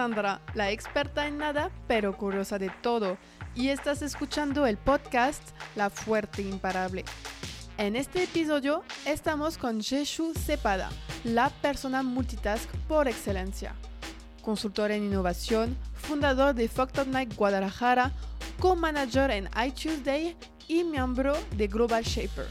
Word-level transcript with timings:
Sandra, 0.00 0.40
la 0.54 0.70
experta 0.70 1.26
en 1.26 1.36
nada, 1.36 1.70
pero 1.86 2.16
curiosa 2.16 2.58
de 2.58 2.70
todo, 2.80 3.18
y 3.54 3.68
estás 3.68 4.00
escuchando 4.00 4.64
el 4.64 4.78
podcast 4.78 5.42
La 5.76 5.90
Fuerte 5.90 6.40
Imparable. 6.40 7.04
En 7.76 7.96
este 7.96 8.22
episodio 8.22 8.82
estamos 9.04 9.58
con 9.58 9.82
Jeshu 9.82 10.32
Cepada, 10.32 10.88
la 11.22 11.50
persona 11.50 12.02
multitask 12.02 12.66
por 12.88 13.08
excelencia. 13.08 13.74
Consultor 14.40 14.90
en 14.90 15.04
innovación, 15.04 15.76
fundador 15.92 16.54
de 16.54 16.70
Up 16.78 17.06
Night 17.06 17.34
Guadalajara, 17.36 18.10
co-manager 18.58 19.30
en 19.30 19.50
iTuesday 19.62 20.34
y 20.66 20.82
miembro 20.82 21.34
de 21.58 21.66
Global 21.66 22.04
Shaper. 22.04 22.46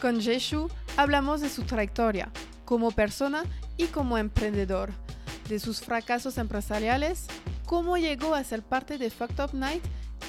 Con 0.00 0.20
Jeshu 0.20 0.68
hablamos 0.96 1.40
de 1.40 1.48
su 1.48 1.64
trayectoria 1.64 2.30
como 2.64 2.92
persona 2.92 3.42
y 3.76 3.86
como 3.86 4.16
emprendedor, 4.16 4.92
de 5.52 5.58
sus 5.58 5.82
fracasos 5.82 6.38
empresariales, 6.38 7.26
cómo 7.66 7.98
llegó 7.98 8.34
a 8.34 8.42
ser 8.42 8.62
parte 8.62 8.96
de 8.96 9.10
Fucked 9.10 9.38
Up 9.38 9.50
Night 9.52 9.84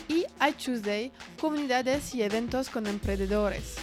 y 0.10 0.26
iTuesday, 0.46 1.14
comunidades 1.40 2.14
y 2.14 2.24
eventos 2.24 2.70
con 2.70 2.88
emprendedores. 2.88 3.78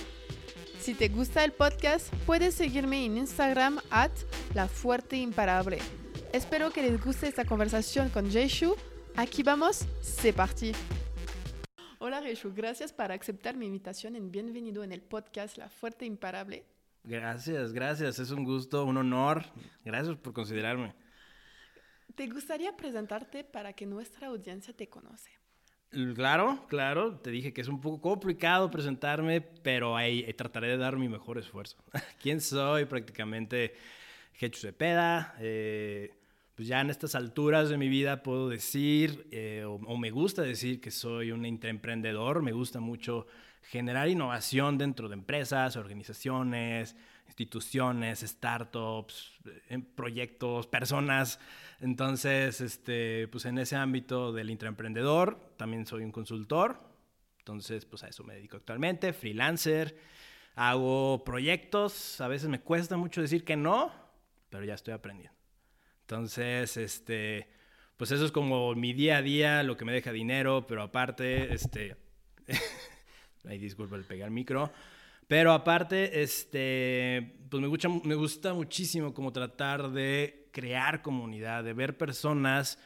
Si 0.80 0.92
te 0.92 1.08
gusta 1.08 1.42
el 1.42 1.52
podcast, 1.52 2.12
puedes 2.26 2.54
seguirme 2.54 3.06
en 3.06 3.16
Instagram 3.16 3.80
at 3.88 4.10
La 4.52 4.68
Fuerte 4.68 5.16
Imparable. 5.16 5.78
Espero 6.34 6.70
que 6.70 6.82
les 6.82 7.02
guste 7.02 7.28
esta 7.28 7.46
conversación 7.46 8.10
con 8.10 8.30
Jeshu. 8.30 8.76
Aquí 9.16 9.42
vamos, 9.42 9.86
c'est 10.02 10.36
parti. 10.36 10.72
Hola 12.00 12.20
Jeshu, 12.20 12.52
gracias 12.54 12.92
por 12.92 13.12
aceptar 13.12 13.56
mi 13.56 13.64
invitación 13.64 14.14
y 14.14 14.20
bienvenido 14.20 14.84
en 14.84 14.92
el 14.92 15.00
podcast 15.00 15.56
La 15.56 15.70
Fuerte 15.70 16.04
Imparable. 16.04 16.66
Gracias, 17.02 17.72
gracias, 17.72 18.18
es 18.18 18.30
un 18.30 18.44
gusto, 18.44 18.84
un 18.84 18.98
honor. 18.98 19.46
Gracias 19.86 20.16
por 20.16 20.34
considerarme. 20.34 20.94
¿Te 22.14 22.26
gustaría 22.26 22.76
presentarte 22.76 23.44
para 23.44 23.72
que 23.72 23.86
nuestra 23.86 24.28
audiencia 24.28 24.74
te 24.74 24.88
conoce? 24.88 25.30
Claro, 26.14 26.66
claro, 26.68 27.16
te 27.18 27.30
dije 27.30 27.52
que 27.52 27.60
es 27.60 27.68
un 27.68 27.80
poco 27.80 28.00
complicado 28.00 28.70
presentarme, 28.70 29.40
pero 29.40 29.96
ahí 29.96 30.24
eh, 30.26 30.34
trataré 30.34 30.68
de 30.68 30.76
dar 30.76 30.96
mi 30.96 31.08
mejor 31.08 31.36
esfuerzo. 31.38 31.78
¿Quién 32.22 32.40
soy? 32.40 32.84
Prácticamente 32.84 33.74
Jechu 34.34 34.60
Cepeda. 34.60 35.34
Eh, 35.40 36.14
pues 36.54 36.68
ya 36.68 36.80
en 36.80 36.90
estas 36.90 37.14
alturas 37.14 37.70
de 37.70 37.76
mi 37.76 37.88
vida 37.88 38.22
puedo 38.22 38.48
decir, 38.48 39.26
eh, 39.32 39.64
o, 39.66 39.74
o, 39.74 39.96
me 39.96 40.10
gusta 40.10 40.42
decir 40.42 40.80
que 40.80 40.90
soy 40.90 41.32
un 41.32 41.44
emprendedor, 41.44 42.42
me 42.42 42.52
gusta 42.52 42.78
mucho 42.78 43.26
generar 43.62 44.08
innovación 44.08 44.78
dentro 44.78 45.08
de 45.08 45.14
empresas, 45.14 45.76
organizaciones, 45.76 46.96
instituciones, 47.26 48.20
startups, 48.20 49.32
proyectos, 49.94 50.66
personas. 50.66 51.38
Entonces, 51.80 52.60
este, 52.60 53.26
pues 53.28 53.46
en 53.46 53.58
ese 53.58 53.74
ámbito 53.74 54.32
del 54.32 54.50
intraemprendedor, 54.50 55.54
también 55.56 55.86
soy 55.86 56.04
un 56.04 56.12
consultor. 56.12 56.78
Entonces, 57.38 57.86
pues 57.86 58.02
a 58.02 58.08
eso 58.08 58.22
me 58.22 58.34
dedico 58.34 58.58
actualmente, 58.58 59.12
freelancer. 59.12 59.96
Hago 60.56 61.24
proyectos, 61.24 62.20
a 62.20 62.28
veces 62.28 62.48
me 62.50 62.60
cuesta 62.60 62.96
mucho 62.98 63.22
decir 63.22 63.44
que 63.44 63.56
no, 63.56 63.92
pero 64.50 64.64
ya 64.64 64.74
estoy 64.74 64.92
aprendiendo. 64.92 65.36
Entonces, 66.02 66.76
este, 66.76 67.48
pues 67.96 68.10
eso 68.10 68.26
es 68.26 68.32
como 68.32 68.74
mi 68.74 68.92
día 68.92 69.18
a 69.18 69.22
día, 69.22 69.62
lo 69.62 69.76
que 69.76 69.86
me 69.86 69.92
deja 69.92 70.12
dinero, 70.12 70.66
pero 70.66 70.82
aparte, 70.82 71.54
este, 71.54 71.96
ahí 73.48 73.58
disculpa 73.58 73.96
el 73.96 74.04
pegar 74.04 74.30
micro, 74.30 74.70
pero 75.26 75.52
aparte, 75.52 76.20
este, 76.22 77.38
pues 77.48 77.60
me 77.60 77.68
gusta, 77.68 77.88
me 77.88 78.16
gusta 78.16 78.52
muchísimo 78.52 79.14
como 79.14 79.32
tratar 79.32 79.90
de 79.92 80.39
crear 80.52 81.02
comunidad, 81.02 81.64
de 81.64 81.72
ver 81.72 81.96
personas 81.96 82.78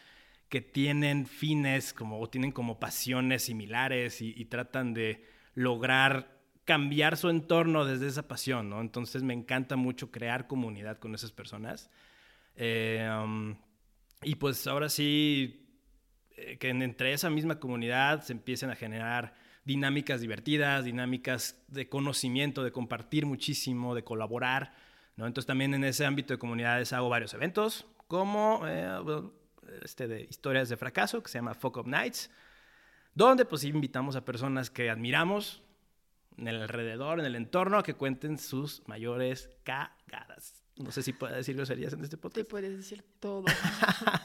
que 0.48 0.60
tienen 0.60 1.26
fines 1.26 1.92
como, 1.92 2.20
o 2.20 2.28
tienen 2.28 2.52
como 2.52 2.78
pasiones 2.78 3.42
similares 3.42 4.20
y, 4.20 4.44
tratan 4.44 4.94
de 4.94 5.24
lograr 5.54 6.40
cambiar 6.64 7.16
su 7.16 7.28
entorno 7.28 7.84
desde 7.84 8.06
esa 8.06 8.28
pasión, 8.28 8.70
¿no? 8.70 8.80
Entonces 8.80 9.22
me 9.22 9.34
encanta 9.34 9.76
mucho 9.76 10.10
crear 10.10 10.46
comunidad 10.46 10.98
con 10.98 11.14
esas 11.14 11.32
personas. 11.32 11.90
Eh, 12.56 13.08
um, 13.22 13.56
y 14.22 14.36
pues 14.36 14.66
ahora 14.66 14.88
sí, 14.88 15.66
eh, 16.36 16.56
que 16.58 16.68
entre 16.70 17.12
esa 17.12 17.30
misma 17.30 17.58
comunidad 17.58 18.22
se 18.22 18.32
empiecen 18.32 18.70
a 18.70 18.76
generar 18.76 19.34
dinámicas 19.64 20.20
divertidas, 20.20 20.84
dinámicas 20.84 21.62
de 21.68 21.88
conocimiento, 21.88 22.62
de 22.62 22.72
compartir 22.72 23.26
muchísimo, 23.26 23.94
de 23.94 24.04
colaborar. 24.04 24.74
¿No? 25.16 25.26
Entonces 25.26 25.46
también 25.46 25.74
en 25.74 25.84
ese 25.84 26.04
ámbito 26.04 26.34
de 26.34 26.38
comunidades 26.38 26.92
hago 26.92 27.08
varios 27.08 27.34
eventos, 27.34 27.86
como 28.08 28.62
eh, 28.66 28.98
este 29.82 30.08
de 30.08 30.22
historias 30.22 30.68
de 30.68 30.76
fracaso, 30.76 31.22
que 31.22 31.28
se 31.28 31.38
llama 31.38 31.54
Fuck 31.54 31.78
Up 31.78 31.88
Nights, 31.88 32.30
donde 33.14 33.44
pues 33.44 33.64
invitamos 33.64 34.16
a 34.16 34.24
personas 34.24 34.70
que 34.70 34.90
admiramos 34.90 35.62
en 36.36 36.48
el 36.48 36.62
alrededor, 36.62 37.20
en 37.20 37.26
el 37.26 37.36
entorno, 37.36 37.78
a 37.78 37.82
que 37.82 37.94
cuenten 37.94 38.38
sus 38.38 38.82
mayores 38.86 39.50
cagadas. 39.62 40.64
No 40.76 40.90
sé 40.90 41.02
si 41.02 41.12
puedo 41.12 41.34
decir 41.34 41.54
groserías 41.54 41.92
en 41.92 42.02
este 42.02 42.16
podcast. 42.16 42.36
Te 42.36 42.44
puedes 42.44 42.76
decir 42.76 43.04
todo. 43.20 43.44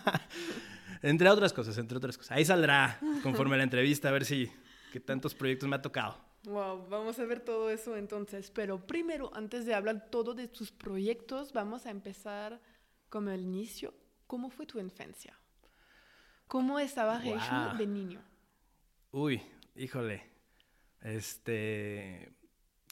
entre 1.04 1.30
otras 1.30 1.54
cosas, 1.54 1.78
entre 1.78 1.98
otras 1.98 2.18
cosas. 2.18 2.32
Ahí 2.32 2.44
saldrá 2.44 3.00
conforme 3.22 3.54
a 3.56 3.58
la 3.58 3.64
entrevista 3.64 4.10
a 4.10 4.12
ver 4.12 4.26
si 4.26 4.52
qué 4.92 5.00
tantos 5.00 5.36
proyectos 5.36 5.70
me 5.70 5.76
ha 5.76 5.82
tocado. 5.82 6.18
Wow, 6.44 6.88
vamos 6.88 7.20
a 7.20 7.26
ver 7.26 7.42
todo 7.42 7.70
eso 7.70 7.98
entonces. 7.98 8.52
Pero 8.52 8.86
primero, 8.86 9.32
antes 9.34 9.66
de 9.66 9.74
hablar 9.74 10.10
todo 10.10 10.34
de 10.34 10.48
tus 10.48 10.72
proyectos, 10.72 11.54
vamos 11.54 11.86
a 11.86 11.92
empezar 11.92 12.62
como 13.10 13.30
el 13.32 13.42
inicio. 13.42 13.94
¿Cómo 14.28 14.50
fue 14.50 14.66
tu 14.66 14.80
infancia? 14.80 15.38
¿Cómo 16.48 16.80
estaba 16.80 17.20
wow. 17.20 17.78
de 17.78 17.88
niño? 17.88 18.22
Uy, 19.12 19.42
híjole. 19.76 20.24
Este, 21.02 22.32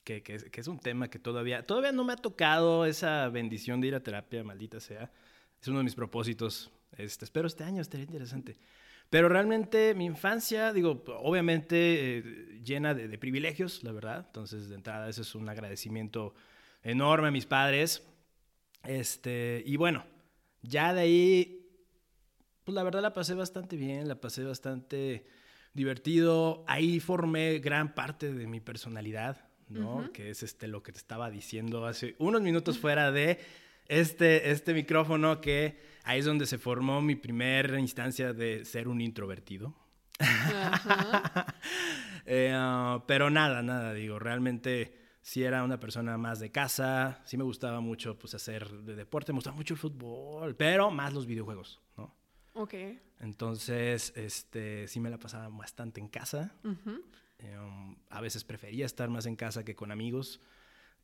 que, 0.03 0.23
que, 0.23 0.37
que, 0.37 0.61
es 0.61 0.67
un 0.67 0.79
tema 0.79 1.09
que 1.09 1.19
todavía, 1.19 1.65
todavía 1.65 1.91
no 1.91 2.03
me 2.03 2.13
ha 2.13 2.17
tocado 2.17 2.85
esa 2.85 3.27
bendición 3.29 3.81
de 3.81 3.87
ir 3.87 3.95
a 3.95 4.01
terapia, 4.01 4.43
maldita 4.43 4.79
sea. 4.79 5.11
Es 5.61 5.67
uno 5.67 5.79
de 5.79 5.83
mis 5.83 5.95
propósitos. 5.95 6.71
Este, 6.91 7.25
espero 7.25 7.47
este 7.47 7.63
año, 7.63 7.81
estaría 7.81 8.05
interesante. 8.05 8.57
Pero 9.09 9.29
realmente 9.29 9.93
mi 9.95 10.05
infancia, 10.05 10.73
digo, 10.73 11.03
obviamente 11.19 12.17
eh, 12.17 12.61
llena 12.63 12.93
de, 12.93 13.07
de, 13.07 13.17
privilegios, 13.17 13.83
la 13.83 13.91
verdad. 13.91 14.25
Entonces, 14.27 14.69
de 14.69 14.75
entrada, 14.75 15.09
eso 15.09 15.21
es 15.21 15.33
un 15.35 15.47
agradecimiento 15.47 16.33
enorme 16.83 17.29
a 17.29 17.31
mis 17.31 17.45
padres. 17.45 18.03
Este, 18.83 19.63
y 19.65 19.77
bueno, 19.77 20.05
ya 20.61 20.93
de 20.93 21.01
ahí, 21.01 21.69
pues 22.63 22.75
la 22.75 22.83
verdad 22.83 23.01
la 23.01 23.13
pasé 23.13 23.33
bastante 23.33 23.75
bien, 23.75 24.07
la 24.07 24.19
pasé 24.19 24.43
bastante 24.43 25.25
divertido. 25.73 26.63
Ahí 26.67 26.99
formé 26.99 27.59
gran 27.59 27.93
parte 27.95 28.33
de 28.33 28.47
mi 28.47 28.59
personalidad, 28.59 29.49
¿no? 29.69 29.97
Uh 29.97 30.01
-huh. 30.03 30.11
Que 30.11 30.29
es 30.29 30.43
este, 30.43 30.67
lo 30.67 30.83
que 30.83 30.91
te 30.91 30.97
estaba 30.97 31.29
diciendo 31.29 31.85
hace 31.85 32.15
unos 32.19 32.41
minutos 32.41 32.79
fuera 32.79 33.11
de 33.11 33.39
este, 33.87 34.51
este 34.51 34.73
micrófono 34.73 35.41
que 35.41 35.79
ahí 36.03 36.19
es 36.19 36.25
donde 36.25 36.45
se 36.45 36.57
formó 36.57 37.01
mi 37.01 37.15
primera 37.15 37.79
instancia 37.79 38.33
de 38.33 38.65
ser 38.65 38.87
un 38.87 39.01
introvertido. 39.01 39.75
eh, 42.25 42.57
uh, 42.57 43.03
pero 43.05 43.29
nada, 43.29 43.61
nada, 43.61 43.93
digo, 43.93 44.17
realmente 44.17 44.97
sí 45.21 45.43
era 45.43 45.63
una 45.63 45.79
persona 45.79 46.17
más 46.17 46.39
de 46.39 46.51
casa, 46.51 47.21
sí 47.25 47.37
me 47.37 47.43
gustaba 47.43 47.81
mucho 47.81 48.17
pues 48.17 48.33
hacer 48.33 48.69
de 48.69 48.95
deporte, 48.95 49.33
me 49.33 49.37
gustaba 49.37 49.57
mucho 49.57 49.73
el 49.73 49.79
fútbol, 49.79 50.55
pero 50.55 50.89
más 50.89 51.13
los 51.13 51.25
videojuegos, 51.25 51.81
¿no? 51.97 52.15
Ok. 52.53 52.73
Entonces, 53.19 54.13
este, 54.15 54.87
sí 54.87 54.99
me 54.99 55.09
la 55.09 55.17
pasaba 55.17 55.49
bastante 55.49 55.99
en 55.99 56.07
casa. 56.07 56.55
Uh 56.63 56.69
-huh. 56.69 57.01
eh, 57.39 57.57
um, 57.59 57.95
a 58.09 58.21
veces 58.21 58.43
prefería 58.43 58.85
estar 58.85 59.09
más 59.09 59.25
en 59.25 59.35
casa 59.35 59.63
que 59.63 59.75
con 59.75 59.91
amigos 59.91 60.39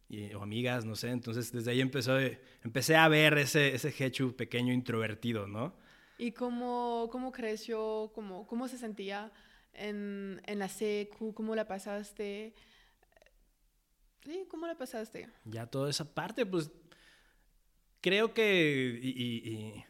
y, 0.09 0.33
o 0.33 0.41
amigas, 0.41 0.85
no 0.85 0.95
sé. 0.95 1.09
Entonces, 1.09 1.51
desde 1.51 1.71
ahí 1.71 1.81
empezó, 1.81 2.17
empecé 2.63 2.95
a 2.95 3.07
ver 3.07 3.37
ese, 3.37 3.75
ese 3.75 3.93
Hechu 3.97 4.35
pequeño 4.35 4.73
introvertido, 4.73 5.47
¿no? 5.47 5.75
¿Y 6.17 6.31
cómo, 6.31 7.09
cómo 7.11 7.31
creció? 7.31 8.11
Cómo, 8.13 8.45
¿Cómo 8.47 8.67
se 8.67 8.77
sentía 8.77 9.31
en, 9.73 10.41
en 10.45 10.59
la 10.59 10.69
secu? 10.69 11.33
¿Cómo 11.33 11.55
la 11.55 11.67
pasaste? 11.67 12.53
Sí, 14.23 14.45
¿cómo 14.49 14.67
la 14.67 14.77
pasaste? 14.77 15.29
Ya 15.45 15.65
toda 15.65 15.89
esa 15.89 16.13
parte, 16.13 16.45
pues 16.45 16.71
creo 18.01 18.33
que... 18.33 18.99
Y, 19.01 19.09
y, 19.09 19.51
y, 19.51 19.85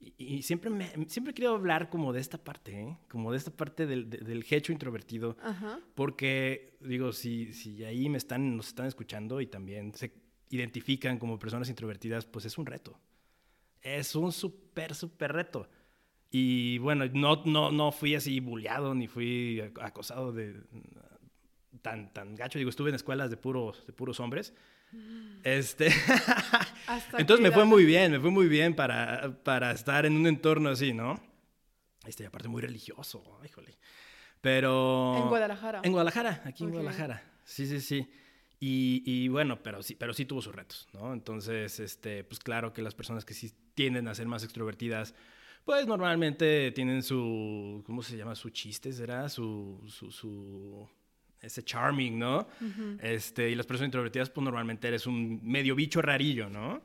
y 0.00 0.42
siempre, 0.42 0.70
me, 0.70 0.90
siempre 1.08 1.34
quiero 1.34 1.54
hablar 1.54 1.90
como 1.90 2.12
de 2.12 2.20
esta 2.20 2.38
parte, 2.38 2.80
¿eh? 2.80 2.98
Como 3.08 3.32
de 3.32 3.38
esta 3.38 3.50
parte 3.50 3.86
del, 3.86 4.08
del 4.08 4.44
hecho 4.48 4.72
introvertido. 4.72 5.36
Ajá. 5.42 5.78
Porque, 5.94 6.78
digo, 6.80 7.12
si, 7.12 7.52
si 7.52 7.84
ahí 7.84 8.08
me 8.08 8.16
están, 8.16 8.56
nos 8.56 8.68
están 8.68 8.86
escuchando 8.86 9.40
y 9.42 9.46
también 9.46 9.94
se 9.94 10.12
identifican 10.48 11.18
como 11.18 11.38
personas 11.38 11.68
introvertidas, 11.68 12.24
pues 12.24 12.46
es 12.46 12.56
un 12.56 12.64
reto. 12.66 12.98
Es 13.82 14.14
un 14.14 14.32
súper, 14.32 14.94
súper 14.94 15.32
reto. 15.32 15.68
Y 16.30 16.78
bueno, 16.78 17.04
no, 17.12 17.42
no, 17.44 17.70
no 17.70 17.92
fui 17.92 18.14
así 18.14 18.40
bulleado 18.40 18.94
ni 18.94 19.06
fui 19.06 19.60
acosado 19.80 20.32
de, 20.32 20.60
tan, 21.82 22.12
tan 22.12 22.34
gacho. 22.36 22.58
Digo, 22.58 22.70
estuve 22.70 22.88
en 22.88 22.94
escuelas 22.94 23.30
de 23.30 23.36
puros, 23.36 23.86
de 23.86 23.92
puros 23.92 24.18
hombres. 24.20 24.54
Este, 25.42 25.88
entonces 27.18 27.42
me 27.42 27.50
fue 27.50 27.64
muy 27.64 27.84
bien, 27.84 28.12
me 28.12 28.20
fue 28.20 28.30
muy 28.30 28.48
bien 28.48 28.74
para, 28.74 29.42
para 29.42 29.72
estar 29.72 30.04
en 30.04 30.14
un 30.14 30.26
entorno 30.26 30.68
así, 30.70 30.92
¿no? 30.92 31.20
Este, 32.06 32.26
aparte 32.26 32.48
muy 32.48 32.62
religioso, 32.62 33.22
híjole. 33.44 33.78
Pero... 34.40 35.16
En 35.16 35.28
Guadalajara. 35.28 35.80
En 35.84 35.92
Guadalajara, 35.92 36.42
aquí 36.44 36.64
en 36.64 36.70
Guadalajara. 36.70 37.22
Sí, 37.44 37.66
sí, 37.66 37.80
sí. 37.80 38.10
Y, 38.58 39.02
y, 39.06 39.28
bueno, 39.28 39.62
pero 39.62 39.82
sí, 39.82 39.94
pero 39.94 40.12
sí 40.12 40.26
tuvo 40.26 40.42
sus 40.42 40.54
retos, 40.54 40.86
¿no? 40.92 41.14
Entonces, 41.14 41.80
este, 41.80 42.24
pues 42.24 42.38
claro 42.40 42.74
que 42.74 42.82
las 42.82 42.94
personas 42.94 43.24
que 43.24 43.32
sí 43.32 43.52
tienden 43.74 44.08
a 44.08 44.14
ser 44.14 44.26
más 44.26 44.44
extrovertidas, 44.44 45.14
pues 45.64 45.86
normalmente 45.86 46.70
tienen 46.72 47.02
su, 47.02 47.82
¿cómo 47.86 48.02
se 48.02 48.18
llama? 48.18 48.34
Su 48.34 48.50
chiste, 48.50 48.92
¿será? 48.92 49.30
Su, 49.30 49.82
su, 49.88 50.10
su 50.10 50.88
ese 51.40 51.62
charming, 51.62 52.18
¿no? 52.18 52.46
este, 53.02 53.50
y 53.50 53.54
las 53.54 53.66
personas 53.66 53.88
introvertidas, 53.88 54.30
pues 54.30 54.44
normalmente 54.44 54.88
eres 54.88 55.06
un 55.06 55.40
medio 55.42 55.74
bicho 55.74 56.02
rarillo, 56.02 56.48
¿no? 56.48 56.82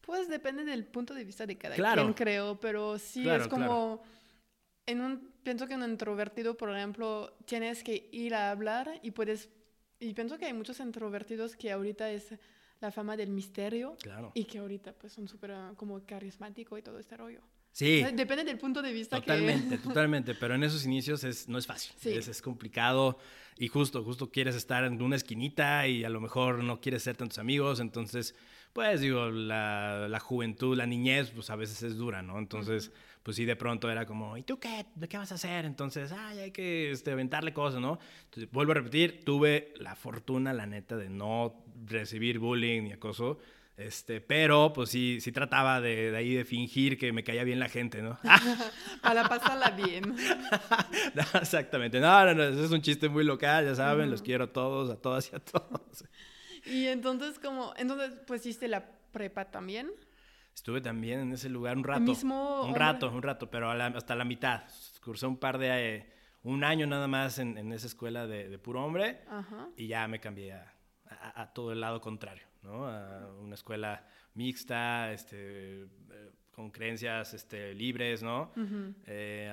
Pues 0.00 0.28
depende 0.28 0.64
del 0.64 0.84
punto 0.84 1.14
de 1.14 1.24
vista 1.24 1.46
de 1.46 1.56
cada 1.56 1.74
quien, 1.74 2.12
creo, 2.12 2.58
pero 2.60 2.98
sí 2.98 3.28
es 3.28 3.48
como... 3.48 4.02
En 4.86 5.00
un, 5.00 5.32
pienso 5.42 5.66
que 5.66 5.74
un 5.74 5.82
introvertido, 5.82 6.58
por 6.58 6.76
ejemplo, 6.76 7.34
tienes 7.46 7.82
que 7.82 8.10
ir 8.12 8.34
a 8.34 8.50
hablar 8.50 9.00
y 9.02 9.12
puedes... 9.12 9.48
Y 9.98 10.12
pienso 10.12 10.36
que 10.36 10.44
hay 10.44 10.52
muchos 10.52 10.78
introvertidos 10.80 11.56
que 11.56 11.72
ahorita 11.72 12.10
es 12.10 12.34
la 12.80 12.90
fama 12.90 13.16
del 13.16 13.30
misterio 13.30 13.96
y 14.34 14.44
que 14.44 14.58
ahorita 14.58 14.92
pues 14.92 15.14
son 15.14 15.26
súper 15.26 15.54
como 15.76 16.04
carismático 16.04 16.76
y 16.76 16.82
todo 16.82 16.98
este 16.98 17.16
rollo. 17.16 17.40
Sí. 17.74 18.04
Depende 18.14 18.44
del 18.44 18.56
punto 18.56 18.82
de 18.82 18.92
vista 18.92 19.18
totalmente, 19.20 19.78
Totalmente, 19.82 20.36
pero 20.36 20.54
en 20.54 20.62
esos 20.62 20.86
inicios 20.86 21.24
es, 21.24 21.48
no 21.48 21.58
es 21.58 21.66
fácil. 21.66 21.92
Es, 22.04 22.28
es, 22.28 22.40
complicado 22.40 23.18
y 23.58 23.66
justo, 23.66 24.04
justo 24.04 24.30
quieres 24.30 24.54
estar 24.54 24.84
en 24.84 25.02
una 25.02 25.16
esquinita 25.16 25.88
y 25.88 26.04
a 26.04 26.08
lo 26.08 26.20
mejor 26.20 26.62
no 26.62 26.80
quieres 26.80 27.02
ser 27.02 27.16
tantos 27.16 27.38
amigos, 27.38 27.80
entonces, 27.80 28.36
pues 28.72 29.00
digo, 29.00 29.28
la, 29.28 30.06
la 30.08 30.20
juventud, 30.20 30.76
la 30.76 30.86
niñez, 30.86 31.32
pues 31.32 31.50
a 31.50 31.56
veces 31.56 31.82
es 31.82 31.96
dura, 31.96 32.22
¿no? 32.22 32.38
Entonces, 32.38 32.92
pues 33.24 33.36
sí, 33.36 33.44
de 33.44 33.56
pronto 33.56 33.90
era 33.90 34.06
como, 34.06 34.36
¿y 34.36 34.44
tú 34.44 34.60
qué? 34.60 34.86
¿De 34.94 35.08
qué 35.08 35.18
vas 35.18 35.32
a 35.32 35.34
hacer? 35.34 35.64
Entonces, 35.64 36.12
ay, 36.12 36.38
hay 36.38 36.50
que 36.52 36.92
este, 36.92 37.10
aventarle 37.10 37.52
cosas, 37.52 37.80
¿no? 37.80 37.98
Entonces, 38.26 38.52
vuelvo 38.52 38.70
a 38.70 38.76
repetir, 38.76 39.24
tuve 39.24 39.74
la 39.80 39.96
fortuna, 39.96 40.52
la 40.52 40.66
neta, 40.66 40.96
de 40.96 41.08
no 41.08 41.64
recibir 41.86 42.38
bullying 42.38 42.82
ni 42.82 42.92
acoso 42.92 43.40
este, 43.76 44.20
pero 44.20 44.72
pues 44.72 44.90
sí, 44.90 45.20
sí 45.20 45.32
trataba 45.32 45.80
de, 45.80 46.12
de, 46.12 46.16
ahí 46.16 46.34
de 46.34 46.44
fingir 46.44 46.96
que 46.96 47.12
me 47.12 47.24
caía 47.24 47.42
bien 47.42 47.58
la 47.58 47.68
gente, 47.68 48.02
¿no? 48.02 48.18
Para 49.02 49.28
pasarla 49.28 49.70
bien. 49.70 50.14
exactamente. 51.34 51.98
No, 51.98 52.24
no, 52.26 52.34
no, 52.34 52.64
es 52.64 52.70
un 52.70 52.82
chiste 52.82 53.08
muy 53.08 53.24
local, 53.24 53.64
ya 53.64 53.74
saben, 53.74 54.10
los 54.10 54.22
quiero 54.22 54.44
a 54.44 54.52
todos, 54.52 54.90
a 54.90 54.96
todas 54.96 55.30
y 55.32 55.36
a 55.36 55.40
todos. 55.40 56.04
Y 56.66 56.86
entonces, 56.86 57.38
como, 57.40 57.74
entonces, 57.76 58.12
pues 58.26 58.46
hiciste 58.46 58.68
la 58.68 58.84
prepa 59.10 59.50
también. 59.50 59.90
Estuve 60.54 60.80
también 60.80 61.20
en 61.20 61.32
ese 61.32 61.48
lugar 61.48 61.76
un 61.76 61.82
rato. 61.82 62.00
mismo 62.00 62.64
un 62.64 62.76
rato, 62.76 63.10
un 63.10 63.22
rato, 63.22 63.50
pero 63.50 63.70
hasta 63.70 64.14
la 64.14 64.24
mitad. 64.24 64.62
Cursé 65.02 65.26
un 65.26 65.36
par 65.36 65.58
de, 65.58 65.96
eh, 65.96 66.12
un 66.44 66.62
año 66.62 66.86
nada 66.86 67.08
más 67.08 67.40
en, 67.40 67.58
en 67.58 67.72
esa 67.72 67.88
escuela 67.88 68.28
de, 68.28 68.48
de 68.48 68.58
puro 68.58 68.84
hombre 68.84 69.22
y 69.76 69.88
ya 69.88 70.06
me 70.06 70.20
cambié 70.20 70.52
a, 70.52 70.72
a 71.34 71.52
todo 71.52 71.72
el 71.72 71.80
lado 71.80 72.00
contrario. 72.00 72.53
¿No? 72.64 72.86
A 72.86 73.32
una 73.40 73.54
escuela 73.54 74.04
mixta, 74.34 75.12
este, 75.12 75.86
con 76.50 76.70
creencias 76.70 77.34
este, 77.34 77.74
libres, 77.74 78.22
¿no? 78.22 78.52
Eh, 79.06 79.52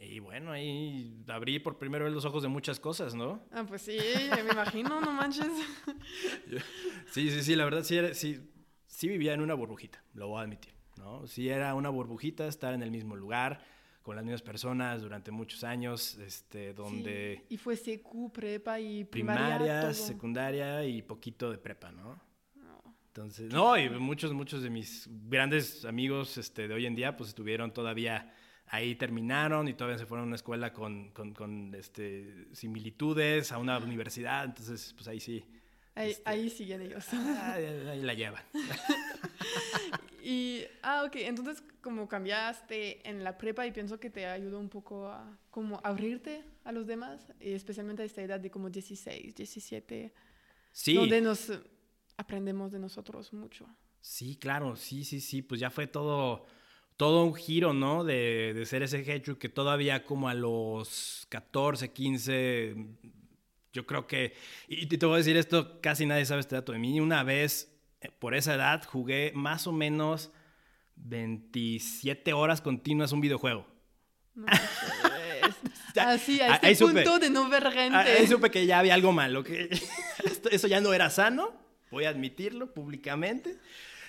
y 0.00 0.18
bueno, 0.18 0.52
ahí 0.52 1.22
abrí 1.28 1.58
por 1.58 1.76
primera 1.76 2.04
vez 2.04 2.14
los 2.14 2.24
ojos 2.24 2.42
de 2.42 2.48
muchas 2.48 2.80
cosas, 2.80 3.14
¿no? 3.14 3.42
Ah, 3.52 3.64
pues 3.68 3.82
sí, 3.82 3.98
me 4.44 4.52
imagino, 4.52 5.00
no 5.00 5.12
manches. 5.12 5.46
sí, 7.10 7.30
sí, 7.30 7.42
sí, 7.42 7.54
la 7.54 7.64
verdad 7.64 7.82
sí, 7.82 7.98
sí, 8.14 8.40
sí 8.86 9.08
vivía 9.08 9.34
en 9.34 9.42
una 9.42 9.52
burbujita, 9.52 10.02
lo 10.14 10.28
voy 10.28 10.40
a 10.40 10.42
admitir, 10.44 10.72
¿no? 10.96 11.26
Sí 11.26 11.50
era 11.50 11.74
una 11.74 11.90
burbujita 11.90 12.46
estar 12.46 12.72
en 12.72 12.82
el 12.82 12.90
mismo 12.90 13.14
lugar, 13.14 13.62
con 14.02 14.16
las 14.16 14.24
mismas 14.24 14.40
personas 14.40 15.02
durante 15.02 15.30
muchos 15.30 15.64
años, 15.64 16.16
este, 16.16 16.72
donde... 16.72 17.44
y 17.50 17.58
fue 17.58 17.76
secu, 17.76 18.32
prepa 18.32 18.80
y 18.80 19.04
primaria, 19.04 19.58
Primaria, 19.58 19.92
secundaria 19.92 20.84
y 20.84 21.02
poquito 21.02 21.50
de 21.50 21.58
prepa, 21.58 21.92
¿no? 21.92 22.29
Entonces, 23.10 23.52
no, 23.52 23.76
y 23.76 23.90
muchos, 23.90 24.32
muchos 24.32 24.62
de 24.62 24.70
mis 24.70 25.08
grandes 25.28 25.84
amigos 25.84 26.38
este, 26.38 26.68
de 26.68 26.74
hoy 26.74 26.86
en 26.86 26.94
día, 26.94 27.16
pues 27.16 27.30
estuvieron 27.30 27.72
todavía 27.72 28.32
ahí, 28.66 28.94
terminaron 28.94 29.66
y 29.66 29.74
todavía 29.74 29.98
se 29.98 30.06
fueron 30.06 30.24
a 30.24 30.26
una 30.28 30.36
escuela 30.36 30.72
con, 30.72 31.10
con, 31.10 31.34
con 31.34 31.74
este, 31.74 32.46
similitudes, 32.52 33.50
a 33.50 33.58
una 33.58 33.78
universidad, 33.78 34.44
entonces, 34.44 34.92
pues 34.94 35.08
ahí 35.08 35.18
sí. 35.18 35.44
Ahí, 35.96 36.10
este, 36.12 36.22
ahí 36.24 36.50
siguen 36.50 36.82
ellos. 36.82 37.04
Ahí, 37.12 38.00
la 38.00 38.14
llevan. 38.14 38.44
y, 40.22 40.62
ah, 40.82 41.02
ok, 41.04 41.16
entonces 41.16 41.64
como 41.80 42.08
cambiaste 42.08 43.08
en 43.08 43.24
la 43.24 43.36
prepa 43.36 43.66
y 43.66 43.72
pienso 43.72 43.98
que 43.98 44.10
te 44.10 44.26
ayudó 44.26 44.60
un 44.60 44.68
poco 44.68 45.08
a 45.08 45.36
como 45.50 45.80
abrirte 45.82 46.44
a 46.62 46.70
los 46.70 46.86
demás, 46.86 47.32
especialmente 47.40 48.02
a 48.02 48.04
esta 48.04 48.22
edad 48.22 48.38
de 48.38 48.52
como 48.52 48.70
16, 48.70 49.34
17. 49.34 50.14
Sí. 50.70 50.94
Donde 50.94 51.20
nos 51.20 51.50
aprendemos 52.20 52.70
de 52.72 52.78
nosotros 52.78 53.32
mucho. 53.32 53.66
Sí, 54.00 54.36
claro, 54.36 54.76
sí, 54.76 55.04
sí, 55.04 55.20
sí, 55.20 55.42
pues 55.42 55.60
ya 55.60 55.70
fue 55.70 55.86
todo, 55.86 56.46
todo 56.96 57.24
un 57.24 57.34
giro, 57.34 57.72
¿no? 57.72 58.04
De, 58.04 58.52
de 58.54 58.66
ser 58.66 58.82
ese 58.82 59.00
hecho 59.12 59.38
que 59.38 59.48
todavía 59.48 60.04
como 60.04 60.28
a 60.28 60.34
los 60.34 61.26
14, 61.28 61.92
15, 61.92 62.76
yo 63.72 63.86
creo 63.86 64.06
que, 64.06 64.34
y 64.68 64.86
te 64.86 65.04
voy 65.06 65.16
a 65.16 65.18
decir 65.18 65.36
esto, 65.36 65.80
casi 65.80 66.06
nadie 66.06 66.24
sabe 66.24 66.40
este 66.40 66.56
dato 66.56 66.72
de 66.72 66.78
mí, 66.78 67.00
una 67.00 67.22
vez 67.24 67.76
eh, 68.00 68.10
por 68.18 68.34
esa 68.34 68.54
edad 68.54 68.84
jugué 68.84 69.32
más 69.34 69.66
o 69.66 69.72
menos 69.72 70.30
27 70.96 72.32
horas 72.32 72.60
continuas 72.60 73.12
un 73.12 73.20
videojuego. 73.20 73.66
No, 74.34 74.46
Así, 75.96 76.40
a 76.40 76.56
este 76.56 76.84
punto 76.84 77.18
de 77.18 77.30
no 77.30 77.48
ver 77.48 77.70
gente. 77.70 77.96
Ahí 77.96 78.26
supe 78.26 78.50
que 78.50 78.66
ya 78.66 78.78
había 78.78 78.94
algo 78.94 79.12
malo, 79.12 79.42
que 79.42 79.68
eso 80.50 80.66
ya 80.66 80.80
no 80.80 80.92
era 80.92 81.10
sano 81.10 81.69
voy 81.90 82.04
a 82.04 82.10
admitirlo 82.10 82.72
públicamente. 82.72 83.58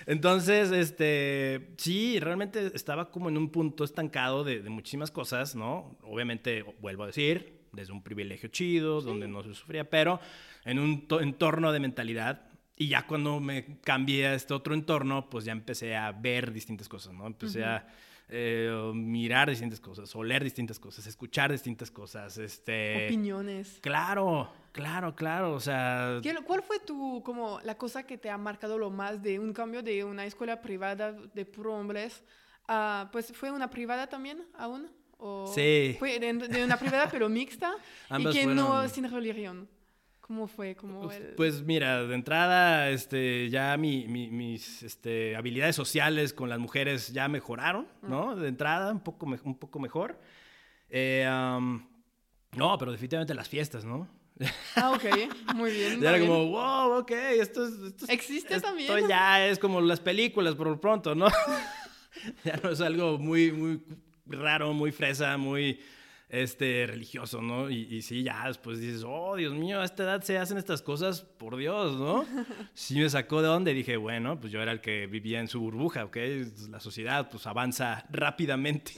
Entonces, 0.05 0.71
este, 0.71 1.73
sí, 1.77 2.19
realmente 2.19 2.71
estaba 2.73 3.11
como 3.11 3.29
en 3.29 3.37
un 3.37 3.49
punto 3.49 3.83
estancado 3.83 4.43
de, 4.43 4.61
muchísimas 4.69 5.11
cosas, 5.11 5.55
¿no? 5.55 5.97
Obviamente, 6.03 6.63
vuelvo 6.79 7.03
a 7.03 7.07
decir, 7.07 7.61
desde 7.71 7.93
un 7.93 8.01
privilegio 8.01 8.49
chido, 8.49 9.01
donde 9.01 9.27
no 9.27 9.43
se 9.43 9.53
sufría, 9.53 9.89
pero 9.89 10.19
en 10.65 10.79
un 10.79 11.07
entorno 11.21 11.71
de 11.71 11.79
mentalidad. 11.79 12.47
Y 12.75 12.87
ya 12.87 13.05
cuando 13.05 13.39
me 13.39 13.79
cambié 13.81 14.27
a 14.27 14.33
este 14.33 14.53
otro 14.53 14.73
entorno, 14.73 15.29
pues 15.29 15.45
ya 15.45 15.51
empecé 15.51 15.95
a 15.95 16.11
ver 16.11 16.51
distintas 16.51 16.89
cosas, 16.89 17.13
¿no? 17.13 17.27
Empecé 17.27 17.63
a 17.63 17.87
eh, 18.27 18.91
mirar 18.95 19.49
distintas 19.49 19.79
cosas, 19.79 20.15
oler 20.15 20.43
distintas 20.43 20.79
cosas, 20.79 21.05
escuchar 21.05 21.51
distintas 21.51 21.91
cosas, 21.91 22.37
este... 22.37 23.05
Opiniones. 23.05 23.77
Claro, 23.81 24.51
claro, 24.71 25.15
claro, 25.15 25.53
o 25.53 25.59
sea... 25.59 26.21
¿Cuál 26.45 26.63
fue 26.63 26.79
tu, 26.79 27.21
como, 27.23 27.59
la 27.61 27.77
cosa 27.77 28.03
que 28.03 28.17
te 28.17 28.29
ha 28.29 28.37
marcado 28.37 28.77
lo 28.77 28.89
más 28.89 29.21
de 29.21 29.39
un 29.39 29.53
cambio 29.53 29.83
de 29.83 30.03
una 30.03 30.25
escuela 30.25 30.61
privada 30.61 31.11
de 31.11 31.45
puro 31.45 31.73
hombres 31.73 32.23
pues, 33.11 33.31
¿fue 33.33 33.51
una 33.51 33.69
privada 33.69 34.07
también 34.07 34.43
aún? 34.57 34.89
¿O 35.17 35.51
sí. 35.53 35.95
Fue 35.99 36.19
de, 36.19 36.63
una 36.63 36.77
privada 36.77 37.07
pero 37.11 37.29
mixta 37.29 37.75
y 38.17 38.25
que 38.31 38.45
no 38.45 38.87
sin 38.89 39.09
religión. 39.09 39.67
¿Cómo 40.19 40.47
fue? 40.47 40.75
como 40.75 41.01
pues, 41.01 41.21
pues, 41.35 41.61
mira, 41.61 42.05
de 42.05 42.15
entrada, 42.15 42.89
este, 42.89 43.49
ya 43.49 43.75
mi, 43.75 44.07
mis 44.07 44.81
este, 44.81 45.35
habilidades 45.35 45.75
sociales 45.75 46.31
con 46.31 46.47
las 46.47 46.57
mujeres 46.57 47.11
ya 47.11 47.27
mejoraron, 47.27 47.85
¿no? 48.01 48.37
De 48.37 48.47
entrada, 48.47 48.93
un 48.93 49.01
poco, 49.01 49.25
un 49.25 49.59
poco 49.59 49.79
mejor. 49.79 50.17
Eh, 50.89 51.27
no, 51.29 52.77
pero 52.77 52.91
definitivamente 52.93 53.33
las 53.33 53.49
fiestas, 53.49 53.83
¿no? 53.83 54.07
Ah, 54.75 54.91
ok, 54.91 55.53
muy 55.55 55.71
bien. 55.71 55.99
ya 56.01 56.09
era 56.09 56.19
como, 56.19 56.47
wow, 56.47 56.99
ok, 56.99 57.11
esto 57.11 57.65
es... 57.65 57.73
Esto 57.73 58.05
¿Existe 58.09 58.55
esto 58.55 58.67
también? 58.67 59.07
ya 59.07 59.47
es 59.47 59.59
como 59.59 59.81
las 59.81 59.99
películas 59.99 60.55
por 60.55 60.67
lo 60.67 60.79
pronto, 60.79 61.15
¿no? 61.15 61.27
ya 62.43 62.59
no 62.63 62.69
es 62.69 62.81
algo 62.81 63.17
muy, 63.17 63.51
muy 63.51 63.81
raro, 64.25 64.73
muy 64.73 64.91
fresa, 64.91 65.37
muy 65.37 65.79
este, 66.29 66.85
religioso, 66.87 67.41
¿no? 67.41 67.69
Y, 67.69 67.81
y, 67.93 68.01
sí, 68.01 68.23
ya 68.23 68.47
después 68.47 68.79
dices, 68.79 69.03
oh, 69.05 69.35
Dios 69.35 69.53
mío, 69.53 69.81
a 69.81 69.85
esta 69.85 70.03
edad 70.03 70.21
se 70.21 70.37
hacen 70.37 70.57
estas 70.57 70.81
cosas, 70.81 71.21
por 71.21 71.57
Dios, 71.57 71.97
¿no? 71.97 72.25
Sí 72.73 72.95
me 72.99 73.09
sacó 73.09 73.41
de 73.41 73.47
donde 73.47 73.73
dije, 73.73 73.97
bueno, 73.97 74.39
pues 74.39 74.51
yo 74.51 74.61
era 74.61 74.71
el 74.71 74.81
que 74.81 75.07
vivía 75.07 75.39
en 75.39 75.47
su 75.47 75.59
burbuja, 75.59 76.05
¿ok? 76.05 76.17
La 76.69 76.79
sociedad, 76.79 77.29
pues 77.29 77.47
avanza 77.47 78.05
rápidamente. 78.09 78.93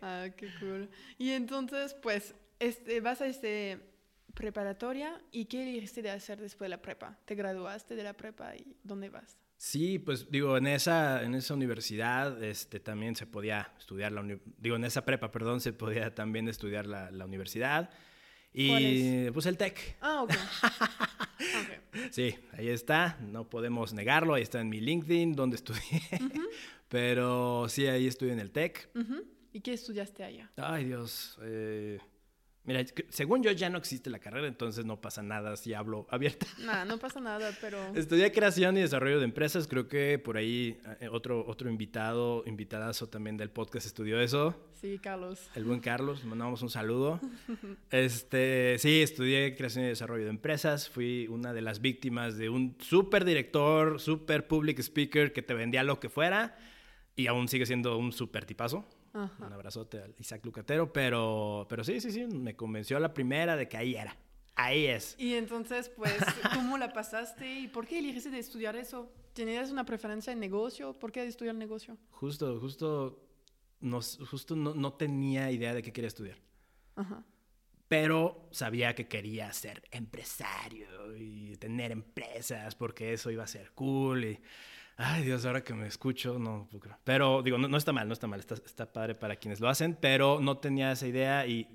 ah, 0.00 0.26
qué 0.36 0.48
cool. 0.60 0.88
Y 1.18 1.30
entonces, 1.30 1.94
pues, 1.94 2.34
este, 2.58 3.00
vas 3.00 3.20
a 3.20 3.26
este 3.26 3.91
preparatoria 4.34 5.20
y 5.30 5.46
¿qué 5.46 5.62
elegiste 5.62 6.02
de 6.02 6.10
hacer 6.10 6.40
después 6.40 6.66
de 6.66 6.70
la 6.70 6.82
prepa? 6.82 7.18
¿Te 7.24 7.34
graduaste 7.34 7.96
de 7.96 8.02
la 8.02 8.14
prepa 8.14 8.54
y 8.56 8.76
dónde 8.82 9.08
vas? 9.08 9.38
Sí, 9.56 9.98
pues 10.00 10.28
digo, 10.30 10.56
en 10.56 10.66
esa, 10.66 11.22
en 11.22 11.34
esa 11.36 11.54
universidad 11.54 12.42
este, 12.42 12.80
también 12.80 13.14
se 13.14 13.26
podía 13.26 13.72
estudiar 13.78 14.10
la 14.10 14.24
digo, 14.58 14.76
en 14.76 14.84
esa 14.84 15.04
prepa, 15.04 15.30
perdón, 15.30 15.60
se 15.60 15.72
podía 15.72 16.14
también 16.14 16.48
estudiar 16.48 16.86
la, 16.86 17.10
la 17.10 17.24
universidad. 17.24 17.90
Y 18.52 19.30
pues 19.30 19.46
el 19.46 19.56
TEC. 19.56 19.96
Ah, 20.00 20.22
ok. 20.24 20.32
Sí, 22.10 22.34
ahí 22.52 22.68
está, 22.68 23.18
no 23.20 23.48
podemos 23.48 23.92
negarlo, 23.92 24.34
ahí 24.34 24.42
está 24.42 24.60
en 24.60 24.68
mi 24.68 24.80
LinkedIn 24.80 25.34
donde 25.34 25.56
estudié. 25.56 26.02
Pero 26.88 27.68
sí, 27.68 27.86
ahí 27.86 28.06
estudié 28.06 28.32
en 28.32 28.40
el 28.40 28.50
TEC. 28.50 28.90
¿Y 29.52 29.60
qué 29.60 29.72
estudiaste 29.74 30.24
allá? 30.24 30.50
Ay, 30.56 30.84
Dios. 30.86 31.38
Eh, 31.42 31.98
Mira, 32.64 32.84
según 33.08 33.42
yo 33.42 33.50
ya 33.50 33.68
no 33.70 33.78
existe 33.78 34.08
la 34.08 34.20
carrera, 34.20 34.46
entonces 34.46 34.84
no 34.84 35.00
pasa 35.00 35.20
nada 35.20 35.56
si 35.56 35.74
hablo 35.74 36.06
abierta. 36.10 36.46
Nada, 36.60 36.84
no 36.84 36.98
pasa 36.98 37.20
nada, 37.20 37.50
pero... 37.60 37.78
Estudié 37.96 38.30
creación 38.30 38.76
y 38.76 38.80
desarrollo 38.80 39.18
de 39.18 39.24
empresas. 39.24 39.66
Creo 39.66 39.88
que 39.88 40.20
por 40.20 40.36
ahí 40.36 40.78
eh, 41.00 41.08
otro, 41.10 41.44
otro 41.48 41.68
invitado, 41.68 42.44
invitadazo 42.46 43.08
también 43.08 43.36
del 43.36 43.50
podcast 43.50 43.86
estudió 43.86 44.20
eso. 44.20 44.54
Sí, 44.80 45.00
Carlos. 45.02 45.50
El 45.56 45.64
buen 45.64 45.80
Carlos, 45.80 46.24
mandamos 46.24 46.62
un 46.62 46.70
saludo. 46.70 47.20
Este, 47.90 48.76
sí, 48.78 49.02
estudié 49.02 49.56
creación 49.56 49.84
y 49.84 49.88
desarrollo 49.88 50.24
de 50.24 50.30
empresas. 50.30 50.88
Fui 50.88 51.26
una 51.28 51.52
de 51.52 51.62
las 51.62 51.80
víctimas 51.80 52.36
de 52.36 52.48
un 52.48 52.76
súper 52.78 53.24
director, 53.24 54.00
súper 54.00 54.46
public 54.46 54.78
speaker 54.78 55.32
que 55.32 55.42
te 55.42 55.54
vendía 55.54 55.82
lo 55.82 55.98
que 55.98 56.08
fuera 56.08 56.56
y 57.16 57.26
aún 57.26 57.48
sigue 57.48 57.66
siendo 57.66 57.98
un 57.98 58.12
súper 58.12 58.44
tipazo. 58.44 58.86
Un 59.14 59.52
abrazote 59.52 60.02
al 60.02 60.14
Isaac 60.18 60.44
Lucatero, 60.44 60.92
pero, 60.92 61.66
pero 61.68 61.84
sí, 61.84 62.00
sí, 62.00 62.10
sí, 62.10 62.26
me 62.26 62.56
convenció 62.56 62.98
la 62.98 63.12
primera 63.12 63.56
de 63.56 63.68
que 63.68 63.76
ahí 63.76 63.94
era. 63.94 64.16
Ahí 64.54 64.86
es. 64.86 65.14
Y 65.18 65.34
entonces, 65.34 65.88
pues, 65.88 66.14
¿cómo 66.54 66.78
la 66.78 66.92
pasaste 66.92 67.60
y 67.60 67.68
por 67.68 67.86
qué 67.86 67.98
elegiste 67.98 68.30
de 68.30 68.38
estudiar 68.38 68.76
eso? 68.76 69.12
¿Tenías 69.32 69.70
una 69.70 69.84
preferencia 69.84 70.32
en 70.32 70.40
negocio? 70.40 70.92
¿Por 70.98 71.12
qué 71.12 71.22
de 71.22 71.28
estudiar 71.28 71.54
negocio? 71.54 71.96
Justo, 72.10 72.58
justo, 72.60 73.22
no, 73.80 74.00
justo 74.00 74.56
no, 74.56 74.74
no 74.74 74.92
tenía 74.94 75.50
idea 75.50 75.74
de 75.74 75.82
qué 75.82 75.92
quería 75.92 76.08
estudiar. 76.08 76.38
Ajá. 76.96 77.24
Pero 77.88 78.48
sabía 78.50 78.94
que 78.94 79.06
quería 79.08 79.52
ser 79.52 79.82
empresario 79.90 81.14
y 81.16 81.56
tener 81.56 81.92
empresas 81.92 82.74
porque 82.74 83.12
eso 83.12 83.30
iba 83.30 83.44
a 83.44 83.46
ser 83.46 83.72
cool 83.72 84.24
y 84.24 84.40
Ay, 84.96 85.24
Dios, 85.24 85.44
ahora 85.46 85.64
que 85.64 85.74
me 85.74 85.86
escucho, 85.86 86.38
no 86.38 86.68
Pero 87.04 87.42
digo, 87.42 87.58
no, 87.58 87.76
está 87.76 87.92
mal, 87.92 88.06
no 88.06 88.12
está 88.12 88.26
mal, 88.26 88.40
está, 88.40 88.54
está, 88.54 88.92
padre 88.92 89.14
para 89.14 89.36
quienes 89.36 89.60
lo 89.60 89.68
hacen, 89.68 89.96
pero 90.00 90.40
no 90.40 90.58
tenía 90.58 90.92
esa 90.92 91.06
idea 91.06 91.46
y 91.46 91.66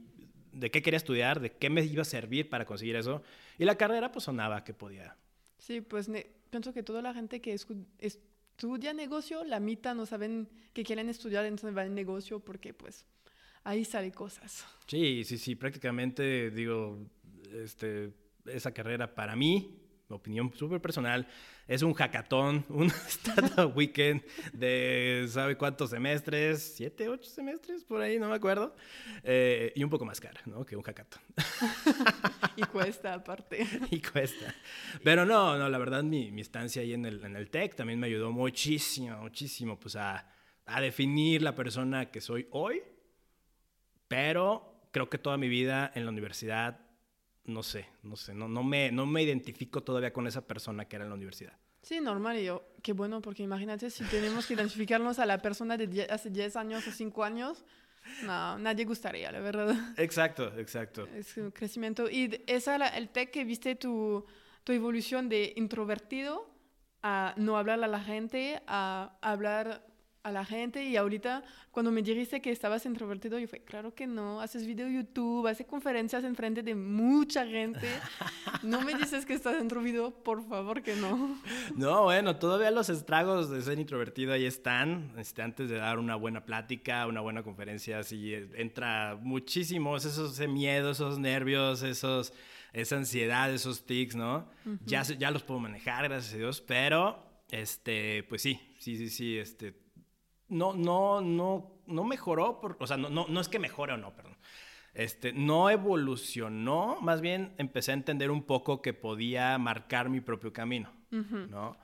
de 0.53 0.71
qué 0.71 0.81
quería 0.81 0.97
estudiar, 0.97 1.39
de 1.39 1.51
qué 1.51 1.69
me 1.69 1.83
iba 1.83 2.01
a 2.01 2.05
servir 2.05 2.49
para 2.49 2.65
conseguir 2.65 2.95
eso. 2.95 3.21
Y 3.57 3.65
la 3.65 3.75
carrera, 3.75 4.11
pues 4.11 4.25
sonaba 4.25 4.63
que 4.63 4.73
podía. 4.73 5.15
Sí, 5.57 5.81
pues 5.81 6.09
pienso 6.49 6.73
que 6.73 6.83
toda 6.83 7.01
la 7.01 7.13
gente 7.13 7.41
que 7.41 7.57
estudia 7.99 8.93
negocio, 8.93 9.43
la 9.43 9.59
mitad 9.59 9.95
no 9.95 10.05
saben 10.05 10.47
que 10.73 10.83
quieren 10.83 11.09
estudiar, 11.09 11.45
entonces 11.45 11.73
van 11.73 11.87
en 11.87 11.95
negocio 11.95 12.39
porque, 12.39 12.73
pues, 12.73 13.05
ahí 13.63 13.83
salen 13.83 14.11
cosas. 14.11 14.65
Sí, 14.87 15.23
sí, 15.25 15.37
sí, 15.37 15.55
prácticamente, 15.55 16.51
digo, 16.51 16.99
este, 17.51 18.13
esa 18.45 18.71
carrera 18.71 19.13
para 19.13 19.35
mí 19.35 19.86
opinión 20.15 20.53
súper 20.55 20.81
personal, 20.81 21.27
es 21.67 21.81
un 21.81 21.93
hackathon, 21.93 22.65
un 22.69 22.87
startup 23.07 23.75
weekend 23.75 24.23
de, 24.53 25.25
¿sabe 25.29 25.57
cuántos 25.57 25.89
semestres? 25.89 26.75
¿Siete, 26.75 27.09
ocho 27.09 27.29
semestres? 27.29 27.83
Por 27.83 28.01
ahí, 28.01 28.17
no 28.17 28.29
me 28.29 28.35
acuerdo. 28.35 28.75
Eh, 29.23 29.73
y 29.75 29.83
un 29.83 29.89
poco 29.89 30.05
más 30.05 30.19
caro, 30.19 30.39
¿no? 30.45 30.65
Que 30.65 30.75
un 30.75 30.83
hackathon. 30.83 31.21
y 32.55 32.61
cuesta 32.63 33.13
aparte. 33.13 33.67
y 33.91 34.01
cuesta. 34.01 34.55
Pero 35.03 35.25
no, 35.25 35.57
no, 35.57 35.67
la 35.69 35.77
verdad 35.77 36.03
mi, 36.03 36.31
mi 36.31 36.41
estancia 36.41 36.81
ahí 36.81 36.93
en 36.93 37.05
el, 37.05 37.23
en 37.23 37.35
el 37.35 37.49
TEC 37.49 37.75
también 37.75 37.99
me 37.99 38.07
ayudó 38.07 38.31
muchísimo, 38.31 39.17
muchísimo, 39.17 39.77
pues 39.79 39.95
a, 39.97 40.29
a 40.65 40.81
definir 40.81 41.41
la 41.41 41.53
persona 41.53 42.09
que 42.09 42.21
soy 42.21 42.47
hoy. 42.51 42.81
Pero 44.07 44.87
creo 44.91 45.09
que 45.09 45.17
toda 45.17 45.37
mi 45.37 45.49
vida 45.49 45.91
en 45.95 46.05
la 46.05 46.11
universidad 46.11 46.86
no 47.47 47.63
sé, 47.63 47.87
no 48.03 48.15
sé, 48.15 48.33
no, 48.33 48.47
no, 48.47 48.63
me, 48.63 48.91
no 48.91 49.05
me 49.05 49.23
identifico 49.23 49.81
todavía 49.81 50.13
con 50.13 50.27
esa 50.27 50.45
persona 50.45 50.85
que 50.85 50.97
era 50.97 51.05
en 51.05 51.09
la 51.09 51.15
universidad. 51.15 51.53
Sí, 51.81 52.01
normal, 52.01 52.37
y 52.37 52.45
yo, 52.45 52.63
qué 52.83 52.93
bueno, 52.93 53.21
porque 53.21 53.43
imagínate 53.43 53.89
si 53.89 54.03
tenemos 54.05 54.45
que 54.45 54.53
identificarnos 54.53 55.19
a 55.19 55.25
la 55.25 55.41
persona 55.41 55.77
de 55.77 56.07
hace 56.09 56.29
10 56.29 56.57
años 56.57 56.85
o 56.87 56.91
5 56.91 57.23
años, 57.23 57.63
no, 58.23 58.57
nadie 58.57 58.85
gustaría, 58.85 59.31
la 59.31 59.39
verdad. 59.39 59.75
Exacto, 59.97 60.51
exacto. 60.57 61.07
Es 61.15 61.37
un 61.37 61.51
crecimiento. 61.51 62.09
Y 62.09 62.43
esa 62.47 62.75
el 62.89 63.09
tech 63.09 63.31
que 63.31 63.45
viste 63.45 63.75
tu, 63.75 64.25
tu 64.63 64.73
evolución 64.73 65.29
de 65.29 65.53
introvertido 65.55 66.49
a 67.03 67.33
no 67.37 67.57
hablar 67.57 67.83
a 67.83 67.87
la 67.87 68.01
gente, 68.01 68.61
a 68.67 69.17
hablar 69.21 69.86
a 70.27 70.31
la 70.31 70.45
gente 70.45 70.83
y 70.83 70.97
ahorita 70.97 71.43
cuando 71.71 71.91
me 71.91 72.01
dijiste 72.01 72.41
que 72.41 72.51
estabas 72.51 72.85
introvertido, 72.85 73.39
yo 73.39 73.47
fue, 73.47 73.59
claro 73.59 73.93
que 73.93 74.07
no, 74.07 74.41
haces 74.41 74.65
video 74.65 74.87
YouTube, 74.87 75.47
haces 75.47 75.65
conferencias 75.65 76.23
en 76.23 76.35
frente 76.35 76.63
de 76.63 76.75
mucha 76.75 77.45
gente, 77.45 77.87
no 78.63 78.81
me 78.81 78.95
dices 78.95 79.25
que 79.25 79.33
estás 79.33 79.61
introvertido, 79.61 80.11
por 80.11 80.47
favor 80.47 80.81
que 80.81 80.95
no. 80.95 81.39
No, 81.75 82.03
bueno, 82.03 82.37
todavía 82.37 82.71
los 82.71 82.89
estragos 82.89 83.49
de 83.49 83.61
ser 83.61 83.79
introvertido 83.79 84.33
ahí 84.33 84.45
están, 84.45 85.13
este, 85.17 85.41
antes 85.41 85.69
de 85.69 85.77
dar 85.77 85.99
una 85.99 86.15
buena 86.15 86.43
plática, 86.45 87.07
una 87.07 87.21
buena 87.21 87.43
conferencia, 87.43 87.99
así 87.99 88.33
entra 88.55 89.17
muchísimos 89.21 90.03
esos 90.03 90.39
miedos, 90.47 90.97
esos 90.97 91.19
nervios, 91.19 91.83
esos, 91.83 92.33
esa 92.73 92.97
ansiedad, 92.97 93.53
esos 93.53 93.85
tics, 93.85 94.15
¿no? 94.15 94.49
ya, 94.85 95.03
ya 95.03 95.31
los 95.31 95.43
puedo 95.43 95.59
manejar, 95.59 96.05
gracias 96.09 96.33
a 96.33 96.37
Dios, 96.37 96.59
pero, 96.59 97.23
este, 97.51 98.23
pues 98.23 98.41
sí, 98.41 98.59
sí, 98.79 98.97
sí, 98.97 99.09
sí, 99.09 99.37
este 99.37 99.86
no, 100.49 100.73
no, 100.73 101.21
no, 101.21 101.71
no 101.87 102.03
mejoró, 102.03 102.59
por, 102.59 102.77
o 102.79 102.87
sea, 102.87 102.97
no, 102.97 103.09
no, 103.09 103.25
no 103.27 103.41
es 103.41 103.49
que 103.49 103.59
mejore 103.59 103.93
o 103.93 103.97
no, 103.97 104.15
perdón. 104.15 104.37
Este, 104.97 105.31
no 105.31 105.69
evolucionó, 105.69 106.97
más 107.01 107.21
bien 107.21 107.53
empecé 107.59 107.91
a 107.91 107.93
entender 107.93 108.31
un 108.31 108.41
poco 108.41 108.81
que 108.81 108.93
podía 108.93 109.55
marcar 109.59 110.09
mi 110.09 110.21
propio 110.21 110.51
camino, 110.51 110.91
¿no? 111.11 111.77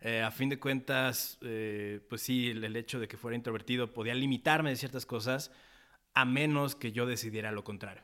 Eh, 0.00 0.20
a 0.20 0.32
fin 0.32 0.48
de 0.48 0.58
cuentas, 0.58 1.38
eh, 1.42 2.00
pues 2.08 2.22
sí, 2.22 2.50
el, 2.50 2.74
hecho 2.74 2.98
de 2.98 3.06
que 3.06 3.16
fuera 3.16 3.36
introvertido 3.36 3.94
podía 3.94 4.14
limitarme 4.14 4.70
de 4.70 4.76
ciertas 4.76 5.06
cosas, 5.06 5.52
a 6.12 6.24
menos 6.24 6.74
que 6.74 6.90
yo 6.90 7.06
decidiera 7.06 7.52
lo 7.52 7.62
contrario, 7.62 8.02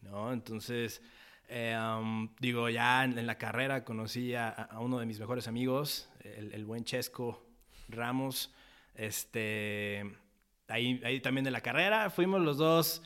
¿no? 0.00 0.32
Entonces, 0.32 1.02
eh, 1.48 1.78
digo, 2.40 2.70
ya 2.70 3.04
en, 3.04 3.26
la 3.26 3.36
carrera 3.36 3.84
conocí 3.84 4.34
a, 4.34 4.70
uno 4.80 5.00
de 5.00 5.04
mis 5.04 5.20
mejores 5.20 5.48
amigos, 5.48 6.10
el, 6.24 6.54
el 6.54 6.64
buen 6.64 6.84
Chesco 6.84 7.46
Ramos, 7.90 8.54
este, 8.98 10.04
ahí, 10.66 11.00
ahí 11.04 11.20
también 11.20 11.44
de 11.44 11.50
la 11.50 11.62
carrera, 11.62 12.10
fuimos 12.10 12.42
los 12.42 12.58
dos 12.58 13.02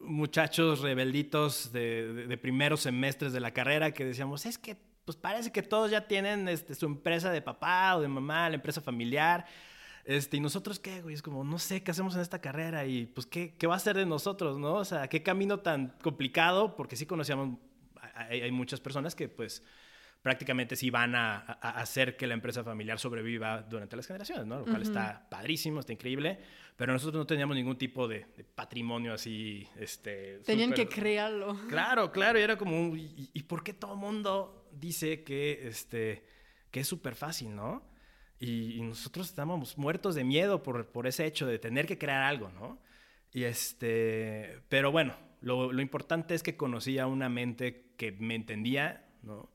muchachos 0.00 0.80
rebelditos 0.80 1.70
de, 1.72 2.38
primeros 2.40 2.80
semestres 2.80 3.32
de 3.32 3.40
la 3.40 3.52
carrera 3.52 3.92
que 3.92 4.04
decíamos, 4.04 4.46
es 4.46 4.58
que 4.58 4.76
pues 5.04 5.16
parece 5.16 5.52
que 5.52 5.62
todos 5.62 5.90
ya 5.90 6.06
tienen 6.06 6.48
este, 6.48 6.74
su 6.74 6.86
empresa 6.86 7.30
de 7.30 7.42
papá 7.42 7.94
o 7.96 8.00
de 8.00 8.08
mamá, 8.08 8.48
la 8.48 8.54
empresa 8.54 8.80
familiar. 8.80 9.44
Este, 10.06 10.38
y 10.38 10.40
nosotros 10.40 10.78
qué, 10.78 11.02
güey, 11.02 11.14
es 11.14 11.20
como, 11.20 11.44
no 11.44 11.58
sé 11.58 11.82
qué 11.82 11.90
hacemos 11.90 12.14
en 12.14 12.22
esta 12.22 12.40
carrera 12.40 12.86
y 12.86 13.04
pues 13.06 13.26
qué, 13.26 13.54
qué 13.54 13.66
va 13.66 13.74
a 13.74 13.78
ser 13.78 13.96
de 13.96 14.06
nosotros, 14.06 14.58
¿no? 14.58 14.74
O 14.74 14.84
sea, 14.84 15.08
qué 15.08 15.22
camino 15.22 15.60
tan 15.60 15.94
complicado, 16.02 16.74
porque 16.74 16.96
sí 16.96 17.04
conocíamos, 17.04 17.58
hay 18.14 18.50
muchas 18.50 18.80
personas 18.80 19.14
que 19.14 19.28
pues 19.28 19.62
prácticamente 20.24 20.74
sí 20.74 20.88
van 20.88 21.14
a, 21.14 21.36
hacer 21.36 22.16
que 22.16 22.26
la 22.26 22.32
empresa 22.32 22.64
familiar 22.64 22.98
sobreviva 22.98 23.60
durante 23.60 23.94
las 23.94 24.06
generaciones, 24.06 24.46
¿no? 24.46 24.60
Lo 24.60 24.64
cual 24.64 24.80
está 24.80 25.28
padrísimo, 25.28 25.80
está 25.80 25.92
increíble, 25.92 26.38
pero 26.76 26.94
nosotros 26.94 27.20
no 27.20 27.26
teníamos 27.26 27.54
ningún 27.54 27.76
tipo 27.76 28.08
de, 28.08 28.24
patrimonio 28.54 29.12
así, 29.12 29.68
este... 29.78 30.38
Tenían 30.38 30.72
que 30.72 30.88
crearlo. 30.88 31.60
Claro, 31.68 32.10
claro, 32.10 32.38
y 32.38 32.42
era 32.42 32.56
como, 32.56 32.96
¿y, 32.96 33.42
por 33.42 33.62
qué 33.62 33.74
todo 33.74 33.92
el 33.92 33.98
mundo 33.98 34.66
dice 34.72 35.24
que, 35.24 35.68
este, 35.68 36.24
que 36.70 36.80
es 36.80 36.88
súper 36.88 37.16
fácil, 37.16 37.54
¿no? 37.54 37.86
Y, 38.40 38.80
nosotros 38.80 39.28
estábamos 39.28 39.76
muertos 39.76 40.14
de 40.14 40.24
miedo 40.24 40.62
por, 40.62 40.86
por 40.86 41.06
ese 41.06 41.26
hecho 41.26 41.46
de 41.46 41.58
tener 41.58 41.84
que 41.84 41.98
crear 41.98 42.22
algo, 42.22 42.48
¿no? 42.48 42.80
Y 43.30 43.44
este, 43.44 44.62
pero 44.70 44.90
bueno, 44.90 45.18
lo, 45.42 45.70
lo 45.70 45.82
importante 45.82 46.34
es 46.34 46.42
que 46.42 46.56
conocía 46.56 47.06
una 47.06 47.28
mente 47.28 47.92
que 47.98 48.12
me 48.12 48.36
entendía, 48.36 49.06
¿no? 49.22 49.52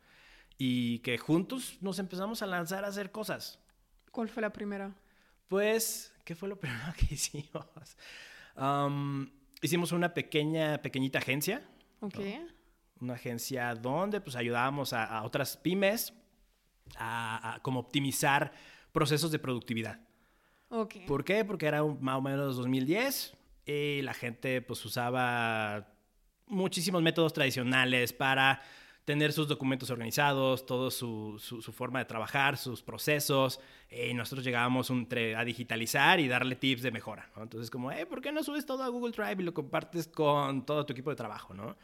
Y 0.62 1.00
que 1.00 1.18
juntos 1.18 1.78
nos 1.80 2.00
empezamos 2.00 2.42
a 2.42 2.46
lanzar 2.46 2.84
a 2.84 2.90
hacer 2.90 3.12
cosas. 3.12 3.58
¿Cuál 4.12 4.28
fue 4.28 4.42
la 4.42 4.52
primera? 4.52 4.94
Pues, 5.48 6.14
¿qué 6.26 6.36
fue 6.36 6.50
lo 6.50 6.60
primero 6.60 6.94
que 6.98 7.16
hicimos? 7.16 7.66
hicimos 9.62 9.94
una 9.94 10.14
pequeña, 10.14 10.82
pequeñita 10.82 11.20
agencia. 11.20 11.66
Ok. 12.02 12.20
Una 13.00 13.14
agencia 13.14 13.74
donde 13.74 14.20
pues 14.20 14.36
ayudábamos 14.36 14.92
a, 14.92 15.24
otras 15.24 15.56
pymes 15.56 16.14
a, 16.98 17.54
a, 17.54 17.60
como 17.62 17.80
optimizar 17.80 18.52
procesos 18.92 19.32
de 19.32 19.40
productividad. 19.40 20.02
Okay. 20.68 21.06
¿Por 21.06 21.24
qué? 21.24 21.46
Porque 21.46 21.68
era 21.68 21.84
más 21.86 22.18
o 22.18 22.22
menos 22.22 22.58
2010 22.58 23.34
y 23.66 24.02
la 24.02 24.14
gente 24.14 24.62
pues 24.62 24.84
usaba 24.84 25.88
muchísimos 26.48 27.02
métodos 27.02 27.32
tradicionales 27.32 28.12
para 28.12 28.62
tener 29.10 29.34
sus 29.34 29.48
documentos 29.48 29.90
organizados, 29.90 30.68
toda 30.68 30.92
su, 30.92 31.40
su, 31.40 31.74
forma 31.74 31.98
de 31.98 32.06
trabajar, 32.06 32.58
sus 32.58 32.84
procesos. 32.84 33.60
y 33.90 34.14
nosotros 34.14 34.46
llegábamos 34.46 34.92
a 34.92 35.44
digitalizar 35.44 36.20
y 36.20 36.28
darle 36.28 36.56
tips 36.56 36.84
de 36.84 36.92
mejora. 36.92 37.28
¿no? 37.36 37.42
Entonces, 37.42 37.72
como, 37.72 37.92
eh, 37.92 38.06
¿por 38.06 38.22
qué 38.22 38.32
no 38.32 38.44
subes 38.44 38.68
todo 38.68 38.84
a 38.84 38.88
Google 38.88 39.12
Drive 39.12 39.42
y 39.42 39.46
lo 39.46 39.52
compartes 39.56 40.08
con 40.08 40.64
todo 40.64 40.86
tu 40.86 40.94
equipo 40.94 41.10
de 41.10 41.16
trabajo? 41.16 41.56
¿no? 41.56 41.76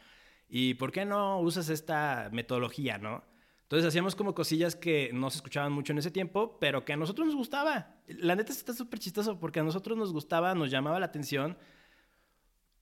¿Y 0.48 0.74
por 0.74 0.92
qué 0.92 1.04
no 1.04 1.40
usas 1.40 1.68
esta 1.68 2.28
metodología, 2.30 2.96
no? 2.96 3.24
Entonces 3.62 3.88
hacíamos 3.88 4.14
como 4.14 4.32
cosillas 4.32 4.76
que 4.76 5.10
no 5.12 5.28
se 5.28 5.38
escuchaban 5.38 5.72
mucho 5.72 5.90
en 5.90 5.98
ese 5.98 6.12
tiempo, 6.12 6.58
pero 6.60 6.84
que 6.84 6.92
a 6.92 6.96
nosotros 6.96 7.26
nos 7.26 7.34
gustaba. 7.34 7.96
La 8.06 8.36
neta 8.36 8.52
está 8.52 8.72
súper 8.72 9.00
chistoso 9.00 9.40
porque 9.40 9.58
a 9.58 9.64
nosotros 9.64 9.98
nos 9.98 10.12
gustaba, 10.12 10.54
nos 10.54 10.70
llamaba 10.70 11.00
la 11.00 11.06
atención. 11.06 11.58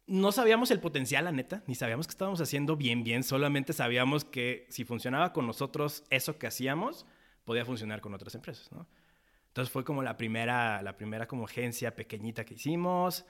No 0.07 0.33
sabíamos 0.33 0.71
el 0.71 0.81
potencial, 0.81 1.25
la 1.25 1.33
neta, 1.33 1.63
ni 1.67 1.75
sabíamos 1.75 2.07
que 2.07 2.13
estábamos 2.13 2.41
haciendo 2.41 2.77
bien, 2.77 3.05
bien. 3.05 3.23
Solamente 3.23 3.73
sabíamos 3.73 4.25
que 4.25 4.67
si 4.69 4.85
funcionaba 4.85 5.33
con 5.33 5.47
nosotros 5.47 6.05
eso 6.11 6.39
que 6.39 6.47
hacíamos, 6.47 7.07
podía 7.45 7.65
funcionar 7.65 8.01
con 8.01 8.13
otras 8.13 8.35
empresas, 8.35 8.71
¿no? 8.73 8.87
Entonces 9.49 9.73
fue 9.73 9.85
como 9.85 10.03
la 10.03 10.17
primera, 10.17 10.83
la 10.83 10.97
primera 10.97 11.29
como 11.29 11.45
agencia 11.45 11.95
pequeñita 11.95 12.45
que 12.45 12.55
hicimos. 12.55 13.25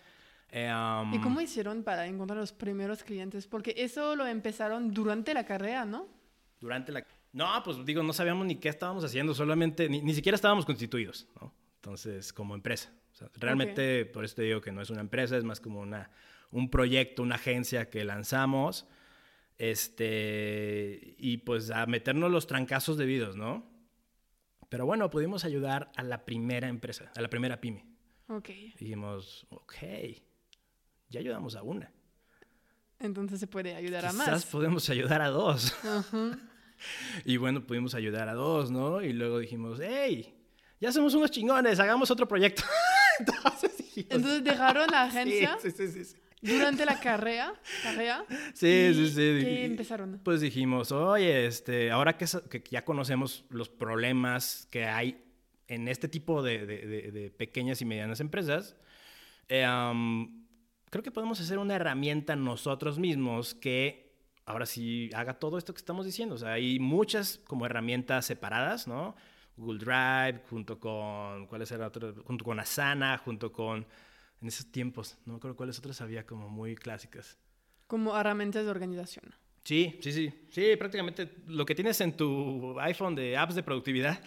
Eh, 0.51 0.73
¿Y 1.13 1.19
cómo 1.19 1.41
hicieron 1.41 1.83
para 1.85 2.07
encontrar 2.07 2.39
los 2.39 2.53
primeros 2.53 3.05
clientes? 3.05 3.47
Porque 3.47 3.75
eso 3.77 4.17
lo 4.17 4.27
empezaron 4.27 4.93
durante 4.93 5.35
la 5.35 5.45
carrera, 5.45 5.85
¿no? 5.85 6.09
Durante 6.61 6.93
la... 6.93 7.07
No, 7.33 7.47
pues 7.63 7.85
digo, 7.85 8.03
no 8.03 8.13
sabíamos 8.13 8.47
ni 8.47 8.57
qué 8.57 8.69
estábamos 8.69 9.05
haciendo, 9.05 9.35
solamente, 9.35 9.89
ni, 9.89 10.01
ni 10.01 10.15
siquiera 10.15 10.37
estábamos 10.37 10.65
constituidos, 10.65 11.29
¿no? 11.41 11.53
Entonces, 11.77 12.33
como 12.33 12.55
empresa. 12.55 12.91
realmente, 13.35 14.07
por 14.07 14.25
eso 14.25 14.37
te 14.37 14.43
digo 14.43 14.63
que 14.63 14.73
no 14.73 14.81
es 14.81 14.89
una 14.89 15.03
empresa, 15.03 15.37
es 15.37 15.45
más 15.45 15.61
como 15.61 15.81
una, 15.81 16.11
un 16.55 16.71
proyecto, 16.71 17.23
una 17.23 17.35
agencia 17.35 17.91
que 17.91 18.05
lanzamos, 18.05 18.87
este, 19.59 21.17
y 21.19 21.39
pues 21.39 21.71
a 21.73 21.85
meternos 21.87 22.31
los 22.31 22.47
trancazos 22.47 22.97
debidos, 22.97 23.37
¿no? 23.37 23.69
Pero 24.69 24.87
bueno, 24.87 25.11
pudimos 25.11 25.45
ayudar 25.45 25.91
a 25.97 26.05
la 26.05 26.25
primera 26.25 26.69
empresa, 26.69 27.11
a 27.17 27.21
la 27.21 27.29
primera 27.29 27.61
pyme. 27.61 27.85
Ok. 28.29 28.49
dijimos, 28.79 29.47
ok, 29.51 29.75
ya 31.11 31.21
ayudamos 31.21 31.57
a 31.57 31.63
una. 31.63 31.93
Entonces 33.01 33.41
se 33.41 33.49
puede 33.49 33.75
ayudar 33.75 34.07
a 34.07 34.13
más. 34.13 34.25
Quizás 34.25 34.47
podemos 34.47 34.89
ayudar 34.89 35.23
a 35.23 35.29
dos. 35.31 35.77
y 37.25 37.37
bueno, 37.37 37.67
pudimos 37.67 37.97
ayudar 37.97 38.29
a 38.29 38.35
dos, 38.35 38.71
¿no? 38.71 39.03
Y 39.03 39.13
luego 39.13 39.41
dijimos, 39.41 39.81
hey, 39.83 40.33
ya 40.81 40.93
somos 40.93 41.15
unos 41.15 41.33
chingones, 41.33 41.81
hagamos 41.81 42.13
otro 42.13 42.29
proyecto. 42.29 42.63
Entonces, 43.97 44.45
dejaron 44.45 44.89
la 44.91 45.03
agencia. 45.03 45.59
Sí, 45.61 45.73
sí, 45.73 46.05
sí, 46.05 46.17
Durante 46.45 46.85
la 46.85 47.01
carrera, 47.01 47.55
carrera 47.83 48.25
sí, 48.53 48.93
sí, 48.95 49.09
sí. 49.09 49.15
¿Qué 49.15 49.65
empezaron? 49.65 50.21
Pues 50.23 50.41
dijimos, 50.41 50.93
oye, 50.93 51.47
este, 51.47 51.91
ahora 51.91 52.17
que, 52.17 52.27
que, 52.51 52.63
ya 52.71 52.85
conocemos 52.85 53.45
los 53.49 53.69
problemas 53.69 54.69
que 54.71 54.85
hay 54.85 55.25
en 55.69 55.89
este 55.89 56.09
tipo 56.09 56.43
de, 56.43 56.67
de, 56.67 57.11
de, 57.11 57.31
pequeñas 57.31 57.81
y 57.81 57.87
medianas 57.87 58.21
empresas, 58.21 58.77
eh, 59.49 59.67
creo 60.91 61.03
que 61.03 61.11
podemos 61.11 61.41
hacer 61.41 61.59
una 61.59 61.77
herramienta 61.77 62.37
nosotros 62.37 62.99
mismos 62.99 63.55
que 63.55 64.15
ahora 64.47 64.67
sí 64.67 65.11
haga 65.15 65.35
todo 65.35 65.59
esto 65.59 65.73
que 65.73 65.79
estamos 65.79 66.05
diciendo. 66.05 66.35
O 66.35 66.39
sea, 66.39 66.53
hay 66.53 66.79
muchas 66.79 67.41
como 67.47 67.67
herramientas 67.67 68.27
separadas, 68.27 68.87
¿no? 68.87 69.17
Google 69.57 69.79
Drive, 69.79 70.43
junto 70.51 70.79
con, 70.79 71.47
¿cuál 71.47 71.63
es 71.63 71.71
el 71.73 71.83
otro? 71.83 72.15
Junto 72.25 72.45
con 72.45 72.61
Asana, 72.61 73.19
junto 73.19 73.53
con, 73.53 73.87
en 74.45 74.49
esos 74.49 74.71
tiempos, 74.71 75.17
no 75.25 75.33
me 75.33 75.37
acuerdo 75.39 75.57
cuáles 75.57 75.79
otras 75.79 76.03
había 76.03 76.27
como 76.27 76.51
muy 76.51 76.77
clásicas. 76.77 77.39
Como 77.87 78.15
herramientas 78.15 78.63
de 78.63 78.71
organización. 78.71 79.35
Sí, 79.65 79.99
sí, 80.03 80.13
sí. 80.13 80.47
Sí, 80.51 80.77
prácticamente 80.77 81.37
lo 81.47 81.65
que 81.65 81.75
tienes 81.75 81.99
en 82.03 82.15
tu 82.15 82.79
iPhone 82.79 83.15
de 83.15 83.39
apps 83.39 83.55
de 83.55 83.63
productividad. 83.63 84.21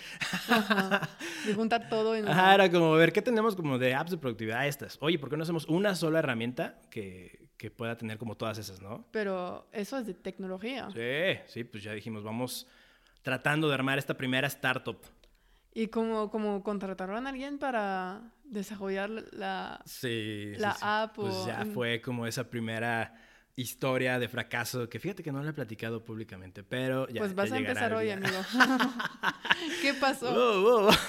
Ajá. 0.49 1.07
De 1.45 1.53
juntar 1.53 1.87
todo 1.87 2.15
en... 2.15 2.27
Ajá, 2.29 2.55
era 2.55 2.71
como 2.71 2.93
ver 2.93 3.13
qué 3.13 3.21
tenemos 3.21 3.55
como 3.55 3.77
de 3.77 3.93
apps 3.93 4.09
de 4.09 4.17
productividad 4.17 4.65
estas. 4.65 4.97
Oye, 5.01 5.19
¿por 5.19 5.29
qué 5.29 5.37
no 5.37 5.43
hacemos 5.43 5.67
una 5.67 5.93
sola 5.93 6.17
herramienta 6.17 6.81
que, 6.89 7.49
que 7.55 7.69
pueda 7.69 7.95
tener 7.95 8.17
como 8.17 8.35
todas 8.35 8.57
esas, 8.57 8.81
no? 8.81 9.05
Pero 9.11 9.67
eso 9.71 9.99
es 9.99 10.07
de 10.07 10.15
tecnología. 10.15 10.89
Sí, 10.95 11.39
sí, 11.45 11.63
pues 11.63 11.83
ya 11.83 11.93
dijimos, 11.93 12.23
vamos 12.23 12.65
tratando 13.21 13.67
de 13.67 13.75
armar 13.75 13.99
esta 13.99 14.17
primera 14.17 14.47
startup. 14.47 14.97
¿Y 15.75 15.89
como, 15.89 16.31
como 16.31 16.63
contrataron 16.63 17.27
a 17.27 17.29
alguien 17.29 17.59
para 17.59 18.33
desarrollar 18.49 19.09
la, 19.31 19.81
sí, 19.85 20.53
la 20.57 20.75
app? 20.81 21.15
Pues 21.15 21.45
ya 21.45 21.65
fue 21.73 22.01
como 22.01 22.27
esa 22.27 22.49
primera 22.49 23.13
historia 23.55 24.19
de 24.19 24.29
fracaso 24.29 24.87
que 24.87 24.99
fíjate 24.99 25.23
que 25.23 25.31
no 25.31 25.41
lo 25.41 25.49
he 25.49 25.53
platicado 25.53 26.05
públicamente, 26.05 26.63
pero 26.63 27.07
ya. 27.09 27.19
Pues 27.19 27.33
vas 27.33 27.51
a 27.51 27.57
empezar 27.57 27.93
hoy, 27.93 28.11
amigo. 28.11 28.37
¿Qué 29.81 29.93
pasó? 29.93 30.89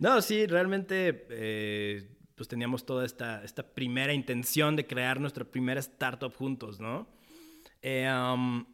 No, 0.00 0.20
sí, 0.20 0.46
realmente 0.46 1.26
eh, 1.30 2.10
pues 2.34 2.46
teníamos 2.46 2.84
toda 2.84 3.06
esta, 3.06 3.42
esta 3.42 3.62
primera 3.62 4.12
intención 4.12 4.76
de 4.76 4.86
crear 4.86 5.18
nuestra 5.18 5.46
primera 5.46 5.80
startup 5.80 6.34
juntos, 6.34 6.78
¿no? 6.78 7.08
Eh, 7.80 8.06
um, 8.12 8.66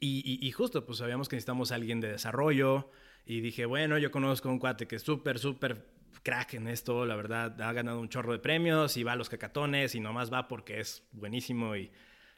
y, 0.00 0.38
y, 0.40 0.50
justo, 0.52 0.86
pues 0.86 0.98
sabíamos 0.98 1.28
que 1.28 1.36
necesitamos 1.36 1.70
a 1.70 1.74
alguien 1.74 2.00
de 2.00 2.12
desarrollo 2.12 2.90
y 3.26 3.40
dije, 3.40 3.66
bueno, 3.66 3.98
yo 3.98 4.10
conozco 4.10 4.48
a 4.48 4.52
un 4.52 4.58
cuate 4.58 4.86
que 4.86 4.96
es 4.96 5.02
súper, 5.02 5.38
súper 5.38 5.86
crack 6.22 6.54
en 6.54 6.68
esto, 6.68 7.06
la 7.06 7.16
verdad, 7.16 7.60
ha 7.60 7.72
ganado 7.72 8.00
un 8.00 8.08
chorro 8.08 8.32
de 8.32 8.38
premios 8.38 8.96
y 8.96 9.04
va 9.04 9.12
a 9.12 9.16
los 9.16 9.28
cacatones 9.28 9.94
y 9.94 10.00
nomás 10.00 10.32
va 10.32 10.48
porque 10.48 10.80
es 10.80 11.02
buenísimo 11.12 11.76
y 11.76 11.90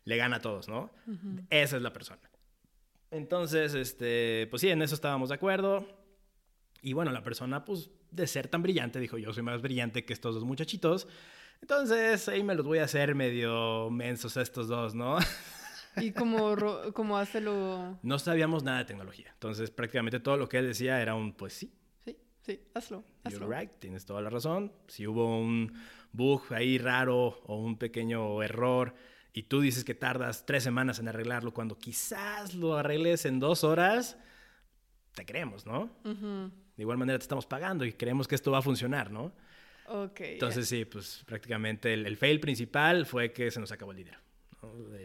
le 0.04 0.16
gana 0.16 0.36
a 0.36 0.40
todos, 0.40 0.68
¿no? 0.68 0.90
Esa 1.50 1.76
es 1.76 1.82
la 1.82 1.92
persona. 1.92 2.20
Entonces, 3.10 3.74
este, 3.74 4.46
pues 4.50 4.60
sí, 4.60 4.68
en 4.68 4.82
eso 4.82 4.94
estábamos 4.94 5.30
de 5.30 5.36
acuerdo. 5.36 5.86
Y 6.82 6.92
bueno, 6.92 7.10
la 7.10 7.22
persona, 7.22 7.64
pues, 7.64 7.90
de 8.10 8.26
ser 8.26 8.48
tan 8.48 8.62
brillante, 8.62 9.00
dijo, 9.00 9.18
yo 9.18 9.32
soy 9.32 9.42
más 9.42 9.62
brillante 9.62 10.04
que 10.04 10.12
estos 10.12 10.34
dos 10.34 10.44
muchachitos. 10.44 11.08
Entonces, 11.60 12.28
ahí 12.28 12.42
me 12.42 12.54
los 12.54 12.64
voy 12.64 12.78
a 12.78 12.84
hacer 12.84 13.14
medio 13.14 13.90
mensos 13.90 14.36
a 14.36 14.42
estos 14.42 14.68
dos, 14.68 14.94
¿no? 14.94 15.18
¿Y 15.96 16.12
cómo, 16.12 16.54
cómo 16.94 17.18
hace 17.18 17.40
lo...? 17.40 17.98
No 18.02 18.18
sabíamos 18.18 18.62
nada 18.62 18.78
de 18.78 18.84
tecnología. 18.84 19.30
Entonces, 19.32 19.70
prácticamente 19.70 20.20
todo 20.20 20.36
lo 20.36 20.48
que 20.48 20.58
él 20.58 20.66
decía 20.66 21.02
era 21.02 21.14
un, 21.14 21.32
pues 21.32 21.54
sí, 21.54 21.72
Sí, 22.48 22.62
hazlo. 22.72 23.04
hazlo. 23.24 23.40
You're 23.40 23.60
right, 23.60 23.70
tienes 23.78 24.06
toda 24.06 24.22
la 24.22 24.30
razón. 24.30 24.72
Si 24.86 25.06
hubo 25.06 25.38
un 25.38 25.70
bug 26.12 26.44
ahí 26.48 26.78
raro 26.78 27.42
o 27.44 27.56
un 27.56 27.76
pequeño 27.76 28.42
error 28.42 28.94
y 29.34 29.42
tú 29.42 29.60
dices 29.60 29.84
que 29.84 29.94
tardas 29.94 30.46
tres 30.46 30.62
semanas 30.62 30.98
en 30.98 31.08
arreglarlo 31.08 31.52
cuando 31.52 31.76
quizás 31.76 32.54
lo 32.54 32.78
arregles 32.78 33.26
en 33.26 33.38
dos 33.38 33.64
horas, 33.64 34.16
te 35.14 35.26
creemos, 35.26 35.66
¿no? 35.66 35.90
De 36.04 36.82
igual 36.82 36.96
manera 36.96 37.18
te 37.18 37.24
estamos 37.24 37.44
pagando 37.44 37.84
y 37.84 37.92
creemos 37.92 38.26
que 38.26 38.34
esto 38.34 38.50
va 38.50 38.60
a 38.60 38.62
funcionar, 38.62 39.10
¿no? 39.10 39.34
Ok. 39.88 40.20
Entonces 40.20 40.66
sí, 40.66 40.86
pues 40.86 41.24
prácticamente 41.26 41.92
el, 41.92 42.16
fail 42.16 42.40
principal 42.40 43.04
fue 43.04 43.34
que 43.34 43.50
se 43.50 43.60
nos 43.60 43.72
acabó 43.72 43.90
el 43.90 43.98
dinero. 43.98 44.20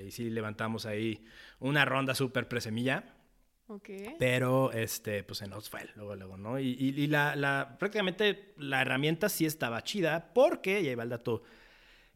Y 0.02 0.12
sí 0.12 0.30
levantamos 0.30 0.86
ahí 0.86 1.26
una 1.60 1.84
ronda 1.84 2.16
súper 2.16 2.48
presemilla 2.48 3.04
pero, 4.19 4.71
este, 4.71 5.23
pues 5.23 5.39
se 5.39 5.47
nos 5.47 5.69
fue 5.69 5.89
luego, 5.95 6.15
luego, 6.15 6.38
¿no? 6.38 6.60
Y, 6.60 6.69
y, 6.69 7.08
la, 7.08 7.36
la, 7.36 7.76
prácticamente 7.80 8.54
la 8.58 8.82
herramienta 8.82 9.30
sí 9.30 9.45
estaba 9.45 9.84
chida 9.84 10.34
porque, 10.34 10.82
y 10.82 10.89
ahí 10.89 10.95
va 10.95 11.04
el 11.04 11.10
dato 11.10 11.43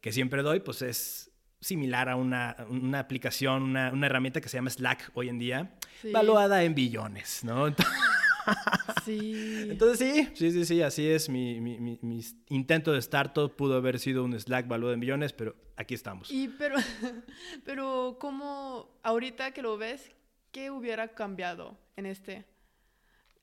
que 0.00 0.12
siempre 0.12 0.42
doy, 0.42 0.60
pues 0.60 0.82
es 0.82 1.32
similar 1.60 2.08
a 2.08 2.16
una, 2.16 2.56
una 2.68 3.00
aplicación, 3.00 3.62
una, 3.62 3.90
una, 3.92 4.06
herramienta 4.06 4.40
que 4.40 4.48
se 4.48 4.58
llama 4.58 4.70
Slack 4.70 5.10
hoy 5.14 5.28
en 5.28 5.38
día, 5.38 5.74
valuada 6.12 6.62
en 6.62 6.74
billones, 6.74 7.42
¿no? 7.42 7.74
sí. 9.04 9.66
Entonces 9.68 9.98
sí, 9.98 10.28
sí, 10.34 10.52
sí, 10.52 10.64
sí, 10.64 10.82
así 10.82 11.08
es. 11.08 11.28
Mi, 11.28 11.60
mi, 11.60 11.78
mi, 11.80 11.98
mi, 12.02 12.20
intento 12.48 12.92
de 12.92 12.98
startup 12.98 13.54
pudo 13.56 13.76
haber 13.76 13.98
sido 13.98 14.24
un 14.24 14.38
Slack 14.38 14.68
valuado 14.68 14.94
en 14.94 15.00
billones, 15.00 15.32
pero 15.32 15.56
aquí 15.76 15.94
estamos. 15.94 16.30
Y 16.30 16.48
pero, 16.48 16.76
pero 17.64 18.16
¿cómo 18.20 19.00
ahorita 19.02 19.52
que 19.52 19.62
lo 19.62 19.76
ves, 19.76 20.12
¿qué 20.52 20.70
hubiera 20.70 21.08
cambiado 21.08 21.78
en 21.96 22.06
este? 22.06 22.44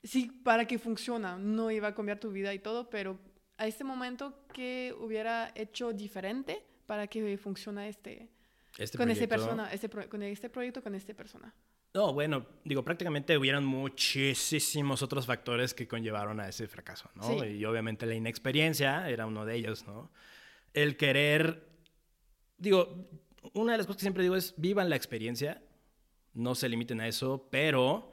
Sí, 0.02 0.30
para 0.44 0.66
que 0.66 0.78
funciona, 0.78 1.36
no 1.36 1.70
iba 1.70 1.88
a 1.88 1.94
cambiar 1.94 2.20
tu 2.20 2.30
vida 2.30 2.54
y 2.54 2.58
todo, 2.58 2.88
pero 2.88 3.18
a 3.58 3.66
este 3.66 3.84
momento, 3.84 4.46
¿qué 4.52 4.94
hubiera 4.98 5.50
hecho 5.54 5.92
diferente 5.92 6.62
para 6.86 7.06
que 7.06 7.36
funcione 7.38 7.88
este, 7.88 8.28
este 8.78 8.96
con 8.96 9.10
esta 9.10 9.26
persona, 9.26 9.72
este 9.72 9.88
con 9.88 10.22
este 10.22 10.48
proyecto, 10.48 10.82
con 10.82 10.94
esta 10.94 11.14
persona? 11.14 11.52
No, 11.94 12.12
bueno, 12.12 12.46
digo, 12.62 12.84
prácticamente 12.84 13.38
hubieron 13.38 13.64
muchísimos 13.64 15.02
otros 15.02 15.24
factores 15.24 15.72
que 15.72 15.88
conllevaron 15.88 16.38
a 16.40 16.48
ese 16.48 16.68
fracaso, 16.68 17.10
¿no? 17.14 17.42
Y 17.42 17.64
obviamente 17.64 18.04
la 18.04 18.14
inexperiencia 18.14 19.08
era 19.08 19.24
uno 19.24 19.46
de 19.46 19.54
ellos, 19.54 19.86
¿no? 19.86 20.10
El 20.74 20.98
querer, 20.98 21.66
digo, 22.58 23.08
una 23.54 23.72
de 23.72 23.78
las 23.78 23.86
cosas 23.86 23.96
que 23.96 24.02
siempre 24.02 24.22
digo 24.22 24.36
es, 24.36 24.52
vivan 24.58 24.90
la 24.90 24.96
experiencia, 24.96 25.62
no 26.36 26.54
se 26.54 26.68
limiten 26.68 27.00
a 27.00 27.08
eso, 27.08 27.48
pero 27.50 28.12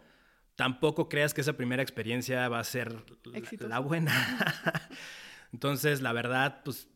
tampoco 0.55 1.09
creas 1.09 1.33
que 1.33 1.41
esa 1.41 1.53
primera 1.53 1.83
experiencia 1.83 2.47
va 2.49 2.59
a 2.59 2.63
ser 2.63 3.03
la 3.59 3.79
buena. 3.79 4.13
Entonces, 5.53 6.01
la 6.01 6.13
verdad, 6.13 6.61
pues 6.63 6.87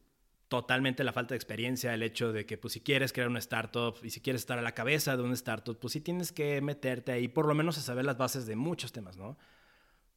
totalmente 0.48 1.04
la 1.04 1.14
falta 1.14 1.34
de 1.34 1.38
experiencia, 1.38 1.94
el 1.94 2.04
hecho 2.04 2.32
de 2.32 2.46
que 2.46 2.58
pues 2.58 2.74
si 2.74 2.82
quieres 2.82 3.12
crear 3.12 3.28
una 3.28 3.40
startup 3.40 3.96
y 4.04 4.10
si 4.10 4.22
quieres 4.22 4.42
estar 4.42 4.58
a 4.58 4.62
la 4.62 4.74
cabeza 4.74 5.18
de 5.18 5.24
una 5.24 5.34
startup, 5.34 5.78
pues 5.78 5.94
sí 5.94 6.02
tienes 6.02 6.32
que 6.32 6.62
meterte 6.62 7.12
ahí, 7.12 7.28
por 7.28 7.46
lo 7.46 7.54
menos 7.54 7.78
a 7.78 7.82
saber 7.82 8.06
las 8.06 8.18
bases 8.18 8.46
de 8.46 8.56
muchos 8.56 8.92
temas, 8.92 9.18
¿no? 9.18 9.38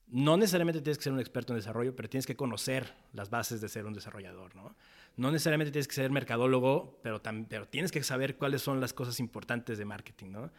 No 0.07 0.37
necesariamente 0.37 0.81
tienes 0.81 0.99
que 0.99 1.05
ser 1.05 1.13
un 1.13 1.21
experto 1.21 1.53
en 1.53 1.59
desarrollo, 1.59 1.95
pero 1.95 2.09
tienes 2.09 2.27
que 2.27 2.37
conocer 2.37 2.95
las 3.13 3.31
bases 3.31 3.61
de 3.61 3.69
ser 3.69 3.87
un 3.87 3.93
desarrollador, 3.93 4.55
¿no? 4.57 4.77
No 5.17 5.31
necesariamente 5.31 5.73
tienes 5.73 5.89
que 5.89 5.95
ser 5.95 6.11
mercadólogo, 6.11 6.99
pero, 7.03 7.23
pero 7.49 7.69
tienes 7.69 7.93
que 7.93 8.03
saber 8.03 8.37
cuáles 8.37 8.63
son 8.63 8.81
las 8.81 8.93
cosas 8.93 9.21
importantes 9.21 9.79
de 9.79 9.85
marketing, 9.85 10.31
¿no? 10.31 10.51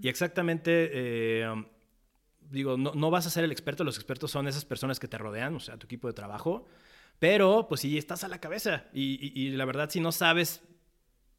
Y 0.00 0.08
exactamente, 0.08 0.90
eh, 0.92 1.64
digo, 2.50 2.76
no, 2.76 2.92
no, 2.94 3.10
vas 3.10 3.26
a 3.26 3.30
ser 3.30 3.44
el 3.44 3.52
experto, 3.52 3.84
los 3.84 3.96
expertos 3.96 4.30
son 4.30 4.46
esas 4.46 4.64
personas 4.64 5.00
que 5.00 5.08
te 5.08 5.18
rodean, 5.18 5.54
o 5.56 5.60
sea, 5.60 5.76
tu 5.76 5.86
equipo 5.86 6.06
de 6.06 6.14
trabajo, 6.14 6.66
pero 7.18 7.66
pues 7.68 7.80
si 7.80 7.98
estás 7.98 8.24
a 8.24 8.28
la 8.28 8.40
cabeza 8.40 8.84
y, 8.92 9.32
y, 9.40 9.50
la 9.50 9.64
verdad 9.64 9.88
si 9.88 10.00
no 10.00 10.12
sabes 10.12 10.62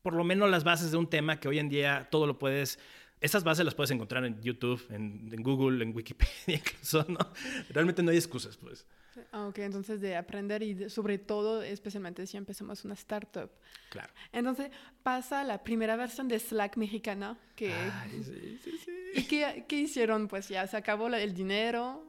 por 0.01 0.13
lo 0.13 0.23
menos 0.23 0.49
las 0.49 0.63
bases 0.63 0.91
de 0.91 0.97
un 0.97 1.10
tema 1.10 1.39
que 1.39 1.47
hoy 1.47 1.60
en 1.60 1.67
día 1.67 2.08
todo 2.10 2.28
lo 2.28 2.39
puedes 2.39 2.80
esas 3.21 3.43
bases 3.43 3.65
las 3.65 3.73
puedes 3.73 3.91
encontrar 3.91 4.25
en 4.25 4.41
YouTube, 4.41 4.86
en, 4.89 5.30
en 5.32 5.43
Google, 5.43 5.84
en 5.84 5.95
Wikipedia, 5.95 6.34
incluso, 6.47 7.06
¿no? 7.08 7.17
Realmente 7.69 8.04
no 8.04 8.12
hay 8.12 8.17
excusas, 8.17 8.58
pues. 8.58 8.86
Ah, 9.32 9.47
ok, 9.47 9.60
entonces 9.60 10.01
de 10.01 10.15
aprender 10.15 10.63
y 10.63 10.89
sobre 10.89 11.17
todo, 11.17 11.62
especialmente 11.62 12.25
si 12.28 12.38
empezamos 12.38 12.86
una 12.86 12.93
startup. 12.93 13.49
Claro. 13.89 14.12
Entonces 14.32 14.71
pasa 15.04 15.43
la 15.43 15.63
primera 15.63 15.95
versión 15.95 16.28
de 16.28 16.39
Slack 16.39 16.78
mexicana 16.78 17.38
que... 17.56 17.73
Ay, 17.73 18.23
sí, 18.23 18.60
sí, 18.63 18.78
sí. 18.84 18.91
¿Y 19.15 19.23
qué, 19.23 19.65
qué, 19.67 19.78
hicieron? 19.78 20.28
Pues 20.28 20.49
ya 20.49 20.65
se 20.67 20.78
acabó 20.78 21.08
el 21.08 21.34
dinero 21.34 22.04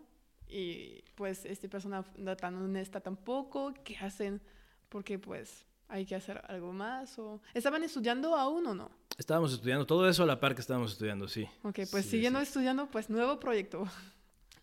y 0.49 1.03
pues 1.15 1.45
esta 1.45 1.69
persona 1.69 2.05
no 2.17 2.37
tan 2.37 2.55
honesta 2.57 3.01
tampoco. 3.01 3.75
¿Qué 3.85 3.97
hacen? 3.97 4.41
Porque 4.89 5.19
pues 5.19 5.65
hay 5.89 6.05
que 6.05 6.15
hacer 6.15 6.43
algo 6.49 6.73
más 6.73 7.19
o... 7.19 7.41
¿Estaban 7.55 7.83
estudiando 7.83 8.35
aún 8.37 8.67
o 8.67 8.75
no? 8.75 8.91
Estábamos 9.19 9.53
estudiando, 9.53 9.87
todo 9.87 10.09
eso 10.09 10.25
a 10.25 10.27
la 10.27 10.41
par 10.41 10.55
que 10.55 10.61
estábamos 10.61 10.93
estudiando, 10.93 11.27
sí. 11.27 11.49
Ok, 11.63 11.81
pues 11.91 12.05
siguiendo 12.07 12.39
estudiando, 12.39 12.91
pues 12.91 13.09
nuevo 13.09 13.41
proyecto. 13.41 13.87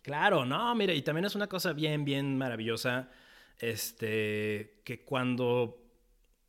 Claro, 0.04 0.44
no, 0.44 0.74
mire, 0.74 0.94
y 0.94 1.00
también 1.00 1.24
es 1.24 1.34
una 1.34 1.46
cosa 1.46 1.72
bien, 1.72 2.04
bien 2.04 2.36
maravillosa, 2.36 3.08
este, 3.58 4.82
que 4.84 5.02
cuando, 5.02 5.82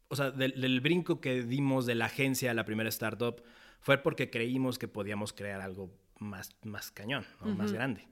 o 0.09 0.15
sea, 0.17 0.31
del, 0.31 0.81
brinco 0.81 1.21
que 1.21 1.41
dimos 1.41 1.85
de 1.85 1.95
la 1.95 2.07
agencia 2.07 2.51
a 2.51 2.53
la 2.53 2.65
primera 2.65 2.89
startup 2.89 3.41
fue 3.79 3.97
porque 3.97 4.29
creímos 4.29 4.77
que 4.77 4.89
podíamos 4.89 5.31
crear 5.31 5.61
algo 5.61 5.89
más, 6.19 6.53
más 6.65 6.91
cañón, 6.91 7.25
más 7.39 7.71
grande. 7.71 8.09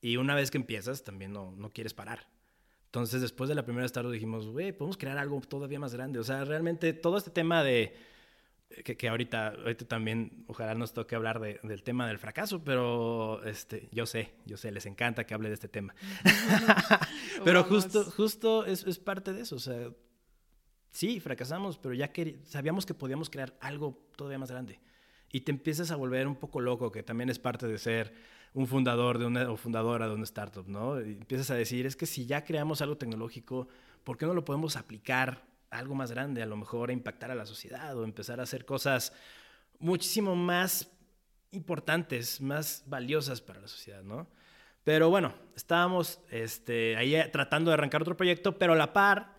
Y 0.00 0.16
una 0.16 0.34
vez 0.34 0.50
que 0.50 0.56
empiezas, 0.56 1.04
también 1.04 1.34
no, 1.34 1.52
no 1.52 1.68
quieres 1.68 1.92
parar. 1.92 2.26
Entonces, 2.86 3.20
después 3.20 3.48
de 3.48 3.54
la 3.54 3.66
primera 3.66 3.84
startup 3.84 4.10
dijimos, 4.10 4.46
güey, 4.46 4.72
podemos 4.72 4.96
crear 4.96 5.18
algo 5.18 5.38
todavía 5.42 5.80
más 5.80 5.92
grande. 5.94 6.18
O 6.18 6.24
sea, 6.24 6.46
realmente 6.46 6.94
todo 6.94 7.18
este 7.18 7.30
tema 7.30 7.62
de 7.62 7.94
que, 8.84 9.08
ahorita, 9.08 9.48
ahorita 9.48 9.86
también 9.86 10.44
ojalá 10.46 10.74
nos 10.74 10.92
toque 10.92 11.14
hablar 11.14 11.40
del 11.40 11.82
tema 11.82 12.06
del 12.06 12.18
fracaso, 12.18 12.62
pero 12.64 13.42
este, 13.44 13.88
yo 13.92 14.06
sé, 14.06 14.34
yo 14.46 14.56
sé, 14.56 14.70
les 14.72 14.86
encanta 14.86 15.24
que 15.24 15.34
hable 15.34 15.48
de 15.48 15.54
este 15.54 15.68
tema. 15.68 15.94
pero 17.44 17.64
justo, 17.64 18.04
justo 18.04 18.64
es, 18.64 18.84
es, 18.84 18.98
parte 18.98 19.32
de 19.32 19.42
eso, 19.42 19.56
o 19.56 19.60
sea, 19.60 19.90
sí, 20.90 21.20
fracasamos, 21.20 21.78
pero 21.78 21.94
ya 21.94 22.12
que 22.12 22.40
sabíamos 22.44 22.86
que 22.86 22.94
podíamos 22.94 23.30
crear 23.30 23.56
algo 23.60 24.06
todavía 24.16 24.38
más 24.38 24.50
grande. 24.50 24.80
Y 25.30 25.40
te 25.40 25.50
empiezas 25.50 25.90
a 25.90 25.96
volver 25.96 26.26
un 26.26 26.36
poco 26.36 26.60
loco, 26.60 26.92
que 26.92 27.02
también 27.02 27.30
es 27.30 27.38
parte 27.38 27.66
de 27.66 27.78
ser 27.78 28.12
un 28.54 28.66
fundador 28.66 29.18
de 29.18 29.26
una, 29.26 29.50
o 29.50 29.56
fundadora 29.56 30.08
de 30.08 30.14
una 30.14 30.24
startup, 30.24 30.68
¿no? 30.68 31.00
Y 31.00 31.12
empiezas 31.12 31.50
a 31.50 31.54
decir, 31.54 31.86
es 31.86 31.96
que 31.96 32.06
si 32.06 32.26
ya 32.26 32.44
creamos 32.44 32.82
algo 32.82 32.98
tecnológico, 32.98 33.68
¿por 34.04 34.18
qué 34.18 34.26
no 34.26 34.34
lo 34.34 34.44
podemos 34.44 34.76
aplicar 34.76 35.51
algo 35.72 35.94
más 35.94 36.12
grande, 36.12 36.42
a 36.42 36.46
lo 36.46 36.56
mejor 36.56 36.90
impactar 36.90 37.30
a 37.30 37.34
la 37.34 37.46
sociedad 37.46 37.96
o 37.96 38.04
empezar 38.04 38.38
a 38.40 38.44
hacer 38.44 38.64
cosas 38.64 39.12
muchísimo 39.78 40.36
más 40.36 40.90
importantes, 41.50 42.40
más 42.40 42.84
valiosas 42.86 43.40
para 43.40 43.60
la 43.60 43.68
sociedad, 43.68 44.02
¿no? 44.02 44.28
Pero 44.84 45.10
bueno, 45.10 45.34
estábamos 45.56 46.20
este, 46.30 46.96
ahí 46.96 47.14
eh, 47.14 47.28
tratando 47.32 47.70
de 47.70 47.74
arrancar 47.74 48.02
otro 48.02 48.16
proyecto, 48.16 48.58
pero 48.58 48.72
a 48.72 48.76
la 48.76 48.92
par 48.92 49.36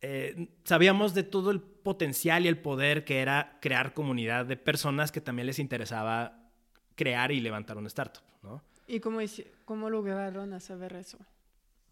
eh, 0.00 0.48
sabíamos 0.64 1.12
de 1.14 1.22
todo 1.22 1.50
el 1.50 1.60
potencial 1.60 2.44
y 2.44 2.48
el 2.48 2.58
poder 2.58 3.04
que 3.04 3.20
era 3.20 3.58
crear 3.60 3.92
comunidad 3.92 4.46
de 4.46 4.56
personas 4.56 5.12
que 5.12 5.20
también 5.20 5.46
les 5.46 5.58
interesaba 5.58 6.50
crear 6.94 7.32
y 7.32 7.40
levantar 7.40 7.76
una 7.76 7.88
startup, 7.88 8.22
¿no? 8.42 8.62
¿Y 8.86 9.00
cómo, 9.00 9.20
cómo 9.64 9.90
lograron 9.90 10.58
saber 10.60 10.94
eso? 10.94 11.18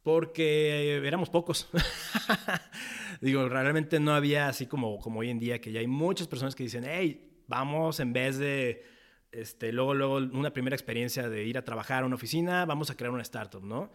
Porque 0.03 0.97
éramos 1.05 1.31
pocos. 1.31 1.69
Digo, 3.21 3.49
realmente 3.49 3.99
no 3.99 4.15
había 4.15 4.49
así 4.49 4.67
como, 4.67 4.99
como 4.99 5.21
hoy 5.21 5.31
en 5.31 5.39
día, 5.39 5.61
que 5.61 5.73
ya 5.73 5.81
hay 5.81 5.89
muchas 5.89 6.29
personas 6.29 6.55
que 6.55 6.63
dicen, 6.63 6.85
hey, 6.87 7.43
vamos 7.49 7.99
en 8.01 8.13
vez 8.13 8.39
de, 8.39 8.85
este, 9.33 9.73
luego, 9.73 9.95
luego, 9.95 10.17
una 10.17 10.53
primera 10.53 10.77
experiencia 10.77 11.29
de 11.29 11.45
ir 11.45 11.59
a 11.59 11.65
trabajar 11.65 12.03
a 12.03 12.07
una 12.07 12.15
oficina, 12.15 12.65
vamos 12.65 12.91
a 12.91 12.97
crear 12.97 13.13
una 13.13 13.23
startup, 13.23 13.63
¿no? 13.63 13.91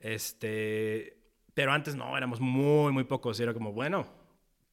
Este, 0.00 1.18
pero 1.54 1.72
antes 1.72 1.96
no, 1.96 2.16
éramos 2.16 2.40
muy, 2.40 2.92
muy 2.92 3.04
pocos. 3.04 3.38
Era 3.40 3.52
como, 3.52 3.72
bueno, 3.72 4.06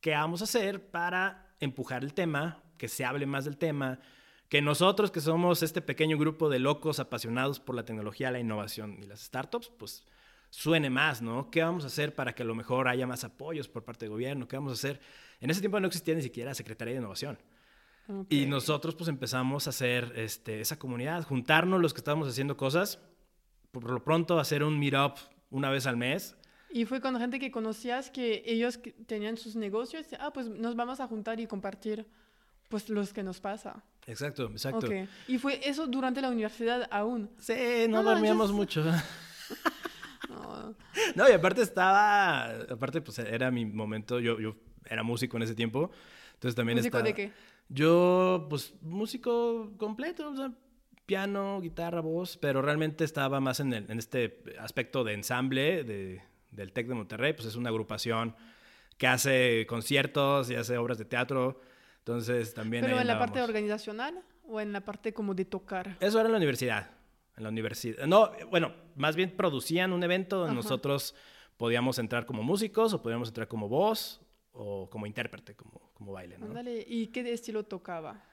¿qué 0.01 0.11
vamos 0.11 0.41
a 0.41 0.43
hacer 0.45 0.91
para 0.91 1.55
empujar 1.59 2.03
el 2.03 2.13
tema, 2.13 2.63
que 2.77 2.87
se 2.87 3.03
hable 3.05 3.25
más 3.25 3.45
del 3.45 3.57
tema? 3.57 3.99
Que 4.49 4.61
nosotros, 4.61 5.09
que 5.11 5.19
somos 5.19 5.63
este 5.63 5.81
pequeño 5.81 6.17
grupo 6.17 6.49
de 6.49 6.59
locos 6.59 6.99
apasionados 6.99 7.59
por 7.59 7.75
la 7.75 7.85
tecnología, 7.85 8.29
la 8.29 8.39
innovación 8.39 8.97
y 9.01 9.05
las 9.07 9.21
startups, 9.21 9.71
pues 9.77 10.05
suene 10.55 10.89
más, 10.89 11.21
¿no? 11.21 11.51
¿Qué 11.51 11.61
vamos 11.61 11.83
a 11.83 11.87
hacer 11.87 12.15
para 12.15 12.33
que 12.33 12.43
a 12.43 12.45
lo 12.45 12.55
mejor 12.55 12.87
haya 12.87 13.05
más 13.05 13.25
apoyos 13.25 13.67
por 13.67 13.83
parte 13.83 14.05
del 14.05 14.11
gobierno? 14.11 14.47
¿Qué 14.47 14.55
vamos 14.55 14.71
a 14.71 14.75
hacer? 14.75 15.01
En 15.41 15.49
ese 15.49 15.59
tiempo 15.59 15.79
no 15.81 15.87
existía 15.87 16.15
ni 16.15 16.21
siquiera 16.21 16.53
Secretaría 16.53 16.93
de 16.93 17.01
Innovación. 17.01 17.37
Y 18.29 18.45
nosotros 18.45 18.95
pues 18.95 19.09
empezamos 19.09 19.67
a 19.67 19.71
hacer 19.71 20.13
este, 20.15 20.61
esa 20.61 20.79
comunidad, 20.79 21.23
juntarnos 21.23 21.81
los 21.81 21.93
que 21.93 21.99
estábamos 21.99 22.29
haciendo 22.29 22.55
cosas, 22.55 22.99
por 23.71 23.89
lo 23.89 24.01
pronto 24.03 24.39
hacer 24.39 24.63
un 24.63 24.79
meetup 24.79 25.17
una 25.49 25.69
vez 25.69 25.87
al 25.87 25.97
mes. 25.97 26.37
Y 26.69 26.85
fue 26.85 27.01
con 27.01 27.19
gente 27.19 27.37
que 27.39 27.51
conocías 27.51 28.09
que 28.09 28.43
ellos 28.45 28.79
tenían 29.07 29.37
sus 29.37 29.55
negocios, 29.55 30.05
ah, 30.19 30.31
pues 30.31 30.47
nos 30.47 30.75
vamos 30.75 30.99
a 30.99 31.07
juntar 31.07 31.39
y 31.39 31.47
compartir 31.47 32.07
pues 32.69 32.89
los 32.89 33.11
que 33.11 33.23
nos 33.23 33.41
pasa. 33.41 33.83
Exacto, 34.07 34.45
exacto. 34.51 34.87
Y 35.27 35.37
fue 35.37 35.59
eso 35.67 35.87
durante 35.87 36.21
la 36.21 36.29
universidad 36.29 36.87
aún. 36.91 37.29
Sí, 37.39 37.87
no, 37.89 38.03
dormíamos 38.03 38.53
mucho. 38.53 38.85
No. 41.15 41.29
y 41.29 41.31
aparte 41.31 41.61
estaba, 41.61 42.45
aparte 42.69 43.01
pues 43.01 43.19
era 43.19 43.51
mi 43.51 43.65
momento, 43.65 44.19
yo, 44.19 44.39
yo 44.39 44.55
era 44.85 45.03
músico 45.03 45.37
en 45.37 45.43
ese 45.43 45.55
tiempo, 45.55 45.91
entonces 46.33 46.55
también 46.55 46.77
¿Músico 46.77 47.01
de 47.01 47.13
qué? 47.13 47.31
Yo, 47.69 48.45
pues 48.49 48.73
músico 48.81 49.73
completo, 49.77 50.29
o 50.29 50.35
sea, 50.35 50.51
piano, 51.05 51.59
guitarra, 51.61 52.01
voz, 52.01 52.37
pero 52.37 52.61
realmente 52.61 53.03
estaba 53.03 53.39
más 53.39 53.59
en, 53.59 53.73
en 53.73 53.97
este 53.97 54.43
aspecto 54.59 55.03
de 55.03 55.13
ensamble 55.13 55.83
de, 55.83 56.21
del 56.51 56.71
TEC 56.71 56.87
de 56.87 56.93
Monterrey, 56.95 57.33
pues 57.33 57.47
es 57.47 57.55
una 57.55 57.69
agrupación 57.69 58.35
que 58.97 59.07
hace 59.07 59.65
conciertos 59.67 60.49
y 60.49 60.55
hace 60.55 60.77
obras 60.77 60.97
de 60.97 61.05
teatro, 61.05 61.61
entonces 61.99 62.53
también... 62.53 62.83
¿Pero 62.83 62.99
en 62.99 63.07
la 63.07 63.19
parte 63.19 63.41
organizacional 63.41 64.21
o 64.47 64.61
en 64.61 64.71
la 64.71 64.81
parte 64.81 65.13
como 65.13 65.33
de 65.33 65.45
tocar? 65.45 65.97
Eso 65.99 66.19
era 66.19 66.27
en 66.27 66.33
la 66.33 66.37
universidad 66.37 66.94
en 67.37 67.43
la 67.43 67.49
universidad. 67.49 68.05
No, 68.05 68.31
bueno, 68.49 68.73
más 68.95 69.15
bien 69.15 69.35
producían 69.35 69.93
un 69.93 70.03
evento 70.03 70.37
donde 70.39 70.55
nosotros 70.55 71.15
podíamos 71.57 71.99
entrar 71.99 72.25
como 72.25 72.43
músicos 72.43 72.93
o 72.93 73.01
podíamos 73.01 73.29
entrar 73.29 73.47
como 73.47 73.67
voz 73.67 74.21
o 74.53 74.89
como 74.89 75.05
intérprete, 75.05 75.55
como, 75.55 75.91
como 75.93 76.13
baile. 76.13 76.37
¿no? 76.37 76.47
¿Y 76.87 77.07
qué 77.07 77.31
estilo 77.31 77.63
tocaba? 77.63 78.23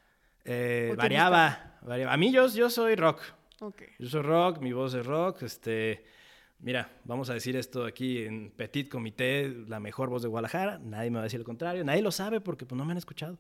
Eh, 0.45 0.95
variaba, 0.97 1.79
variaba, 1.83 2.13
A 2.13 2.17
mí 2.17 2.33
yo, 2.33 2.49
yo 2.49 2.69
soy 2.69 2.97
rock. 2.97 3.23
Okay. 3.61 3.89
Yo 3.99 4.09
soy 4.09 4.23
rock, 4.23 4.59
mi 4.59 4.73
voz 4.73 4.95
es 4.95 5.07
rock. 5.07 5.43
Este, 5.43 6.05
mira, 6.63 6.91
vamos 7.05 7.29
a 7.29 7.35
decir 7.35 7.57
esto 7.57 7.85
aquí 7.85 8.23
en 8.23 8.51
Petit 8.51 8.89
Comité, 8.89 9.55
la 9.69 9.81
mejor 9.81 10.09
voz 10.09 10.23
de 10.23 10.29
Guadalajara. 10.29 10.79
Nadie 10.79 11.11
me 11.11 11.17
va 11.17 11.23
a 11.23 11.25
decir 11.25 11.41
lo 11.41 11.45
contrario. 11.45 11.85
Nadie 11.85 12.03
lo 12.03 12.11
sabe 12.11 12.41
porque 12.41 12.65
pues, 12.65 12.79
no 12.79 12.85
me 12.85 12.93
han 12.93 12.99
escuchado. 12.99 13.39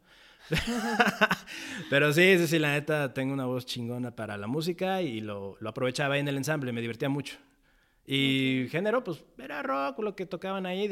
Pero 1.90 2.12
sí, 2.12 2.36
sí, 2.38 2.46
sí, 2.46 2.58
la 2.58 2.72
neta, 2.72 3.14
tengo 3.14 3.32
una 3.32 3.46
voz 3.46 3.64
chingona 3.64 4.14
para 4.14 4.36
la 4.36 4.46
música 4.46 5.00
y 5.00 5.20
lo, 5.20 5.56
lo 5.60 5.68
aprovechaba 5.70 6.14
ahí 6.14 6.20
en 6.20 6.28
el 6.28 6.36
ensamble, 6.36 6.72
me 6.72 6.80
divertía 6.80 7.08
mucho. 7.08 7.38
Y 8.06 8.66
género, 8.70 9.04
pues 9.04 9.24
era 9.38 9.62
rock, 9.62 10.00
lo 10.00 10.16
que 10.16 10.26
tocaban 10.26 10.66
ahí. 10.66 10.90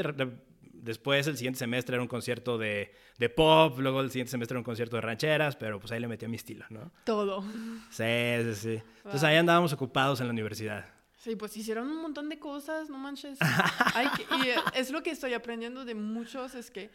después, 0.73 1.27
el 1.27 1.37
siguiente 1.37 1.59
semestre 1.59 1.97
era 1.97 2.03
un 2.03 2.09
concierto 2.09 2.57
de, 2.57 2.95
de, 3.19 3.29
pop, 3.29 3.79
luego 3.79 4.01
el 4.01 4.11
siguiente 4.11 4.31
semestre 4.31 4.55
era 4.55 4.61
un 4.61 4.65
concierto 4.65 4.97
de 4.97 5.03
rancheras, 5.03 5.57
pero 5.57 5.81
pues 5.81 5.91
ahí 5.91 6.01
le 6.01 6.07
metí 6.07 6.25
a 6.25 6.29
mi 6.29 6.37
estilo, 6.37 6.65
¿no? 6.71 6.93
Todo. 7.05 7.43
Sí, 7.91 8.05
sí, 8.45 8.55
sí. 8.55 8.83
Entonces 8.99 9.25
ahí 9.25 9.37
andábamos 9.37 9.73
ocupados 9.73 10.21
en 10.21 10.29
la 10.29 10.33
universidad. 10.33 11.00
Sí, 11.21 11.37
pues 11.37 11.55
hicieron 11.55 11.87
un 11.87 12.01
montón 12.01 12.31
de 12.31 12.39
cosas, 12.39 12.89
no 12.89 12.97
manches. 12.97 13.39
y 14.43 14.79
es 14.79 14.91
lo 14.91 15.03
que 15.03 15.11
estoy 15.11 15.35
aprendiendo 15.35 15.85
de 15.85 15.95
muchos, 15.95 16.55
es 16.55 16.71
que 16.71 16.91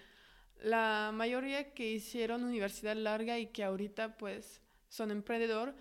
la 0.64 1.12
mayoría 1.14 1.76
que 1.76 1.92
hicieron 1.92 2.44
universidad 2.44 2.96
larga 2.96 3.38
y 3.38 3.46
que 3.48 3.64
ahorita 3.64 4.18
pues 4.18 4.62
son 4.90 5.12
emprendedor, 5.12 5.76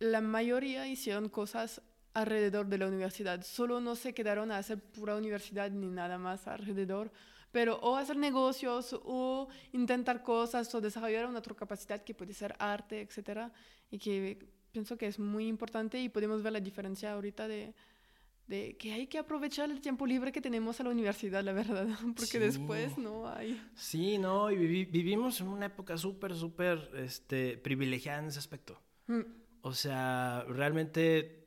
la 0.00 0.20
mayoría 0.20 0.88
hicieron 0.88 1.28
cosas 1.28 1.82
alrededor 2.14 2.66
de 2.66 2.78
la 2.78 2.88
universidad. 2.88 3.44
Solo 3.44 3.80
no 3.80 3.94
se 3.94 4.12
quedaron 4.12 4.50
a 4.50 4.58
hacer 4.58 4.80
pura 4.80 5.14
universidad 5.14 5.70
ni 5.70 5.88
nada 5.88 6.18
más 6.18 6.48
alrededor, 6.48 7.12
pero 7.52 7.76
o 7.76 7.96
hacer 7.96 8.16
negocios 8.16 8.98
o 9.04 9.46
intentar 9.70 10.24
cosas 10.24 10.74
o 10.74 10.80
desarrollar 10.80 11.26
una 11.26 11.38
otra 11.38 11.54
capacidad 11.54 12.02
que 12.02 12.12
puede 12.12 12.34
ser 12.34 12.56
arte, 12.58 13.02
etcétera, 13.02 13.52
y 13.88 13.98
que 13.98 14.48
pienso 14.74 14.98
que 14.98 15.06
es 15.06 15.18
muy 15.18 15.46
importante 15.48 15.98
y 15.98 16.10
podemos 16.10 16.42
ver 16.42 16.52
la 16.52 16.60
diferencia 16.60 17.14
ahorita 17.14 17.48
de 17.48 17.72
de 18.46 18.76
que 18.76 18.92
hay 18.92 19.06
que 19.06 19.18
aprovechar 19.18 19.70
el 19.70 19.80
tiempo 19.80 20.06
libre 20.06 20.30
que 20.30 20.40
tenemos 20.40 20.78
a 20.80 20.84
la 20.84 20.90
universidad, 20.90 21.42
la 21.42 21.52
verdad, 21.52 21.86
porque 22.16 22.38
después 22.38 22.98
no 22.98 23.28
hay. 23.28 23.60
Sí, 23.74 24.18
no, 24.18 24.50
y 24.50 24.84
vivimos 24.84 25.40
en 25.40 25.48
una 25.48 25.66
época 25.66 25.96
súper, 25.96 26.34
súper 26.34 26.90
este, 26.96 27.56
privilegiada 27.56 28.18
en 28.18 28.26
ese 28.26 28.38
aspecto. 28.38 28.80
Mm. 29.06 29.22
O 29.62 29.72
sea, 29.72 30.44
realmente 30.48 31.46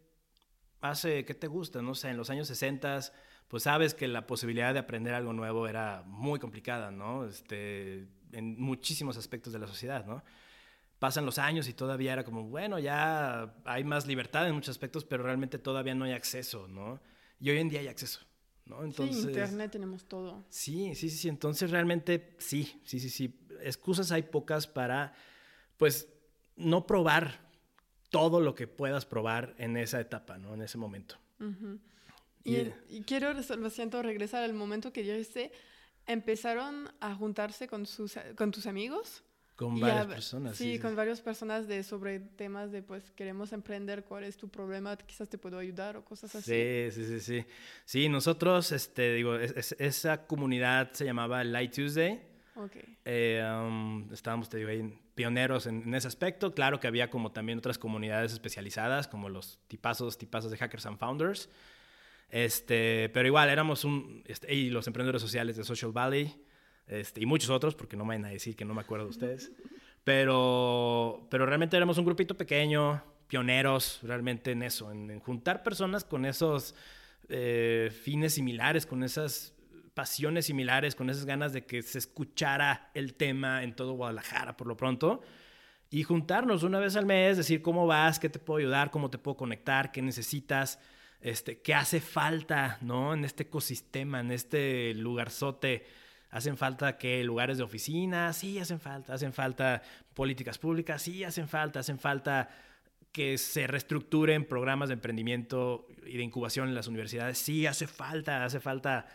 hace, 0.82 1.24
¿qué 1.26 1.36
te 1.36 1.48
gusta? 1.48 1.82
No 1.82 1.94
sé, 1.94 2.10
en 2.10 2.18
los 2.18 2.32
años 2.32 2.48
60, 2.48 3.00
pues 3.48 3.64
sabes 3.64 3.94
que 3.94 4.08
la 4.08 4.26
posibilidad 4.26 4.74
de 4.74 4.80
aprender 4.80 5.14
algo 5.14 5.34
nuevo 5.34 5.68
era 5.68 6.04
muy 6.08 6.40
complicada, 6.40 6.90
¿no? 6.90 7.26
Este, 7.26 8.08
en 8.32 8.60
muchísimos 8.60 9.18
aspectos 9.18 9.54
de 9.54 9.60
la 9.60 9.68
sociedad, 9.68 10.06
¿no? 10.06 10.24
Pasan 11.00 11.26
los 11.26 11.38
años 11.38 11.68
y 11.68 11.74
todavía 11.74 12.14
era 12.14 12.24
como, 12.24 12.44
bueno, 12.44 12.80
ya 12.80 13.54
hay 13.66 13.84
más 13.84 14.08
libertad 14.08 14.48
en 14.48 14.56
muchos 14.56 14.70
aspectos, 14.70 15.06
pero 15.06 15.24
realmente 15.24 15.60
todavía 15.60 15.94
no 15.94 16.06
hay 16.06 16.14
acceso, 16.14 16.68
¿no? 16.68 17.00
Y 17.40 17.50
hoy 17.52 17.60
en 17.60 17.70
día 17.70 17.82
hay 17.82 17.88
acceso, 17.88 18.22
¿no? 18.66 18.84
Entonces, 18.84 19.18
sí, 19.18 19.28
internet 19.28 19.72
tenemos 19.72 20.06
todo. 20.06 20.46
Sí, 20.50 20.96
sí, 20.96 21.10
sí, 21.10 21.18
sí. 21.18 21.30
Entonces 21.30 21.70
realmente 21.70 22.36
sí, 22.40 22.82
sí, 22.84 23.00
sí, 23.00 23.10
sí. 23.10 23.40
Excusas 23.62 24.12
hay 24.12 24.24
pocas 24.24 24.66
para, 24.66 25.14
pues, 25.78 26.08
no 26.56 26.88
probar 26.88 27.48
todo 28.10 28.42
lo 28.42 28.56
que 28.56 28.68
puedas 28.68 29.06
probar 29.06 29.54
en 29.60 29.78
esa 29.78 30.00
etapa, 30.00 30.38
¿no? 30.38 30.56
En 30.56 30.64
ese 30.64 30.80
momento. 30.80 31.16
y, 32.44 32.72
y, 32.90 33.02
quiero, 33.06 33.34
lo 33.34 33.70
siento, 33.70 34.02
regresar 34.02 34.44
al 34.44 34.54
momento 34.54 34.92
que 34.92 35.04
dijiste, 35.04 35.52
empezaron 36.08 36.90
a 37.00 37.14
juntarse 37.14 37.68
con, 37.68 37.86
sus, 37.86 38.18
con 38.36 38.52
tus 38.52 38.66
amigos 38.66 39.24
con 39.58 39.80
varias 39.80 40.06
personas. 40.06 40.56
Sí, 40.56 40.78
con 40.78 40.96
varias 40.96 41.20
personas 41.20 41.68
de 41.68 41.84
sobre 41.84 42.20
temas 42.20 42.72
de 42.72 42.84
pues 42.84 43.12
queremos 43.12 43.52
emprender, 43.52 44.04
cuál 44.06 44.24
es 44.24 44.38
tu 44.38 44.50
problema, 44.50 44.96
quizás 44.96 45.28
te 45.28 45.40
puedo 45.40 45.58
ayudar 45.58 45.98
o 45.98 46.06
cosas 46.06 46.34
así. 46.36 46.52
Sí, 46.52 46.92
sí, 46.92 47.06
sí, 47.08 47.20
sí. 47.20 47.46
Sí, 47.84 48.08
nosotros, 48.08 48.72
este, 48.72 49.16
digo, 49.16 49.36
esa 49.36 50.28
comunidad 50.28 50.92
se 50.94 51.06
llamaba 51.06 51.44
Light 51.44 51.74
Tuesday. 51.74 52.22
Ok. 52.56 52.76
Eh, 53.04 53.44
um, 53.44 54.08
estábamos, 54.14 54.48
te 54.48 54.58
digo, 54.58 54.70
ahí 54.70 54.94
pioneros 55.16 55.66
en, 55.66 55.92
ese 55.96 56.08
aspecto. 56.08 56.54
Claro 56.54 56.80
que 56.80 56.86
había 56.86 57.10
como 57.10 57.32
también 57.32 57.58
otras 57.58 57.80
comunidades 57.80 58.34
especializadas, 58.34 59.08
como 59.08 59.28
los 59.28 59.60
tipazos, 59.68 60.20
tipazos 60.20 60.52
de 60.52 60.58
Hackers 60.58 60.86
and 60.86 61.00
Founders. 61.00 61.50
Este, 62.30 63.10
pero 63.10 63.26
igual 63.26 63.50
éramos 63.50 63.84
un, 63.84 64.24
este, 64.28 64.54
y 64.54 64.70
los 64.70 64.86
emprendedores 64.86 65.24
sociales 65.24 65.58
de 65.58 65.64
Social 65.64 65.92
Valley. 65.92 66.47
Este, 66.88 67.22
y 67.22 67.26
muchos 67.26 67.50
otros, 67.50 67.76
porque 67.76 67.98
no 67.98 68.06
me 68.06 68.16
van 68.16 68.26
a 68.26 68.30
decir 68.30 68.56
que 68.56 68.66
no 68.66 68.74
me 68.74 68.82
acuerdo 68.82 69.06
de 69.06 69.12
ustedes. 69.12 69.52
Pero, 70.04 71.28
pero 71.30 71.46
realmente 71.46 71.76
éramos 71.76 71.98
un 71.98 72.06
grupito 72.06 72.38
pequeño, 72.38 73.04
pioneros 73.28 74.00
realmente 74.04 74.52
en 74.52 74.64
eso, 74.64 74.92
en, 74.92 75.20
juntar 75.20 75.64
personas 75.64 76.06
con 76.06 76.26
esos 76.26 76.76
eh, 77.28 77.92
fines 78.04 78.34
similares, 78.34 78.86
con 78.86 79.04
esas 79.04 79.54
pasiones 79.94 80.46
similares, 80.46 80.96
con 80.96 81.10
esas 81.10 81.26
ganas 81.26 81.52
de 81.52 81.66
que 81.66 81.82
se 81.82 81.98
escuchara 81.98 82.90
el 82.94 83.16
tema 83.16 83.64
en 83.64 83.76
todo 83.76 83.94
Guadalajara 83.94 84.56
por 84.56 84.68
lo 84.68 84.78
pronto. 84.78 85.22
Y 85.90 86.04
juntarnos 86.04 86.64
una 86.64 86.80
vez 86.80 86.96
al 86.96 87.06
mes, 87.06 87.38
decir 87.38 87.62
cómo 87.62 87.88
vas, 87.88 88.20
qué 88.20 88.30
te 88.30 88.40
puedo 88.40 88.60
ayudar, 88.60 88.92
cómo 88.92 89.10
te 89.10 89.18
puedo 89.18 89.36
conectar, 89.36 89.92
qué 89.92 90.02
necesitas, 90.02 90.80
este, 91.20 91.62
qué 91.62 91.74
hace 91.74 92.00
falta, 92.00 92.78
¿no? 92.82 93.14
En 93.14 93.26
este 93.26 93.44
ecosistema, 93.44 94.20
en 94.20 94.32
este 94.32 94.94
lugarzote 94.94 95.86
Hacen 96.30 96.58
falta 96.58 96.98
que 96.98 97.24
lugares 97.24 97.58
de 97.58 97.64
oficina, 97.64 98.34
sí, 98.34 98.60
hacen 98.60 98.80
falta, 98.80 99.14
hacen 99.14 99.34
falta 99.34 99.82
políticas 100.14 100.58
públicas, 100.58 101.02
sí, 101.02 101.24
hacen 101.24 101.48
falta, 101.48 101.80
hacen 101.80 102.00
falta 102.00 102.50
que 103.12 103.38
se 103.38 103.66
reestructuren 103.66 104.46
programas 104.46 104.90
de 104.90 104.94
emprendimiento 104.94 105.88
y 106.06 106.18
de 106.18 106.24
incubación 106.24 106.68
en 106.68 106.76
las 106.76 106.88
universidades, 106.88 107.38
sí, 107.38 107.66
hace 107.66 107.88
falta, 107.88 108.44
hace 108.44 108.60
falta 108.60 109.08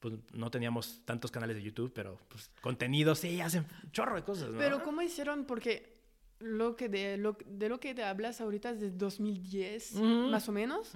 pues 0.00 0.14
no 0.34 0.50
teníamos 0.50 1.00
tantos 1.06 1.30
canales 1.30 1.56
de 1.56 1.62
YouTube, 1.62 1.90
pero 1.94 2.18
pues 2.28 2.50
contenido, 2.60 3.14
sí, 3.14 3.40
hacen 3.40 3.64
chorro 3.90 4.16
de 4.16 4.22
cosas. 4.22 4.50
¿no? 4.50 4.58
Pero 4.58 4.82
¿cómo 4.82 5.00
hicieron? 5.00 5.46
Porque 5.46 5.94
lo 6.40 6.76
que 6.76 6.90
de, 6.90 7.16
lo, 7.16 7.38
de 7.46 7.70
lo 7.70 7.80
que 7.80 7.94
te 7.94 8.04
hablas 8.04 8.42
ahorita 8.42 8.70
es 8.70 8.80
de 8.80 8.90
2010, 8.90 9.94
más 9.94 10.46
o 10.48 10.52
menos. 10.52 10.92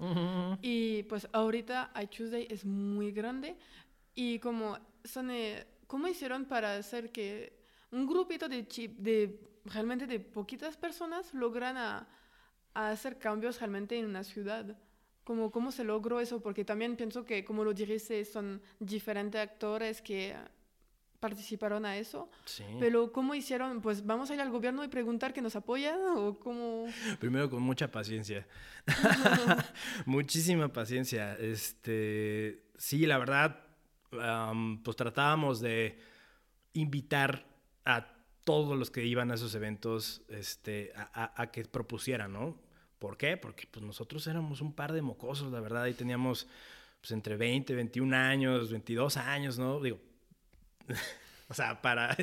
Y 0.61 1.05
pues 1.05 1.27
ahorita 1.33 1.91
iTuesday 2.03 2.49
es 2.51 2.67
muy 2.67 3.13
grande. 3.13 3.57
Y 4.15 4.41
como 4.41 4.77
son, 5.09 5.31
eh, 5.31 5.67
¿cómo 5.87 6.07
hicieron 6.07 6.45
para 6.45 6.77
hacer 6.77 7.11
que 7.11 7.59
un 7.91 8.07
grupito 8.07 8.49
de, 8.49 8.67
chip, 8.67 8.99
de 8.99 9.41
realmente 9.65 10.07
de 10.07 10.21
poquitas 10.21 10.77
personas 10.77 11.33
logran 11.35 11.77
a, 11.77 12.09
hacer 12.75 13.19
cambios 13.19 13.59
realmente 13.59 13.99
en 13.99 14.07
una 14.07 14.23
ciudad? 14.23 14.77
¿Cómo, 15.25 15.51
¿Cómo 15.51 15.73
se 15.73 15.85
logró 15.85 16.21
eso? 16.21 16.41
Porque 16.41 16.65
también 16.65 16.97
pienso 16.97 17.25
que, 17.25 17.45
como 17.45 17.65
lo 17.65 17.75
dijiste, 17.75 18.25
son 18.25 18.63
diferentes 18.79 19.41
actores 19.41 20.01
que 20.01 20.35
participaron 21.21 21.85
a 21.85 21.97
eso. 21.97 22.31
Sí. 22.45 22.65
Pero 22.79 23.13
¿cómo 23.13 23.35
hicieron? 23.35 23.81
Pues 23.81 24.07
vamos 24.07 24.31
a 24.31 24.35
ir 24.35 24.41
al 24.41 24.51
gobierno 24.51 24.85
y 24.85 24.89
preguntar 24.89 25.33
que 25.33 25.43
nos 25.43 25.57
apoya 25.57 25.97
o 26.15 26.39
cómo... 26.39 26.87
Primero 27.19 27.51
con 27.51 27.63
mucha 27.63 27.91
paciencia. 27.91 28.47
Muchísima 30.07 30.73
paciencia. 30.73 31.35
Este, 31.35 32.63
sí, 32.77 33.05
la 33.07 33.19
verdad, 33.19 33.68
pues 34.11 34.97
tratábamos 34.97 35.61
de 35.61 35.99
invitar 36.73 37.47
a 37.85 38.07
todos 38.45 38.79
los 38.79 38.91
que 38.91 39.05
iban 39.05 39.31
a 39.31 39.35
esos 39.35 39.55
eventos 39.55 40.23
este, 40.29 40.93
a, 40.95 41.51
que 41.53 41.65
propusieran, 41.65 42.33
¿no? 42.33 42.59
¿Por 42.99 43.17
qué? 43.17 43.37
Porque 43.37 43.69
pues, 43.71 43.85
nosotros 43.85 44.27
éramos 44.27 44.61
un 44.61 44.73
par 44.73 44.93
de 44.93 45.03
mocosos, 45.03 45.53
la 45.53 45.61
verdad, 45.61 45.87
y 45.87 45.95
teníamos 45.95 46.49
pues, 47.01 47.13
entre 47.13 47.37
20, 47.37 47.75
21 47.75 48.17
años, 48.17 48.71
22 48.71 49.17
años, 49.19 49.59
¿no? 49.59 49.81
Digo, 49.81 50.01
o 51.49 51.55
sea, 51.55 51.81
para... 51.81 52.17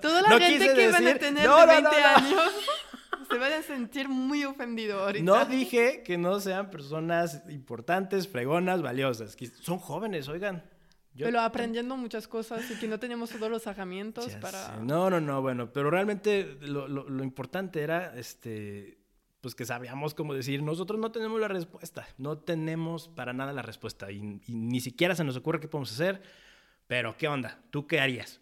Toda 0.00 0.22
la 0.22 0.38
gente 0.40 0.74
que 0.74 0.88
iban 0.88 1.06
a 1.06 1.18
tener 1.18 1.48
de 1.48 1.66
20 1.66 1.96
años 1.96 2.52
se 3.30 3.38
van 3.38 3.52
a 3.52 3.62
sentir 3.62 4.08
muy 4.08 4.44
ofendido 4.44 5.00
ahorita. 5.00 5.24
No 5.24 5.44
dije 5.44 6.02
que 6.02 6.18
no 6.18 6.40
sean 6.40 6.70
personas 6.70 7.42
importantes, 7.48 8.28
fregonas, 8.28 8.82
valiosas. 8.82 9.36
son 9.60 9.78
jóvenes, 9.78 10.28
oigan. 10.28 10.62
pero 11.16 11.40
aprendiendo 11.40 11.96
muchas 11.96 12.28
cosas 12.28 12.70
y 12.70 12.78
que 12.78 12.88
no 12.88 12.98
teníamos 12.98 13.30
todos 13.30 13.50
los 13.50 13.66
herramientas 13.66 14.36
para... 14.36 14.76
No, 14.76 15.10
no, 15.10 15.20
no, 15.20 15.42
bueno, 15.42 15.72
pero 15.72 15.90
realmente 15.90 16.58
lo, 16.60 16.86
lo, 16.88 17.24
importante 17.24 17.82
era, 17.82 18.16
este, 18.16 18.98
pues 19.40 19.54
que 19.54 19.64
sabíamos 19.64 20.14
cómo 20.14 20.34
decir, 20.34 20.62
nosotros 20.62 21.00
no 21.00 21.10
tenemos 21.10 21.40
la 21.40 21.48
respuesta, 21.48 22.06
no 22.18 22.38
tenemos 22.38 23.08
para 23.08 23.32
nada 23.32 23.52
la 23.52 23.62
respuesta 23.62 24.10
y, 24.10 24.40
y 24.46 24.54
ni 24.54 24.80
siquiera 24.80 25.14
se 25.14 25.24
nos 25.24 25.36
ocurre 25.36 25.60
qué 25.60 25.68
podemos 25.68 25.92
hacer, 25.92 26.22
pero 26.86 27.16
¿qué 27.16 27.28
onda? 27.28 27.60
¿Tú 27.70 27.86
qué 27.86 28.00
harías? 28.00 28.40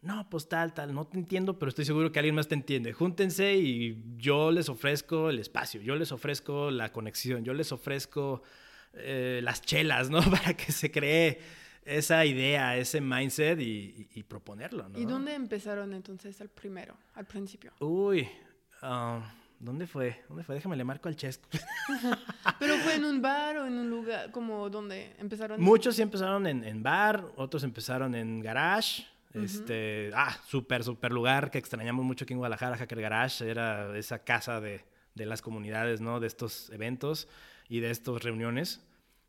No, 0.00 0.28
pues 0.30 0.48
tal, 0.48 0.74
tal, 0.74 0.94
no 0.94 1.06
te 1.06 1.18
entiendo, 1.18 1.58
pero 1.58 1.70
estoy 1.70 1.84
seguro 1.84 2.12
que 2.12 2.20
alguien 2.20 2.36
más 2.36 2.46
te 2.46 2.54
entiende. 2.54 2.92
Júntense 2.92 3.56
y 3.56 4.00
yo 4.16 4.52
les 4.52 4.68
ofrezco 4.68 5.28
el 5.28 5.40
espacio, 5.40 5.80
yo 5.80 5.96
les 5.96 6.12
ofrezco 6.12 6.70
la 6.70 6.92
conexión, 6.92 7.44
yo 7.44 7.52
les 7.52 7.72
ofrezco 7.72 8.42
eh, 8.92 9.40
las 9.42 9.60
chelas, 9.60 10.08
¿no? 10.08 10.20
Para 10.30 10.54
que 10.54 10.70
se 10.70 10.92
cree 10.92 11.40
esa 11.84 12.24
idea, 12.24 12.76
ese 12.76 13.00
mindset 13.00 13.58
y, 13.60 14.22
proponerlo, 14.28 14.88
¿no? 14.88 14.98
¿Y 14.98 15.04
dónde 15.04 15.34
empezaron 15.34 15.92
entonces 15.92 16.40
al 16.40 16.48
primero, 16.48 16.96
al 17.14 17.26
principio? 17.26 17.72
Uy, 17.80 18.28
ah, 18.82 19.32
¿dónde 19.58 19.88
fue? 19.88 20.22
¿Dónde 20.28 20.44
fue? 20.44 20.54
Déjame 20.54 20.76
le 20.76 20.84
marco 20.84 21.08
al 21.08 21.16
chesco. 21.16 21.48
¿Pero 22.60 22.76
fue 22.76 22.94
en 22.96 23.04
un 23.04 23.20
bar 23.20 23.56
o 23.56 23.66
en 23.66 23.72
un 23.72 23.90
lugar 23.90 24.30
como 24.30 24.70
donde 24.70 25.16
empezaron? 25.18 25.60
Muchos 25.60 25.96
sí 25.96 26.02
empezaron 26.02 26.46
en, 26.46 26.62
en 26.62 26.84
bar, 26.84 27.24
otros 27.36 27.64
empezaron 27.64 28.14
en 28.14 28.40
garage. 28.40 29.04
Este, 29.34 30.10
ah, 30.14 30.36
súper, 30.46 30.82
súper 30.82 31.12
lugar 31.12 31.50
que 31.50 31.58
extrañamos 31.58 32.04
mucho 32.04 32.24
aquí 32.24 32.32
en 32.32 32.38
Guadalajara, 32.38 32.76
Hacker 32.76 33.00
Garage, 33.00 33.48
era 33.48 33.96
esa 33.96 34.24
casa 34.24 34.60
de, 34.60 34.84
de 35.14 35.26
las 35.26 35.42
comunidades, 35.42 36.00
¿no? 36.00 36.18
De 36.18 36.26
estos 36.26 36.70
eventos 36.70 37.28
y 37.68 37.80
de 37.80 37.90
estas 37.90 38.22
reuniones. 38.22 38.82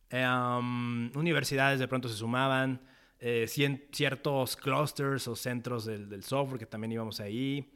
Em, 0.10 1.16
universidades 1.16 1.80
de 1.80 1.88
pronto 1.88 2.08
se 2.08 2.16
sumaban, 2.16 2.82
eh, 3.20 3.48
ciertos 3.48 4.56
clusters 4.56 5.28
o 5.28 5.36
centros 5.36 5.86
del, 5.86 6.10
del, 6.10 6.24
software 6.24 6.60
que 6.60 6.66
también 6.66 6.94
íbamos 6.94 7.20
ahí. 7.20 7.76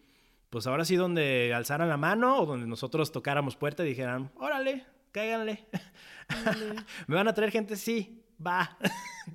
Pues 0.50 0.68
ahora 0.68 0.86
sí 0.86 0.96
donde 0.96 1.54
alzaran 1.54 1.90
la 1.90 1.98
mano 1.98 2.40
o 2.40 2.46
donde 2.46 2.68
nosotros 2.68 3.12
tocáramos 3.12 3.56
puerta 3.56 3.84
y 3.84 3.90
dijeran, 3.90 4.32
órale, 4.36 4.86
cáiganle. 5.12 5.68
¿Me 7.08 7.16
van 7.16 7.28
a 7.28 7.34
traer 7.34 7.52
gente? 7.52 7.76
Sí, 7.76 8.24
va. 8.46 8.78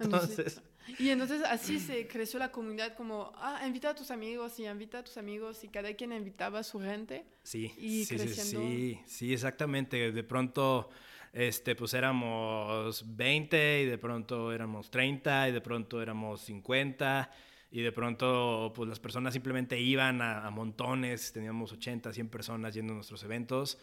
Entonces... 0.01 0.63
Y 0.99 1.11
entonces 1.11 1.43
así 1.45 1.79
se 1.79 2.09
creció 2.09 2.39
la 2.39 2.51
comunidad 2.51 2.97
como, 2.97 3.33
ah, 3.37 3.63
invita 3.67 3.91
a 3.91 3.95
tus 3.95 4.11
amigos 4.11 4.59
y 4.59 4.67
invita 4.67 4.99
a 4.99 5.05
tus 5.05 5.17
amigos 5.17 5.63
y 5.63 5.69
cada 5.69 5.95
quien 5.95 6.13
invitaba 6.13 6.59
a 6.59 6.63
su 6.65 6.81
gente. 6.81 7.25
Sí, 7.43 7.73
y 7.79 8.05
sí, 8.05 8.17
creciendo. 8.17 8.61
sí, 8.61 9.01
sí, 9.07 9.33
exactamente. 9.33 10.11
De 10.11 10.25
pronto, 10.25 10.91
este, 11.33 11.77
pues 11.77 11.95
éramos 11.95 13.05
20 13.17 13.83
y 13.83 13.87
de 13.87 13.99
pronto 13.99 14.53
éramos 14.53 14.91
30 14.91 15.51
y 15.51 15.53
de 15.53 15.61
pronto 15.61 16.03
éramos 16.03 16.41
50 16.43 17.31
y 17.71 17.83
de 17.83 17.93
pronto 17.93 18.73
pues 18.75 18.89
las 18.89 18.99
personas 18.99 19.35
simplemente 19.35 19.79
iban 19.79 20.23
a, 20.23 20.51
montones, 20.51 21.33
teníamos 21.33 21.73
80, 21.73 22.13
100 22.13 22.29
personas 22.29 22.75
yendo 22.75 22.93
a 22.93 22.97
nuestros 22.97 23.23
eventos. 23.23 23.79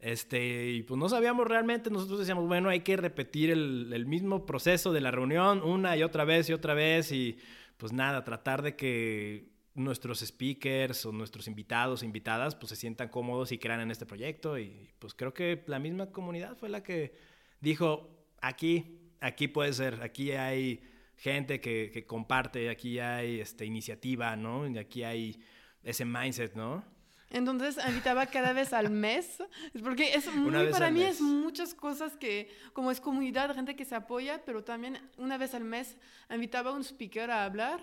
Este, 0.00 0.70
y 0.70 0.82
pues 0.82 0.98
no 0.98 1.08
sabíamos 1.08 1.46
realmente, 1.46 1.90
nosotros 1.90 2.18
decíamos, 2.18 2.48
bueno, 2.48 2.70
hay 2.70 2.80
que 2.80 2.96
repetir 2.96 3.50
el, 3.50 3.92
el 3.92 4.06
mismo 4.06 4.46
proceso 4.46 4.92
de 4.92 5.02
la 5.02 5.10
reunión 5.10 5.62
una 5.62 5.96
y 5.96 6.02
otra 6.02 6.24
vez 6.24 6.48
y 6.48 6.54
otra 6.54 6.72
vez 6.72 7.12
y 7.12 7.36
pues 7.76 7.92
nada, 7.92 8.24
tratar 8.24 8.62
de 8.62 8.76
que 8.76 9.50
nuestros 9.74 10.20
speakers 10.20 11.06
o 11.06 11.12
nuestros 11.12 11.46
invitados 11.46 12.02
invitadas 12.02 12.54
pues 12.54 12.70
se 12.70 12.76
sientan 12.76 13.08
cómodos 13.08 13.52
y 13.52 13.58
crean 13.58 13.80
en 13.80 13.90
este 13.90 14.06
proyecto 14.06 14.58
y 14.58 14.90
pues 14.98 15.14
creo 15.14 15.34
que 15.34 15.62
la 15.66 15.78
misma 15.78 16.10
comunidad 16.10 16.56
fue 16.56 16.68
la 16.68 16.82
que 16.82 17.14
dijo, 17.60 18.08
aquí, 18.40 18.98
aquí 19.20 19.48
puede 19.48 19.72
ser, 19.72 20.02
aquí 20.02 20.32
hay 20.32 20.82
gente 21.16 21.60
que, 21.60 21.90
que 21.92 22.06
comparte, 22.06 22.70
aquí 22.70 22.98
hay 22.98 23.40
este, 23.40 23.66
iniciativa, 23.66 24.34
¿no? 24.36 24.66
Y 24.66 24.78
aquí 24.78 25.02
hay 25.02 25.38
ese 25.82 26.04
mindset, 26.04 26.54
¿no? 26.54 26.84
Entonces 27.30 27.78
invitaba 27.88 28.26
cada 28.26 28.52
vez 28.52 28.72
al 28.72 28.90
mes, 28.90 29.42
porque 29.84 30.14
es 30.14 30.32
muy, 30.34 30.66
para 30.70 30.90
mí 30.90 31.02
es 31.02 31.20
muchas 31.20 31.74
cosas 31.74 32.16
que, 32.16 32.50
como 32.72 32.90
es 32.90 33.00
comunidad, 33.00 33.54
gente 33.54 33.76
que 33.76 33.84
se 33.84 33.94
apoya, 33.94 34.42
pero 34.44 34.64
también 34.64 34.98
una 35.16 35.38
vez 35.38 35.54
al 35.54 35.64
mes 35.64 35.96
invitaba 36.28 36.70
a 36.70 36.74
un 36.74 36.82
speaker 36.82 37.30
a 37.30 37.44
hablar 37.44 37.80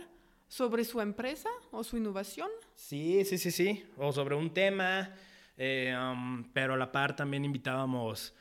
sobre 0.50 0.84
su 0.84 1.00
empresa 1.00 1.50
o 1.72 1.84
su 1.84 1.96
innovación. 1.98 2.50
Sí, 2.76 3.24
sí, 3.24 3.38
sí, 3.38 3.52
sí, 3.52 3.86
o 3.98 4.12
sobre 4.12 4.36
un 4.36 4.54
tema, 4.54 5.14
eh, 5.58 5.96
um, 5.98 6.44
pero 6.52 6.74
a 6.74 6.78
la 6.78 6.92
par 6.92 7.16
también 7.16 7.46
invitábamos 7.46 8.34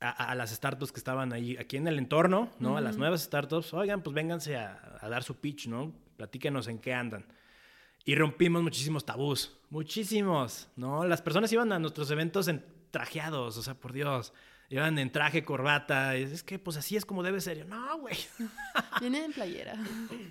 a, 0.00 0.34
las 0.34 0.50
startups 0.50 0.92
que 0.92 0.98
estaban 0.98 1.32
ahí, 1.32 1.56
aquí 1.58 1.76
en 1.76 1.86
el 1.86 1.98
entorno, 1.98 2.50
¿no? 2.58 2.76
A 2.76 2.80
las 2.80 2.96
nuevas 2.96 3.22
startups, 3.22 3.74
oigan, 3.74 4.02
pues 4.02 4.14
vénganse 4.14 4.56
a, 4.56 4.98
a 5.00 5.08
dar 5.08 5.22
su 5.22 5.36
pitch, 5.36 5.66
¿no? 5.66 5.92
Platíquenos 6.16 6.68
en 6.68 6.78
qué 6.78 6.94
andan. 6.94 7.26
Y 8.04 8.14
rompimos 8.14 8.62
muchísimos 8.62 9.04
tabús, 9.04 9.59
muchísimos, 9.70 10.68
¿no? 10.76 11.04
Las 11.04 11.22
personas 11.22 11.52
iban 11.52 11.72
a 11.72 11.78
nuestros 11.78 12.10
eventos 12.10 12.48
en 12.48 12.64
trajeados, 12.90 13.56
o 13.56 13.62
sea, 13.62 13.74
por 13.74 13.92
Dios, 13.92 14.32
iban 14.68 14.98
en 14.98 15.10
traje, 15.10 15.44
corbata, 15.44 16.18
y 16.18 16.24
es 16.24 16.42
que 16.42 16.58
pues 16.58 16.76
así 16.76 16.96
es 16.96 17.06
como 17.06 17.22
debe 17.22 17.40
ser. 17.40 17.58
Yo, 17.58 17.64
no, 17.64 17.98
güey. 17.98 18.16
Viene 19.00 19.24
en 19.24 19.32
playera. 19.32 19.74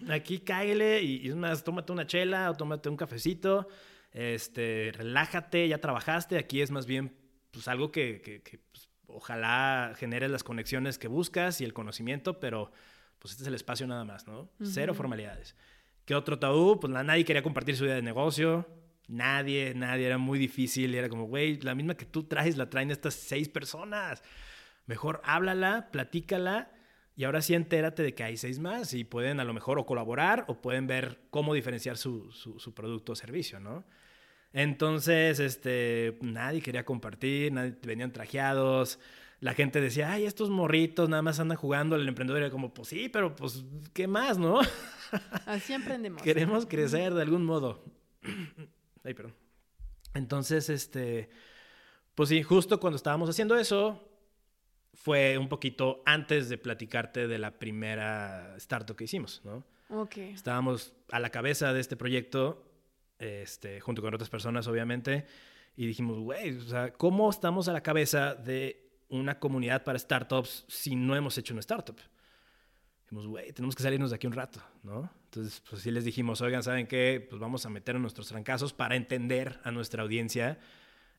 Aquí 0.09 0.39
cáele 0.39 1.01
y, 1.01 1.25
y 1.25 1.29
es 1.29 1.35
más, 1.35 1.63
tómate 1.63 1.91
una 1.91 2.05
chela 2.05 2.51
o 2.51 2.55
tómate 2.55 2.89
un 2.89 2.97
cafecito, 2.97 3.67
este, 4.11 4.91
relájate, 4.95 5.67
ya 5.67 5.79
trabajaste, 5.79 6.37
aquí 6.37 6.61
es 6.61 6.71
más 6.71 6.85
bien 6.85 7.15
pues 7.51 7.67
algo 7.67 7.91
que, 7.91 8.21
que, 8.21 8.59
pues, 8.71 8.89
ojalá 9.07 9.93
genere 9.97 10.27
las 10.29 10.43
conexiones 10.43 10.97
que 10.97 11.07
buscas 11.07 11.61
y 11.61 11.65
el 11.65 11.73
conocimiento, 11.73 12.39
pero 12.39 12.71
pues 13.17 13.31
este 13.31 13.43
es 13.43 13.47
el 13.47 13.55
espacio 13.55 13.87
nada 13.87 14.05
más, 14.05 14.27
¿no? 14.27 14.49
Cero 14.61 14.93
formalidades. 14.93 15.55
¿Qué 16.05 16.15
otro 16.15 16.39
tabú? 16.39 16.79
Pues 16.79 16.91
nadie 16.93 17.25
quería 17.25 17.43
compartir 17.43 17.75
su 17.75 17.85
idea 17.85 17.95
de 17.95 18.01
negocio. 18.01 18.65
Nadie, 19.09 19.73
nadie. 19.75 20.05
Era 20.05 20.17
muy 20.17 20.39
difícil. 20.39 20.93
Y 20.93 20.97
era 20.97 21.09
como, 21.09 21.25
güey, 21.25 21.59
la 21.59 21.75
misma 21.75 21.95
que 21.95 22.05
tú 22.05 22.23
traes 22.23 22.55
la 22.55 22.69
traen 22.69 22.91
estas 22.91 23.15
seis 23.15 23.49
personas. 23.49 24.23
Mejor 24.85 25.21
háblala, 25.25 25.89
platícala. 25.91 26.71
Y 27.15 27.25
ahora 27.25 27.41
sí 27.41 27.53
entérate 27.53 28.01
de 28.01 28.15
que 28.15 28.23
hay 28.23 28.37
seis 28.37 28.59
más 28.59 28.93
y 28.93 29.03
pueden 29.03 29.41
a 29.41 29.43
lo 29.43 29.53
mejor 29.53 29.77
o 29.77 29.85
colaborar 29.85 30.45
o 30.47 30.61
pueden 30.61 30.87
ver 30.87 31.19
cómo 31.29 31.53
diferenciar 31.53 31.97
su, 31.97 32.31
su, 32.31 32.73
producto 32.73 33.11
o 33.11 33.15
servicio, 33.15 33.59
¿no? 33.59 33.83
Entonces, 34.53 35.41
este, 35.41 36.17
nadie 36.21 36.61
quería 36.61 36.85
compartir, 36.85 37.51
nadie, 37.51 37.75
venían 37.83 38.13
trajeados 38.13 38.99
la 39.41 39.53
gente 39.53 39.79
decía, 39.79 40.11
ay, 40.11 40.25
estos 40.25 40.49
morritos 40.49 41.07
nada 41.07 41.21
más 41.21 41.39
andan 41.39 41.57
jugando. 41.57 41.95
El 41.95 42.07
emprendedor 42.07 42.41
era 42.41 42.51
como, 42.51 42.73
pues 42.73 42.89
sí, 42.89 43.09
pero 43.09 43.35
pues, 43.35 43.63
¿qué 43.93 44.07
más, 44.07 44.37
no? 44.37 44.59
Así 45.45 45.73
emprendemos. 45.73 46.21
Queremos 46.21 46.65
crecer 46.65 47.13
de 47.13 47.21
algún 47.21 47.45
modo. 47.45 47.83
Ay, 49.09 49.15
perdón. 49.15 49.33
Entonces, 50.13 50.69
este, 50.69 51.29
pues 52.15 52.29
sí, 52.29 52.43
justo 52.43 52.79
cuando 52.79 52.95
estábamos 52.95 53.29
haciendo 53.29 53.57
eso, 53.57 54.07
fue 54.93 55.37
un 55.37 55.49
poquito 55.49 56.03
antes 56.05 56.49
de 56.49 56.57
platicarte 56.57 57.27
de 57.27 57.39
la 57.39 57.57
primera 57.57 58.55
startup 58.57 58.95
que 58.95 59.05
hicimos, 59.05 59.41
¿no? 59.43 59.63
Ok. 59.89 60.17
Estábamos 60.17 60.93
a 61.11 61.19
la 61.19 61.31
cabeza 61.31 61.73
de 61.73 61.79
este 61.79 61.95
proyecto, 61.95 62.63
este, 63.17 63.79
junto 63.79 64.01
con 64.01 64.13
otras 64.13 64.29
personas, 64.29 64.67
obviamente, 64.67 65.25
y 65.75 65.87
dijimos, 65.87 66.19
güey, 66.19 66.57
o 66.57 66.61
sea, 66.61 66.93
¿cómo 66.93 67.29
estamos 67.29 67.67
a 67.67 67.73
la 67.73 67.81
cabeza 67.81 68.35
de 68.35 68.91
una 69.09 69.39
comunidad 69.39 69.83
para 69.83 69.97
startups 69.97 70.65
si 70.67 70.95
no 70.95 71.15
hemos 71.15 71.37
hecho 71.37 71.53
una 71.53 71.61
startup? 71.61 71.97
Dijimos, 73.03 73.25
güey, 73.25 73.51
tenemos 73.53 73.75
que 73.75 73.81
salirnos 73.81 74.11
de 74.11 74.17
aquí 74.17 74.27
un 74.27 74.33
rato, 74.33 74.61
¿no? 74.83 75.09
Entonces, 75.29 75.61
pues 75.69 75.83
sí 75.83 75.91
les 75.91 76.03
dijimos, 76.03 76.41
oigan, 76.41 76.63
¿saben 76.63 76.87
qué? 76.87 77.23
Pues 77.29 77.39
vamos 77.39 77.63
a 77.63 77.69
meter 77.69 77.95
en 77.95 78.01
nuestros 78.01 78.27
trancazos 78.27 78.73
para 78.73 78.95
entender 78.95 79.59
a 79.63 79.69
nuestra 79.69 80.01
audiencia 80.01 80.57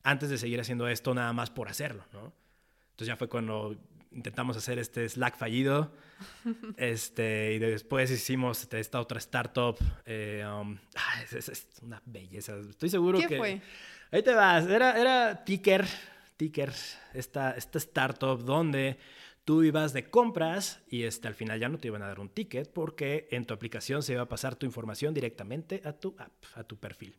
antes 0.03 0.29
de 0.29 0.37
seguir 0.37 0.59
haciendo 0.59 0.89
esto 0.89 1.13
nada 1.13 1.31
más 1.31 1.49
por 1.49 1.69
hacerlo, 1.69 2.03
¿no? 2.11 2.33
Entonces 2.89 3.07
ya 3.07 3.15
fue 3.15 3.29
cuando 3.29 3.77
intentamos 4.11 4.57
hacer 4.57 4.79
este 4.79 5.07
Slack 5.07 5.37
fallido. 5.37 5.93
este, 6.77 7.53
y 7.53 7.59
después 7.59 8.11
hicimos 8.11 8.63
este, 8.63 8.81
esta 8.81 8.99
otra 8.99 9.17
startup. 9.19 9.77
Eh, 10.05 10.45
um, 10.45 10.77
es, 11.31 11.67
una 11.81 12.01
belleza. 12.05 12.57
Estoy 12.69 12.89
seguro 12.89 13.17
¿Qué 13.17 13.27
que. 13.27 13.37
fue? 13.37 13.61
Ahí 14.11 14.23
te 14.23 14.33
vas. 14.33 14.67
Era, 14.67 14.99
era 14.99 15.45
Ticker 15.45 15.87
esta, 17.13 17.51
esta 17.51 17.77
startup 17.77 18.43
donde 18.43 18.97
tú 19.45 19.63
ibas 19.63 19.93
de 19.93 20.09
compras 20.09 20.83
y 20.87 21.03
este, 21.03 21.27
al 21.27 21.35
final 21.35 21.59
ya 21.59 21.69
no 21.69 21.77
te 21.77 21.87
iban 21.87 22.01
a 22.03 22.07
dar 22.07 22.19
un 22.19 22.29
ticket 22.29 22.71
porque 22.71 23.27
en 23.31 23.45
tu 23.45 23.53
aplicación 23.53 24.03
se 24.03 24.13
iba 24.13 24.23
a 24.23 24.29
pasar 24.29 24.55
tu 24.55 24.65
información 24.65 25.13
directamente 25.13 25.81
a 25.85 25.93
tu 25.93 26.15
app, 26.17 26.33
a 26.55 26.63
tu 26.63 26.77
perfil. 26.77 27.17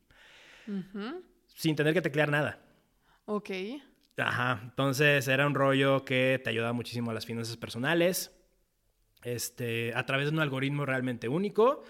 Sin 1.46 1.76
tener 1.76 1.92
que 1.94 2.02
teclear 2.02 2.30
nada. 2.30 2.60
Ok. 3.24 3.50
Ajá, 4.16 4.60
entonces 4.62 5.26
era 5.26 5.46
un 5.46 5.54
rollo 5.54 6.04
que 6.04 6.40
te 6.42 6.50
ayudaba 6.50 6.72
muchísimo 6.72 7.10
a 7.10 7.14
las 7.14 7.26
finanzas 7.26 7.56
personales, 7.56 8.36
este, 9.24 9.94
a 9.94 10.04
través 10.06 10.26
de 10.26 10.34
un 10.34 10.40
algoritmo 10.40 10.84
realmente 10.84 11.28
único 11.28 11.82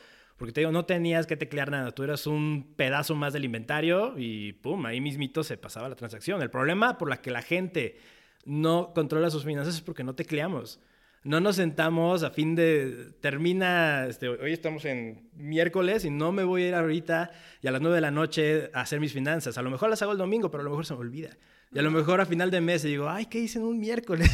porque 0.42 0.54
te 0.54 0.60
digo, 0.62 0.72
no 0.72 0.86
tenías 0.86 1.28
que 1.28 1.36
teclear 1.36 1.70
nada, 1.70 1.92
tú 1.92 2.02
eras 2.02 2.26
un 2.26 2.74
pedazo 2.74 3.14
más 3.14 3.32
del 3.32 3.44
inventario 3.44 4.14
y 4.16 4.54
pum, 4.54 4.86
ahí 4.86 5.00
mismito 5.00 5.44
se 5.44 5.56
pasaba 5.56 5.88
la 5.88 5.94
transacción. 5.94 6.42
El 6.42 6.50
problema 6.50 6.98
por 6.98 7.08
la 7.08 7.22
que 7.22 7.30
la 7.30 7.42
gente 7.42 7.96
no 8.44 8.92
controla 8.94 9.30
sus 9.30 9.44
finanzas 9.44 9.76
es 9.76 9.80
porque 9.80 10.04
no 10.04 10.14
tecleamos. 10.14 10.80
No 11.24 11.38
nos 11.38 11.56
sentamos 11.56 12.24
a 12.24 12.30
fin 12.30 12.56
de... 12.56 13.12
Termina, 13.20 14.06
este, 14.06 14.28
hoy 14.28 14.52
estamos 14.52 14.84
en 14.84 15.30
miércoles 15.34 16.04
y 16.04 16.10
no 16.10 16.32
me 16.32 16.42
voy 16.42 16.64
a 16.64 16.68
ir 16.68 16.74
ahorita 16.74 17.30
y 17.60 17.68
a 17.68 17.70
las 17.70 17.80
nueve 17.80 17.96
de 17.96 18.00
la 18.00 18.10
noche 18.10 18.70
a 18.74 18.80
hacer 18.80 18.98
mis 18.98 19.12
finanzas. 19.12 19.56
A 19.56 19.62
lo 19.62 19.70
mejor 19.70 19.88
las 19.88 20.02
hago 20.02 20.12
el 20.12 20.18
domingo, 20.18 20.50
pero 20.50 20.62
a 20.62 20.64
lo 20.64 20.70
mejor 20.70 20.84
se 20.84 20.94
me 20.94 21.00
olvida. 21.00 21.30
Y 21.72 21.78
a 21.78 21.82
lo 21.82 21.92
mejor 21.92 22.20
a 22.20 22.26
final 22.26 22.50
de 22.50 22.60
mes 22.60 22.82
digo, 22.82 23.08
ay, 23.08 23.26
¿qué 23.26 23.38
hice 23.38 23.58
en 23.58 23.64
un 23.64 23.78
miércoles? 23.78 24.30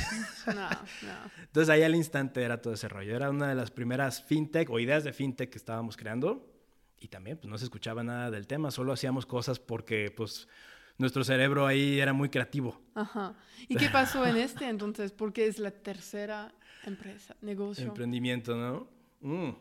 No, 0.46 0.54
no. 0.54 0.68
Entonces 1.42 1.68
ahí 1.68 1.82
al 1.82 1.94
instante 1.94 2.42
era 2.42 2.62
todo 2.62 2.72
ese 2.72 2.88
rollo. 2.88 3.14
Era 3.14 3.28
una 3.28 3.48
de 3.50 3.54
las 3.54 3.70
primeras 3.70 4.22
fintech 4.22 4.70
o 4.70 4.80
ideas 4.80 5.04
de 5.04 5.12
fintech 5.12 5.50
que 5.50 5.58
estábamos 5.58 5.96
creando. 5.96 6.50
Y 7.00 7.08
también 7.08 7.36
pues 7.36 7.50
no 7.50 7.58
se 7.58 7.64
escuchaba 7.64 8.02
nada 8.02 8.30
del 8.30 8.46
tema, 8.46 8.70
solo 8.70 8.92
hacíamos 8.92 9.24
cosas 9.24 9.60
porque 9.60 10.12
pues 10.16 10.48
nuestro 10.98 11.24
cerebro 11.24 11.66
ahí 11.66 12.00
era 12.00 12.12
muy 12.12 12.28
creativo. 12.28 12.80
Ajá. 12.94 13.34
¿Y 13.68 13.76
qué 13.76 13.88
pasó 13.88 14.26
en 14.26 14.36
este 14.36 14.68
entonces? 14.68 15.12
Porque 15.12 15.46
es 15.46 15.58
la 15.58 15.70
tercera 15.70 16.52
empresa, 16.84 17.36
negocio. 17.40 17.86
Emprendimiento, 17.86 18.56
¿no? 18.56 18.88
Mm. 19.20 19.56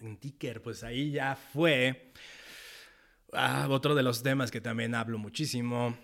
En 0.00 0.16
Ticker, 0.18 0.60
pues 0.60 0.84
ahí 0.84 1.12
ya 1.12 1.36
fue 1.36 2.12
ah, 3.32 3.66
otro 3.70 3.94
de 3.94 4.02
los 4.02 4.22
temas 4.22 4.50
que 4.50 4.60
también 4.60 4.94
hablo 4.94 5.18
muchísimo 5.18 5.96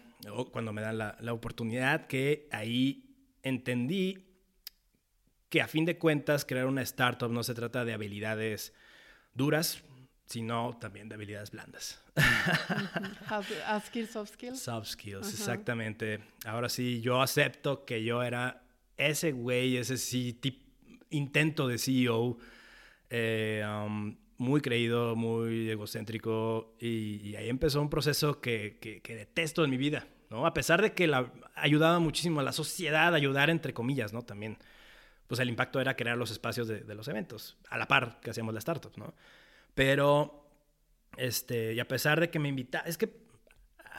cuando 0.53 0.73
me 0.73 0.81
dan 0.81 0.99
la, 0.99 1.17
la 1.21 1.33
oportunidad, 1.33 2.07
que 2.07 2.49
ahí 2.53 3.13
entendí 3.43 4.33
que 5.49 5.61
a 5.61 5.69
fin 5.69 5.85
de 5.85 5.99
cuentas 5.99 6.45
crear 6.45 6.67
una 6.67 6.83
startup 6.83 7.31
no 7.31 7.43
se 7.43 7.55
trata 7.55 7.85
de 7.85 7.93
habilidades 7.93 8.73
duras, 9.35 9.83
sino 10.27 10.77
también 10.81 11.09
de 11.09 11.15
habilidades 11.15 11.51
blandas. 11.51 12.03
Hard 13.29 13.85
skills, 13.87 14.11
soft 14.11 14.33
skills. 14.35 14.61
Soft 14.61 14.89
skills, 14.89 15.33
exactamente. 15.33 16.21
Ahora 16.45 16.69
sí, 16.69 17.01
yo 17.01 17.21
acepto 17.21 17.85
que 17.85 18.03
yo 18.03 18.23
era 18.23 18.63
ese 18.97 19.33
güey, 19.33 19.77
ese 19.77 19.97
sí, 19.97 20.39
intento 21.11 21.69
de 21.69 21.79
CEO, 21.79 22.39
eh, 23.11 23.65
um, 23.67 24.17
muy 24.39 24.61
creído, 24.61 25.15
muy 25.15 25.71
egocéntrico, 25.71 26.75
y, 26.81 27.37
ahí 27.37 27.49
empezó 27.49 27.81
un 27.81 27.91
proceso 27.91 28.41
que, 28.41 28.79
que, 28.81 29.17
detesto 29.17 29.65
en 29.65 29.71
mi 29.71 29.77
vida, 29.77 30.07
¿no? 30.31 30.47
A 30.47 30.55
pesar 30.55 30.83
de 30.83 30.95
que 30.95 31.07
la, 31.07 31.33
ayudaba 31.55 31.99
muchísimo 31.99 32.41
a 32.41 32.43
la 32.43 32.53
sociedad, 32.53 33.15
ayudar 33.15 33.51
entre 33.51 33.75
comillas, 33.75 34.13
¿no? 34.13 34.23
También, 34.23 34.59
pues 35.27 35.41
el 35.41 35.49
impacto 35.49 35.81
era 35.81 35.95
crear 35.95 36.17
los 36.17 36.31
espacios 36.31 36.67
de, 36.67 36.81
de 36.81 36.95
los 36.95 37.07
eventos, 37.09 37.57
a 37.69 37.79
la 37.79 37.87
par 37.87 38.19
que 38.21 38.31
hacíamos 38.31 38.55
las 38.55 38.63
startups, 38.63 38.99
¿no? 38.99 39.15
Pero, 39.75 40.49
este, 41.17 41.75
y 41.75 41.81
a 41.81 41.89
pesar 41.89 42.21
de 42.21 42.31
que 42.31 42.39
me 42.39 42.49
invitaba, 42.49 42.85
es 42.87 42.99
que 42.99 43.23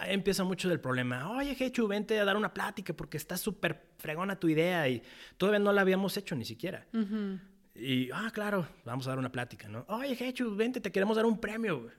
empieza 0.07 0.43
mucho 0.43 0.69
del 0.69 0.80
problema. 0.80 1.32
Oye, 1.32 1.55
Hechu, 1.59 1.88
vente 1.88 2.19
a 2.19 2.26
dar 2.26 2.38
una 2.38 2.53
plática 2.53 2.93
porque 2.93 3.17
está 3.17 3.38
súper 3.38 3.93
fregona 3.97 4.39
tu 4.39 4.49
idea 4.49 4.88
y 4.88 5.01
todavía 5.38 5.59
no 5.59 5.71
la 5.71 5.82
habíamos 5.82 6.17
hecho 6.17 6.36
ni 6.36 6.45
siquiera. 6.45 6.88
Y, 7.76 8.11
ah, 8.11 8.30
claro, 8.34 8.67
vamos 8.86 9.07
a 9.07 9.11
dar 9.11 9.19
una 9.19 9.32
plática, 9.32 9.67
¿no? 9.67 9.86
Oye, 9.88 10.17
Hechu, 10.19 10.55
vente, 10.55 10.80
te 10.80 10.91
queremos 10.91 11.15
dar 11.15 11.26
un 11.26 11.39
premio. 11.39 11.89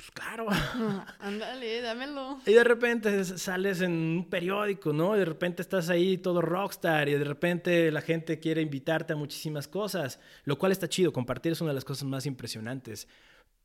Pues 0.00 0.10
claro. 0.12 0.46
ándale, 1.18 1.82
dámelo. 1.82 2.40
Y 2.46 2.52
de 2.52 2.64
repente 2.64 3.22
sales 3.24 3.82
en 3.82 3.92
un 3.92 4.30
periódico, 4.30 4.94
¿no? 4.94 5.14
Y 5.14 5.18
de 5.18 5.24
repente 5.26 5.60
estás 5.60 5.90
ahí 5.90 6.16
todo 6.16 6.40
rockstar 6.40 7.08
y 7.10 7.12
de 7.12 7.24
repente 7.24 7.90
la 7.92 8.00
gente 8.00 8.38
quiere 8.38 8.62
invitarte 8.62 9.12
a 9.12 9.16
muchísimas 9.16 9.68
cosas, 9.68 10.18
lo 10.44 10.58
cual 10.58 10.72
está 10.72 10.88
chido. 10.88 11.12
Compartir 11.12 11.52
es 11.52 11.60
una 11.60 11.70
de 11.70 11.74
las 11.74 11.84
cosas 11.84 12.04
más 12.04 12.24
impresionantes, 12.24 13.08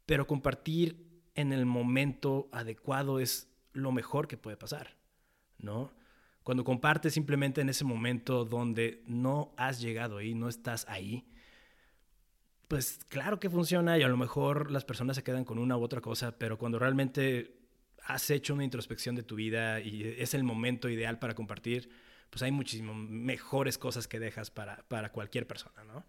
pero 0.05 0.27
compartir 0.27 1.21
en 1.35 1.53
el 1.53 1.65
momento 1.65 2.49
adecuado 2.51 3.19
es 3.19 3.47
lo 3.71 3.93
mejor 3.93 4.27
que 4.27 4.35
puede 4.35 4.57
pasar, 4.57 4.97
¿no? 5.57 5.93
Cuando 6.43 6.65
compartes 6.65 7.13
simplemente 7.13 7.61
en 7.61 7.69
ese 7.69 7.85
momento 7.85 8.43
donde 8.43 9.03
no 9.07 9.53
has 9.55 9.79
llegado 9.79 10.17
ahí, 10.17 10.35
no 10.35 10.49
estás 10.49 10.85
ahí, 10.89 11.25
pues 12.67 12.99
claro 13.09 13.39
que 13.39 13.49
funciona 13.49 13.97
y 13.97 14.03
a 14.03 14.07
lo 14.07 14.17
mejor 14.17 14.71
las 14.71 14.85
personas 14.85 15.15
se 15.15 15.23
quedan 15.23 15.45
con 15.45 15.57
una 15.59 15.77
u 15.77 15.83
otra 15.83 16.01
cosa, 16.01 16.37
pero 16.37 16.57
cuando 16.57 16.79
realmente 16.79 17.59
has 18.05 18.29
hecho 18.29 18.53
una 18.53 18.63
introspección 18.63 19.15
de 19.15 19.23
tu 19.23 19.35
vida 19.35 19.79
y 19.79 20.03
es 20.17 20.33
el 20.33 20.43
momento 20.43 20.89
ideal 20.89 21.19
para 21.19 21.35
compartir, 21.35 21.89
pues 22.29 22.43
hay 22.43 22.51
muchísimas 22.51 22.95
mejores 22.95 23.77
cosas 23.77 24.07
que 24.07 24.19
dejas 24.19 24.51
para, 24.51 24.83
para 24.87 25.11
cualquier 25.11 25.47
persona, 25.47 25.83
¿no? 25.83 26.05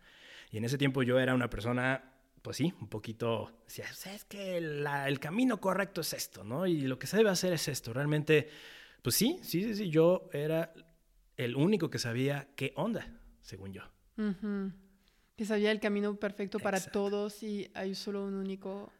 Y 0.50 0.58
en 0.58 0.64
ese 0.64 0.78
tiempo 0.78 1.02
yo 1.02 1.18
era 1.18 1.34
una 1.34 1.50
persona, 1.50 2.12
pues 2.42 2.56
sí, 2.56 2.72
un 2.80 2.88
poquito, 2.88 3.60
decía, 3.64 3.86
es 4.14 4.24
que 4.24 4.56
el 4.58 5.20
camino 5.20 5.60
correcto 5.60 6.00
es 6.02 6.12
esto, 6.12 6.44
¿no? 6.44 6.66
Y 6.66 6.82
lo 6.82 6.98
que 6.98 7.06
se 7.06 7.16
debe 7.16 7.30
hacer 7.30 7.52
es 7.52 7.68
esto. 7.68 7.92
Realmente, 7.92 8.48
pues 9.02 9.16
sí, 9.16 9.38
sí, 9.42 9.62
sí, 9.62 9.74
sí, 9.74 9.90
yo 9.90 10.28
era 10.32 10.72
el 11.36 11.56
único 11.56 11.90
que 11.90 11.98
sabía 11.98 12.48
qué 12.56 12.72
onda, 12.76 13.20
según 13.42 13.72
yo. 13.72 13.82
Que 15.36 15.44
sabía 15.44 15.70
el 15.70 15.80
camino 15.80 16.16
perfecto 16.16 16.58
para 16.58 16.80
todos 16.80 17.42
y 17.42 17.70
hay 17.74 17.94
solo 17.94 18.24
un 18.24 18.34
único. 18.34 18.92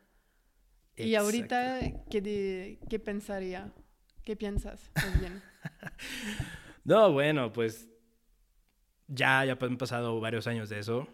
Y 0.97 1.15
ahorita, 1.15 1.81
¿qué, 2.11 2.79
¿qué 2.89 2.99
pensaría? 2.99 3.73
¿Qué 4.25 4.37
piensas? 4.37 4.91
bien. 5.21 5.43
no, 6.85 7.13
bueno, 7.13 7.53
pues 7.53 7.89
ya, 9.09 9.45
ya 9.45 9.59
han 9.61 9.79
pasado 9.79 10.21
varios 10.21 10.47
años 10.47 10.69
de 10.69 10.81
eso. 10.81 11.09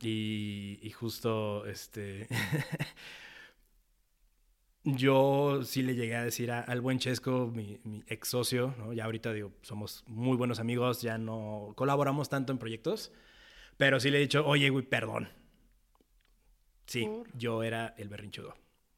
y, 0.00 0.90
justo, 0.94 1.66
este... 1.66 2.26
yo 4.84 5.62
sí 5.62 5.82
le 5.82 5.94
llegué 5.94 6.16
a 6.16 6.24
decir 6.24 6.50
al 6.50 6.80
buen 6.80 6.98
Chesco, 6.98 7.46
mi, 7.46 7.78
mi, 7.84 8.02
ex 8.06 8.28
socio, 8.28 8.74
¿no? 8.78 8.92
Ya 8.92 9.04
ahorita 9.04 9.32
digo, 9.32 9.52
somos 9.62 10.04
muy 10.06 10.36
buenos 10.36 10.58
amigos, 10.58 11.02
ya 11.02 11.18
no 11.18 11.72
colaboramos 11.76 12.28
tanto 12.28 12.52
en 12.52 12.58
proyectos. 12.58 13.12
Pero 13.76 14.00
sí 14.00 14.10
le 14.10 14.18
he 14.18 14.20
dicho, 14.20 14.46
oye, 14.46 14.70
güey, 14.70 14.84
perdón. 14.84 15.28
Sí, 16.86 17.08
yo 17.34 17.62
era 17.62 17.94
el 17.98 18.08
berrinchudo. 18.08 18.54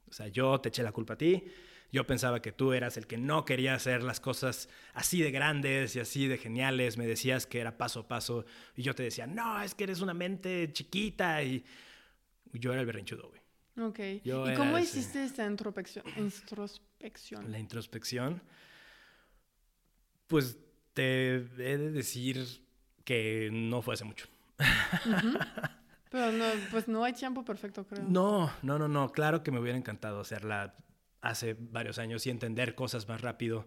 O 0.09 0.13
sea, 0.13 0.29
yo 0.29 0.61
te 0.61 0.69
eché 0.69 0.83
la 0.83 0.93
culpa 0.93 1.15
a 1.15 1.19
ti. 1.19 1.45
Yo 1.93 2.07
pensaba 2.07 2.43
que 2.43 2.53
tú 2.53 2.73
eras 2.73 2.97
el 2.97 3.07
que 3.07 3.17
no 3.17 3.45
quería 3.45 3.75
hacer 3.75 4.03
las 4.03 4.21
cosas 4.21 4.69
así 4.93 5.23
de 5.23 5.31
grandes 5.31 5.95
y 5.97 6.01
así 6.01 6.27
de 6.27 6.37
geniales. 6.37 6.99
Me 6.99 7.07
decías 7.07 7.47
que 7.47 7.61
era 7.61 7.79
paso 7.79 8.01
a 8.01 8.09
paso. 8.09 8.45
Y 8.75 8.83
yo 8.83 8.95
te 8.95 9.05
decía, 9.05 9.27
no, 9.27 9.63
es 9.63 9.75
que 9.75 9.85
eres 9.85 10.01
una 10.01 10.15
mente 10.15 10.73
chiquita. 10.73 11.43
Y 11.43 11.65
yo 12.53 12.73
era 12.73 12.81
el 12.81 12.87
berrinchudo, 12.87 13.29
güey. 13.29 13.41
Ok. 13.89 13.99
¿Y 14.25 14.55
cómo 14.57 14.79
hiciste 14.79 15.23
esta 15.25 15.47
introspección? 15.47 16.05
La 17.51 17.59
introspección. 17.59 18.43
Pues 20.27 20.59
te 20.93 21.35
he 21.37 21.79
de 21.79 21.91
decir 21.91 22.65
que 23.05 23.49
no 23.53 23.81
fue 23.81 23.95
hace 23.95 24.05
mucho. 24.05 24.27
Pero 26.11 26.33
no, 26.33 26.45
pues 26.71 26.89
no 26.89 27.05
hay 27.05 27.13
tiempo 27.13 27.45
perfecto, 27.45 27.87
creo. 27.87 28.05
No, 28.09 28.51
no, 28.63 28.79
no, 28.79 28.89
no. 28.89 29.11
Claro 29.11 29.43
que 29.43 29.51
me 29.51 29.61
hubiera 29.61 29.77
encantado 29.77 30.21
hacerla 30.21 30.75
hace 31.21 31.57
varios 31.59 31.99
años 31.99 32.27
y 32.27 32.31
entender 32.31 32.75
cosas 32.75 33.09
más 33.09 33.21
rápido. 33.21 33.67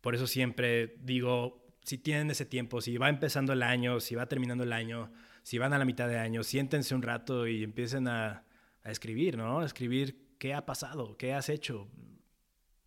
Por 0.00 0.14
eso 0.14 0.26
siempre 0.26 0.96
digo, 1.00 1.66
si 1.82 1.98
tienen 1.98 2.30
ese 2.30 2.46
tiempo, 2.46 2.80
si 2.80 2.96
va 2.96 3.08
empezando 3.08 3.52
el 3.52 3.62
año, 3.62 4.00
si 4.00 4.14
va 4.14 4.26
terminando 4.26 4.64
el 4.64 4.72
año, 4.72 5.12
si 5.42 5.58
van 5.58 5.72
a 5.72 5.78
la 5.78 5.84
mitad 5.84 6.08
de 6.08 6.18
año, 6.18 6.44
siéntense 6.44 6.94
un 6.94 7.02
rato 7.02 7.46
y 7.46 7.64
empiecen 7.64 8.08
a, 8.08 8.44
a 8.84 8.90
escribir, 8.90 9.36
¿no? 9.36 9.60
A 9.60 9.66
escribir 9.66 10.36
qué 10.38 10.54
ha 10.54 10.64
pasado, 10.64 11.16
qué 11.16 11.34
has 11.34 11.48
hecho. 11.48 11.88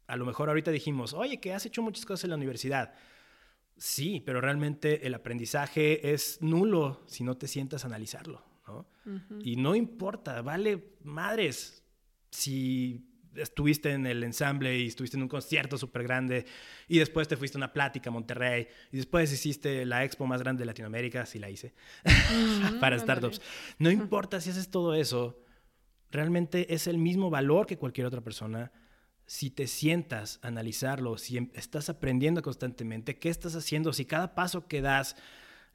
A 0.07 0.15
lo 0.15 0.25
mejor 0.25 0.49
ahorita 0.49 0.71
dijimos, 0.71 1.13
oye, 1.13 1.39
que 1.39 1.53
has 1.53 1.65
hecho 1.65 1.81
muchas 1.81 2.05
cosas 2.05 2.25
en 2.25 2.29
la 2.31 2.35
universidad 2.37 2.93
Sí, 3.77 4.21
pero 4.25 4.39
realmente 4.39 5.05
el 5.05 5.13
aprendizaje 5.13 6.13
es 6.13 6.41
nulo 6.41 7.01
si 7.07 7.23
no 7.23 7.35
te 7.37 7.47
sientas 7.47 7.83
a 7.83 7.87
analizarlo, 7.87 8.43
¿no? 8.67 8.87
Y 9.41 9.57
no 9.57 9.75
importa, 9.75 10.41
vale 10.41 10.95
madres 11.03 11.83
si 12.31 13.05
estuviste 13.35 13.91
en 13.91 14.05
el 14.05 14.23
ensamble 14.23 14.79
y 14.79 14.87
estuviste 14.87 15.17
en 15.17 15.23
un 15.23 15.29
concierto 15.29 15.77
súper 15.77 16.03
grande 16.03 16.45
y 16.87 16.99
después 16.99 17.27
te 17.27 17.35
fuiste 17.35 17.57
a 17.57 17.59
una 17.59 17.73
plática 17.73 18.09
a 18.09 18.13
Monterrey 18.13 18.67
y 18.91 18.97
después 18.97 19.31
hiciste 19.31 19.85
la 19.85 20.05
expo 20.05 20.25
más 20.25 20.41
grande 20.41 20.61
de 20.61 20.65
Latinoamérica, 20.67 21.25
sí 21.25 21.39
la 21.39 21.49
hice, 21.49 21.73
para 22.79 22.97
startups. 22.97 23.41
No 23.77 23.91
importa 23.91 24.39
si 24.39 24.51
haces 24.51 24.69
todo 24.69 24.93
eso, 24.95 25.43
realmente 26.11 26.73
es 26.73 26.87
el 26.87 26.97
mismo 26.97 27.29
valor 27.29 27.65
que 27.65 27.77
cualquier 27.77 28.07
otra 28.07 28.21
persona 28.21 28.71
si 29.25 29.49
te 29.49 29.67
sientas 29.67 30.39
a 30.41 30.47
analizarlo, 30.47 31.17
si 31.17 31.37
em, 31.37 31.49
estás 31.53 31.89
aprendiendo 31.89 32.41
constantemente, 32.41 33.17
qué 33.17 33.29
estás 33.29 33.55
haciendo, 33.55 33.93
si 33.93 34.05
cada 34.05 34.35
paso 34.35 34.67
que 34.67 34.81
das 34.81 35.15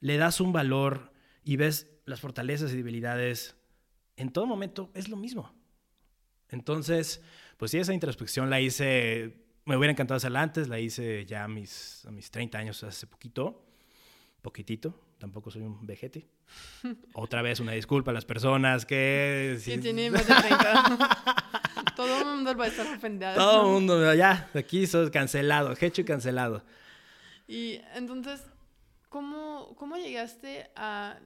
le 0.00 0.16
das 0.16 0.40
un 0.40 0.52
valor 0.52 1.12
y 1.44 1.56
ves 1.56 1.88
las 2.04 2.20
fortalezas 2.20 2.72
y 2.72 2.76
debilidades, 2.76 3.56
en 4.16 4.32
todo 4.32 4.46
momento 4.46 4.90
es 4.94 5.08
lo 5.08 5.16
mismo. 5.16 5.52
Entonces, 6.48 7.22
pues 7.56 7.70
sí, 7.70 7.78
esa 7.78 7.94
introspección 7.94 8.50
la 8.50 8.60
hice, 8.60 9.44
me 9.64 9.76
hubiera 9.76 9.92
encantado 9.92 10.16
hacerla 10.16 10.42
antes, 10.42 10.68
la 10.68 10.80
hice 10.80 11.26
ya 11.26 11.44
a 11.44 11.48
mis, 11.48 12.04
a 12.06 12.10
mis 12.10 12.30
30 12.30 12.58
años, 12.58 12.82
hace 12.82 13.06
poquito, 13.06 13.66
poquitito, 14.42 15.00
tampoco 15.18 15.50
soy 15.50 15.62
un 15.62 15.86
vejete. 15.86 16.28
Otra 17.14 17.42
vez 17.42 17.60
una 17.60 17.72
disculpa 17.72 18.10
a 18.10 18.14
las 18.14 18.24
personas 18.24 18.86
que... 18.86 19.58
Sí, 19.60 19.78
tiene 19.78 20.10
más 20.10 20.26
de 20.26 20.34
30. 20.34 21.36
Todo 22.00 22.18
el 22.20 22.24
mundo 22.24 22.56
va 22.56 22.64
a 22.64 22.68
estar 22.68 22.86
ofendido. 22.86 23.34
Todo 23.34 23.66
el 23.66 23.72
mundo, 23.72 24.14
ya, 24.14 24.48
aquí 24.54 24.86
sos 24.86 25.10
cancelado, 25.10 25.74
hecho 25.78 26.00
y 26.00 26.04
cancelado. 26.04 26.62
Y 27.46 27.80
entonces, 27.94 28.42
¿cómo, 29.10 29.74
cómo 29.76 29.96
llegaste 29.96 30.70
a, 30.76 31.18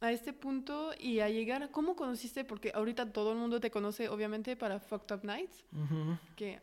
a 0.00 0.12
este 0.12 0.34
punto 0.34 0.92
y 0.98 1.20
a 1.20 1.30
llegar, 1.30 1.70
cómo 1.70 1.96
conociste? 1.96 2.44
Porque 2.44 2.70
ahorita 2.74 3.12
todo 3.12 3.32
el 3.32 3.38
mundo 3.38 3.60
te 3.60 3.70
conoce, 3.70 4.10
obviamente, 4.10 4.56
para 4.56 4.78
Fucked 4.78 5.14
Up 5.14 5.24
Nights, 5.24 5.64
que, 6.36 6.60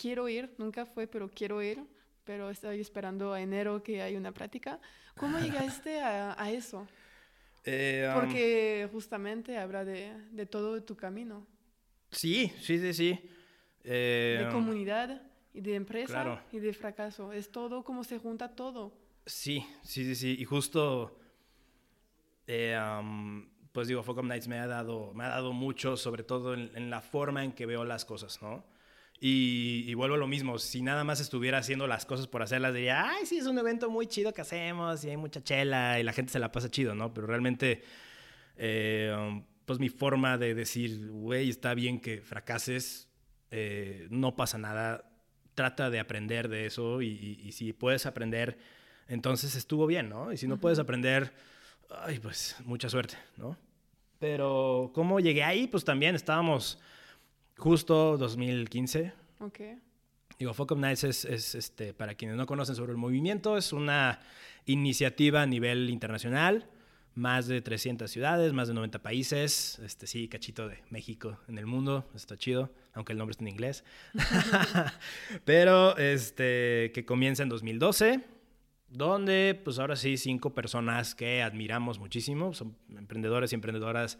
quiero 0.00 0.28
ir, 0.28 0.54
nunca 0.58 0.86
fue, 0.86 1.08
pero 1.08 1.28
quiero 1.28 1.60
ir, 1.62 1.82
pero 2.24 2.50
estoy 2.50 2.80
esperando 2.80 3.32
a 3.32 3.40
enero 3.40 3.82
que 3.82 4.02
hay 4.02 4.14
una 4.14 4.30
práctica. 4.30 4.78
¿Cómo 5.16 5.40
llegaste 5.40 6.00
a, 6.00 6.40
a 6.40 6.50
eso? 6.52 6.86
Eh, 7.68 8.08
um, 8.08 8.20
Porque 8.20 8.88
justamente 8.92 9.58
habla 9.58 9.84
de, 9.84 10.12
de 10.30 10.46
todo 10.46 10.80
tu 10.84 10.94
camino. 10.96 11.44
Sí, 12.16 12.52
sí, 12.60 12.78
sí, 12.78 12.94
sí. 12.94 13.10
de 13.84 14.42
eh, 14.42 14.48
comunidad 14.50 15.22
y 15.52 15.60
de 15.60 15.74
empresa 15.74 16.42
y 16.50 16.58
de 16.58 16.72
fracaso. 16.72 17.32
Es 17.32 17.50
todo 17.50 17.84
como 17.84 18.04
se 18.04 18.18
junta 18.18 18.54
todo. 18.54 18.92
Sí, 19.26 19.66
sí, 19.82 20.04
sí, 20.04 20.14
sí. 20.14 20.36
Y 20.38 20.44
justo, 20.44 21.18
eh, 22.46 22.78
pues 23.72 23.88
digo, 23.88 24.02
Focus 24.02 24.24
Nights 24.24 24.48
me 24.48 24.58
ha 24.58 24.66
dado, 24.66 25.12
me 25.14 25.24
ha 25.24 25.28
dado 25.28 25.52
mucho, 25.52 25.96
sobre 25.96 26.22
todo 26.22 26.54
en, 26.54 26.90
la 26.90 27.00
forma 27.00 27.44
en 27.44 27.52
que 27.52 27.66
veo 27.66 27.84
las 27.84 28.04
cosas, 28.04 28.40
¿no? 28.40 28.64
Y, 29.18 29.94
vuelvo 29.94 30.14
a 30.14 30.18
lo 30.18 30.26
mismo, 30.26 30.58
si 30.58 30.82
nada 30.82 31.02
más 31.02 31.20
estuviera 31.20 31.58
haciendo 31.58 31.86
las 31.86 32.04
cosas 32.04 32.26
por 32.26 32.42
hacerlas, 32.42 32.74
diría, 32.74 33.10
ay, 33.10 33.24
sí, 33.24 33.38
es 33.38 33.46
un 33.46 33.58
evento 33.58 33.90
muy 33.90 34.06
chido 34.06 34.32
que 34.32 34.42
hacemos 34.42 35.04
y 35.04 35.10
hay 35.10 35.16
mucha 35.16 35.42
chela 35.42 35.98
y 35.98 36.02
la 36.02 36.12
gente 36.12 36.32
se 36.32 36.38
la 36.38 36.52
pasa 36.52 36.70
chido, 36.70 36.94
¿no? 36.94 37.14
Pero 37.14 37.26
realmente, 37.26 37.82
eh, 38.56 39.42
pues 39.66 39.80
mi 39.80 39.88
forma 39.88 40.38
de 40.38 40.54
decir, 40.54 41.10
güey, 41.10 41.50
está 41.50 41.74
bien 41.74 42.00
que 42.00 42.22
fracases, 42.22 43.08
eh, 43.50 44.06
no 44.10 44.36
pasa 44.36 44.58
nada, 44.58 45.10
trata 45.54 45.90
de 45.90 45.98
aprender 45.98 46.48
de 46.48 46.66
eso 46.66 47.02
y, 47.02 47.50
si 47.52 47.72
puedes 47.72 48.06
aprender, 48.06 48.58
entonces 49.08 49.56
estuvo 49.56 49.86
bien, 49.86 50.08
¿no? 50.08 50.32
Y 50.32 50.36
si 50.36 50.46
no 50.46 50.58
puedes 50.58 50.78
aprender, 50.78 51.34
ay, 51.90 52.20
pues 52.20 52.56
mucha 52.64 52.88
suerte, 52.88 53.16
¿no? 53.36 53.58
Pero 54.20 54.92
¿cómo 54.94 55.18
llegué 55.20 55.42
ahí? 55.42 55.66
Pues 55.66 55.84
también 55.84 56.14
estábamos 56.14 56.78
justo 57.56 58.16
2015. 58.16 59.12
Ok. 59.40 59.60
Digo, 60.38 60.54
Fuck 60.54 60.72
Up 60.72 60.78
Nights 60.78 61.04
es, 61.04 61.54
este, 61.54 61.92
para 61.92 62.14
quienes 62.14 62.36
no 62.36 62.46
conocen 62.46 62.76
sobre 62.76 62.92
el 62.92 62.98
movimiento, 62.98 63.56
es 63.56 63.72
una 63.72 64.20
iniciativa 64.64 65.42
a 65.42 65.46
nivel 65.46 65.90
internacional 65.90 66.68
más 67.16 67.48
de 67.48 67.62
300 67.62 68.10
ciudades, 68.10 68.52
más 68.52 68.68
de 68.68 68.74
90 68.74 69.02
países. 69.02 69.80
Este 69.80 70.06
sí, 70.06 70.28
cachito 70.28 70.68
de 70.68 70.78
México 70.90 71.40
en 71.48 71.58
el 71.58 71.66
mundo, 71.66 72.08
está 72.14 72.36
chido, 72.36 72.70
aunque 72.92 73.12
el 73.12 73.18
nombre 73.18 73.32
está 73.32 73.42
en 73.42 73.48
inglés. 73.48 73.84
Pero 75.44 75.96
este 75.96 76.92
que 76.94 77.04
comienza 77.06 77.42
en 77.42 77.48
2012, 77.48 78.20
donde 78.90 79.58
pues 79.64 79.78
ahora 79.78 79.96
sí 79.96 80.18
cinco 80.18 80.54
personas 80.54 81.14
que 81.14 81.42
admiramos 81.42 81.98
muchísimo, 81.98 82.52
son 82.52 82.76
emprendedores 82.96 83.50
y 83.52 83.54
emprendedoras 83.54 84.18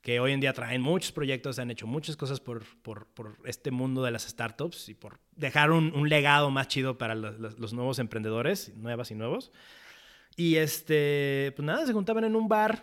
que 0.00 0.20
hoy 0.20 0.32
en 0.32 0.38
día 0.38 0.52
traen 0.52 0.80
muchos 0.80 1.10
proyectos, 1.10 1.58
han 1.58 1.72
hecho 1.72 1.88
muchas 1.88 2.16
cosas 2.16 2.38
por, 2.38 2.64
por, 2.82 3.06
por 3.06 3.36
este 3.44 3.72
mundo 3.72 4.04
de 4.04 4.12
las 4.12 4.22
startups 4.22 4.88
y 4.88 4.94
por 4.94 5.18
dejar 5.34 5.72
un, 5.72 5.92
un 5.92 6.08
legado 6.08 6.50
más 6.50 6.68
chido 6.68 6.98
para 6.98 7.16
los, 7.16 7.40
los, 7.40 7.58
los, 7.58 7.72
nuevos 7.72 7.98
emprendedores, 7.98 8.72
nuevas 8.76 9.10
y 9.10 9.16
nuevos. 9.16 9.50
Y 10.38 10.54
este, 10.54 11.52
pues 11.56 11.66
nada, 11.66 11.84
se 11.84 11.92
juntaban 11.92 12.22
en 12.22 12.36
un 12.36 12.46
bar 12.46 12.80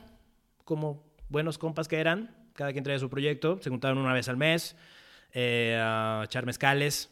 como 0.65 1.09
buenos 1.29 1.57
compas 1.57 1.87
que 1.87 1.97
eran, 2.01 2.35
cada 2.51 2.73
quien 2.73 2.83
traía 2.83 2.99
su 2.99 3.09
proyecto, 3.09 3.59
se 3.61 3.69
juntaban 3.69 3.97
una 3.97 4.11
vez 4.11 4.27
al 4.27 4.35
mes 4.35 4.75
eh, 5.31 5.79
a 5.81 6.23
echar 6.25 6.45
mezcales. 6.45 7.09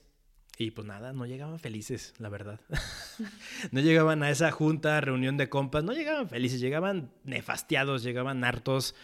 Y 0.57 0.71
pues 0.71 0.85
nada, 0.85 1.13
no 1.13 1.25
llegaban 1.25 1.59
felices, 1.59 2.13
la 2.17 2.27
verdad. 2.27 2.59
no 3.71 3.79
llegaban 3.79 4.21
a 4.21 4.29
esa 4.29 4.51
junta, 4.51 4.99
reunión 4.99 5.37
de 5.37 5.47
compas, 5.47 5.85
no 5.85 5.93
llegaban 5.93 6.27
felices, 6.27 6.59
llegaban 6.59 7.13
nefastiados, 7.23 8.03
llegaban 8.03 8.43
hartos. 8.43 8.95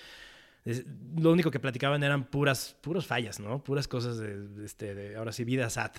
Lo 1.15 1.31
único 1.31 1.51
que 1.51 1.61
platicaban 1.61 2.03
eran 2.03 2.25
puras, 2.25 2.75
puras 2.81 3.07
fallas, 3.07 3.39
¿no? 3.39 3.63
Puras 3.63 3.87
cosas 3.87 4.17
de, 4.17 4.65
este, 4.65 5.15
ahora 5.15 5.31
sí, 5.31 5.45
vida 5.45 5.69
sad, 5.69 5.91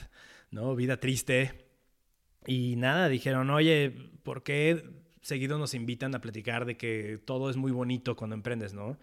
¿no? 0.51 0.76
Vida 0.76 0.99
triste. 0.99 1.66
Y 2.47 2.76
nada, 2.76 3.09
dijeron, 3.09 3.49
oye, 3.49 3.91
¿por 4.22 4.43
qué 4.43 4.99
seguido 5.21 5.59
nos 5.59 5.75
invitan 5.75 6.14
a 6.14 6.21
platicar 6.21 6.64
de 6.64 6.77
que 6.77 7.21
todo 7.25 7.51
es 7.51 7.57
muy 7.57 7.73
bonito 7.73 8.16
cuando 8.16 8.35
emprendes, 8.35 8.75
¿no? 8.75 8.99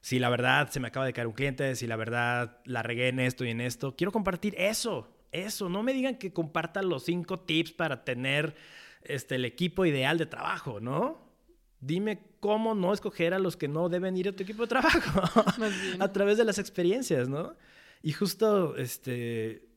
Si 0.00 0.18
la 0.18 0.30
verdad 0.30 0.70
se 0.70 0.80
me 0.80 0.88
acaba 0.88 1.06
de 1.06 1.12
caer 1.12 1.26
un 1.26 1.32
cliente, 1.32 1.74
si 1.74 1.86
la 1.86 1.96
verdad 1.96 2.58
la 2.64 2.82
regué 2.82 3.08
en 3.08 3.20
esto 3.20 3.44
y 3.44 3.50
en 3.50 3.60
esto, 3.60 3.96
quiero 3.96 4.12
compartir 4.12 4.54
eso, 4.56 5.08
eso. 5.32 5.68
No 5.68 5.82
me 5.82 5.92
digan 5.92 6.16
que 6.16 6.32
compartan 6.32 6.88
los 6.88 7.04
cinco 7.04 7.40
tips 7.40 7.72
para 7.72 8.04
tener 8.04 8.54
este, 9.02 9.34
el 9.36 9.44
equipo 9.44 9.84
ideal 9.86 10.18
de 10.18 10.26
trabajo, 10.26 10.80
¿no? 10.80 11.26
Dime 11.80 12.20
cómo 12.40 12.74
no 12.74 12.92
escoger 12.92 13.34
a 13.34 13.38
los 13.38 13.56
que 13.56 13.68
no 13.68 13.88
deben 13.88 14.16
ir 14.16 14.28
a 14.28 14.32
tu 14.32 14.42
equipo 14.42 14.62
de 14.62 14.68
trabajo 14.68 15.22
a 15.98 16.12
través 16.12 16.38
de 16.38 16.44
las 16.44 16.58
experiencias, 16.58 17.28
¿no? 17.28 17.56
Y 18.02 18.12
justo, 18.12 18.76
este, 18.76 19.68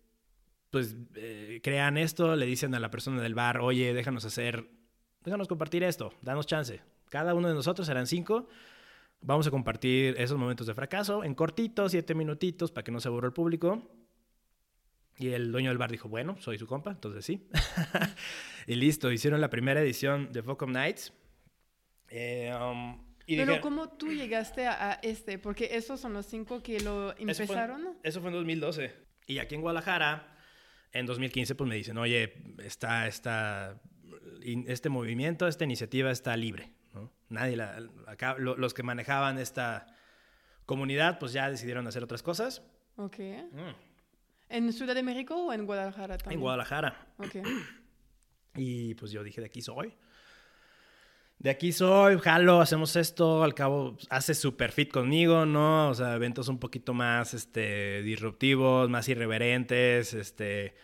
pues, 0.69 0.95
eh, 1.15 1.59
crean 1.63 1.97
esto, 1.97 2.35
le 2.35 2.45
dicen 2.45 2.75
a 2.75 2.79
la 2.79 2.91
persona 2.91 3.21
del 3.21 3.35
bar, 3.35 3.59
oye, 3.59 3.93
déjanos 3.93 4.25
hacer, 4.25 4.69
déjanos 5.23 5.47
compartir 5.47 5.83
esto, 5.83 6.13
danos 6.21 6.47
chance. 6.47 6.81
Cada 7.09 7.33
uno 7.33 7.47
de 7.49 7.53
nosotros 7.53 7.87
serán 7.87 8.07
cinco. 8.07 8.47
Vamos 9.21 9.45
a 9.45 9.51
compartir 9.51 10.15
esos 10.17 10.37
momentos 10.37 10.65
de 10.65 10.73
fracaso 10.73 11.23
en 11.23 11.35
cortitos, 11.35 11.91
siete 11.91 12.15
minutitos, 12.15 12.71
para 12.71 12.83
que 12.83 12.91
no 12.91 12.99
se 12.99 13.07
aburra 13.07 13.27
el 13.27 13.33
público. 13.33 13.91
Y 15.17 15.29
el 15.29 15.51
dueño 15.51 15.69
del 15.69 15.77
bar 15.77 15.91
dijo, 15.91 16.09
bueno, 16.09 16.37
soy 16.39 16.57
su 16.57 16.65
compa, 16.65 16.91
entonces 16.91 17.23
sí. 17.25 17.47
y 18.67 18.75
listo, 18.75 19.11
hicieron 19.11 19.39
la 19.41 19.49
primera 19.49 19.81
edición 19.81 20.31
de 20.31 20.41
Focom 20.41 20.71
Nights. 20.71 21.13
Eh, 22.09 22.51
um, 22.59 22.99
y 23.27 23.37
Pero 23.37 23.51
dije, 23.51 23.61
¿cómo 23.61 23.89
tú 23.89 24.11
llegaste 24.11 24.65
a, 24.65 24.91
a, 24.91 24.93
este? 24.95 25.37
Porque 25.37 25.69
esos 25.73 25.99
son 25.99 26.13
los 26.13 26.25
cinco 26.25 26.63
que 26.63 26.79
lo 26.79 27.15
empezaron. 27.17 27.81
Eso 27.81 27.93
fue, 27.93 28.09
eso 28.09 28.21
fue 28.21 28.29
en 28.29 28.35
2012. 28.37 28.93
Y 29.27 29.37
aquí 29.37 29.55
en 29.55 29.61
Guadalajara, 29.61 30.35
en 30.91 31.05
2015, 31.05 31.55
pues 31.55 31.69
me 31.69 31.75
dicen, 31.75 31.97
oye, 31.97 32.33
está, 32.63 33.07
está, 33.07 33.79
este 34.67 34.89
movimiento, 34.89 35.47
esta 35.47 35.63
iniciativa 35.63 36.11
está 36.11 36.35
libre. 36.35 36.71
¿no? 36.93 37.11
Nadie, 37.29 37.55
la, 37.55 37.77
acá, 38.07 38.35
lo, 38.37 38.55
los 38.55 38.73
que 38.73 38.83
manejaban 38.83 39.37
esta 39.37 39.87
comunidad, 40.65 41.19
pues 41.19 41.33
ya 41.33 41.49
decidieron 41.49 41.87
hacer 41.87 42.03
otras 42.03 42.23
cosas. 42.23 42.63
Ok. 42.97 43.19
Mm. 43.19 43.75
¿En 44.49 44.73
Ciudad 44.73 44.95
de 44.95 45.03
México 45.03 45.35
o 45.35 45.53
en 45.53 45.65
Guadalajara 45.65 46.17
también? 46.17 46.39
En 46.39 46.41
Guadalajara. 46.41 47.07
Ok. 47.17 47.35
Y 48.55 48.95
pues 48.95 49.11
yo 49.11 49.23
dije, 49.23 49.39
de 49.41 49.47
aquí 49.47 49.61
soy. 49.61 49.93
De 51.39 51.49
aquí 51.49 51.71
soy, 51.71 52.19
jalo, 52.19 52.61
hacemos 52.61 52.95
esto, 52.95 53.43
al 53.43 53.55
cabo 53.55 53.97
hace 54.09 54.35
super 54.35 54.71
fit 54.71 54.91
conmigo, 54.91 55.45
¿no? 55.45 55.89
O 55.89 55.93
sea, 55.95 56.13
eventos 56.15 56.49
un 56.49 56.59
poquito 56.59 56.93
más 56.93 57.33
este, 57.33 58.03
disruptivos, 58.03 58.89
más 58.89 59.09
irreverentes, 59.09 60.13
este, 60.13 60.75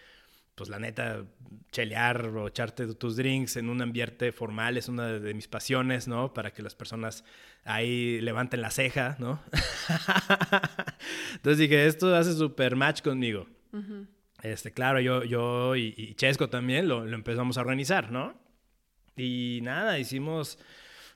pues 0.57 0.71
la 0.71 0.79
neta, 0.79 1.23
chelear 1.71 2.29
o 2.29 2.47
echarte 2.47 2.91
tus 2.95 3.15
drinks 3.15 3.57
en 3.57 3.69
un 3.69 3.79
ambiente 3.79 4.31
formal 4.31 4.75
es 4.75 4.87
una 4.87 5.19
de 5.19 5.33
mis 5.35 5.47
pasiones, 5.47 6.07
¿no? 6.07 6.33
Para 6.33 6.51
que 6.51 6.63
las 6.63 6.73
personas 6.73 7.23
ahí 7.63 8.19
levanten 8.21 8.61
la 8.61 8.71
ceja, 8.71 9.15
¿no? 9.19 9.39
Entonces 11.35 11.59
dije, 11.59 11.85
esto 11.85 12.15
hace 12.15 12.33
super 12.33 12.75
match 12.75 13.03
conmigo. 13.03 13.47
Uh 13.71 13.77
-huh. 13.77 14.07
Este, 14.41 14.71
claro, 14.71 14.99
yo, 14.99 15.23
yo 15.23 15.75
y, 15.75 15.93
y 15.95 16.15
Chesco 16.15 16.49
también 16.49 16.87
lo, 16.87 17.05
lo, 17.05 17.15
empezamos 17.15 17.59
a 17.59 17.61
organizar, 17.61 18.11
¿no? 18.11 18.33
Y 19.15 19.59
nada, 19.61 19.99
hicimos 19.99 20.57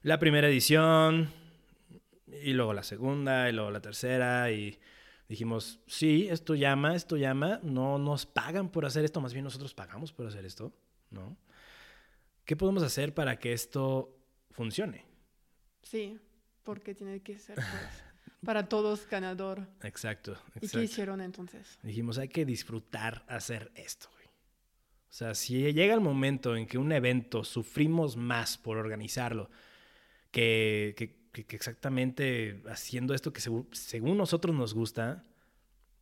la 0.04 0.20
primera 0.20 0.50
edición 0.50 1.32
y 2.44 2.54
luego 2.54 2.74
la 2.74 2.84
segunda 2.84 3.50
y 3.50 3.54
luego 3.54 3.72
la 3.72 3.82
tercera 3.82 4.52
y 4.52 4.78
dijimos, 5.32 5.80
sí, 5.88 6.28
esto 6.30 6.56
llama, 6.56 6.94
esto 6.94 7.16
llama, 7.16 7.62
no 7.64 7.98
nos 7.98 8.26
pagan 8.26 8.70
por 8.70 8.86
hacer 8.86 9.06
esto, 9.06 9.22
más 9.22 9.32
bien 9.32 9.46
nosotros 9.46 9.74
pagamos 9.74 10.12
por 10.12 10.28
hacer 10.28 10.44
esto, 10.44 10.74
¿no? 11.10 11.38
¿Qué 12.44 12.58
podemos 12.58 12.84
hacer 12.84 13.14
para 13.14 13.40
que 13.40 13.54
esto 13.54 14.20
funcione? 14.50 15.06
Sí, 15.84 16.20
porque 16.64 16.94
tiene 16.94 17.22
que 17.22 17.38
ser 17.38 17.56
pues, 17.56 17.66
para 18.46 18.68
todos 18.68 19.08
ganador. 19.08 19.70
Exacto, 19.84 20.34
exacto. 20.34 20.60
¿Y 20.66 20.68
qué 20.68 20.84
hicieron 20.84 21.22
entonces? 21.22 21.80
Dijimos, 21.82 22.18
hay 22.18 22.28
que 22.28 22.44
disfrutar 22.44 23.24
hacer 23.30 23.72
esto, 23.76 24.10
güey. 24.12 24.26
O 24.26 25.14
sea, 25.14 25.34
si 25.34 25.72
llega 25.72 25.94
el 25.94 26.02
momento 26.02 26.58
en 26.58 26.68
que 26.68 26.78
un 26.78 26.92
evento 26.92 27.46
sufrimos 27.46 28.18
más 28.18 28.58
por 28.58 28.76
organizarlo 28.76 29.50
que, 30.30 30.94
que 30.98 31.21
que, 31.32 31.46
que, 31.46 31.56
exactamente 31.56 32.62
haciendo 32.70 33.14
esto 33.14 33.34
que 33.34 33.42
según, 33.42 33.68
según, 33.72 34.18
nosotros 34.18 34.56
nos 34.56 34.74
gusta, 34.74 35.24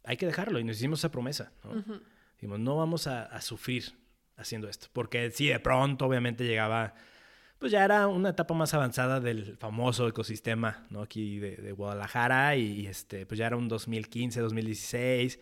hay 0.03 0.17
que 0.17 0.25
dejarlo. 0.25 0.59
Y 0.59 0.63
nos 0.63 0.77
hicimos 0.77 0.99
esa 0.99 1.11
promesa. 1.11 1.51
¿no? 1.63 1.71
Uh 1.71 1.83
-huh. 1.83 2.01
Dijimos, 2.35 2.59
no 2.59 2.77
vamos 2.77 3.07
a, 3.07 3.23
a, 3.23 3.41
sufrir 3.41 3.97
haciendo 4.37 4.69
esto. 4.69 4.87
Porque 4.93 5.29
si 5.31 5.47
de 5.47 5.59
pronto, 5.59 6.05
obviamente, 6.05 6.45
llegaba, 6.45 6.93
pues 7.57 7.71
ya 7.71 7.83
era 7.83 8.07
una 8.07 8.29
etapa 8.29 8.53
más 8.53 8.73
avanzada 8.73 9.19
del 9.19 9.57
famoso 9.57 10.07
ecosistema, 10.07 10.85
¿no? 10.89 11.01
Aquí 11.01 11.39
de, 11.39 11.57
de 11.57 11.71
Guadalajara. 11.73 12.55
Y, 12.55 12.87
este, 12.87 13.25
pues 13.25 13.37
ya 13.37 13.47
era 13.47 13.57
un 13.57 13.67
2015, 13.67 14.39
2016 14.39 15.39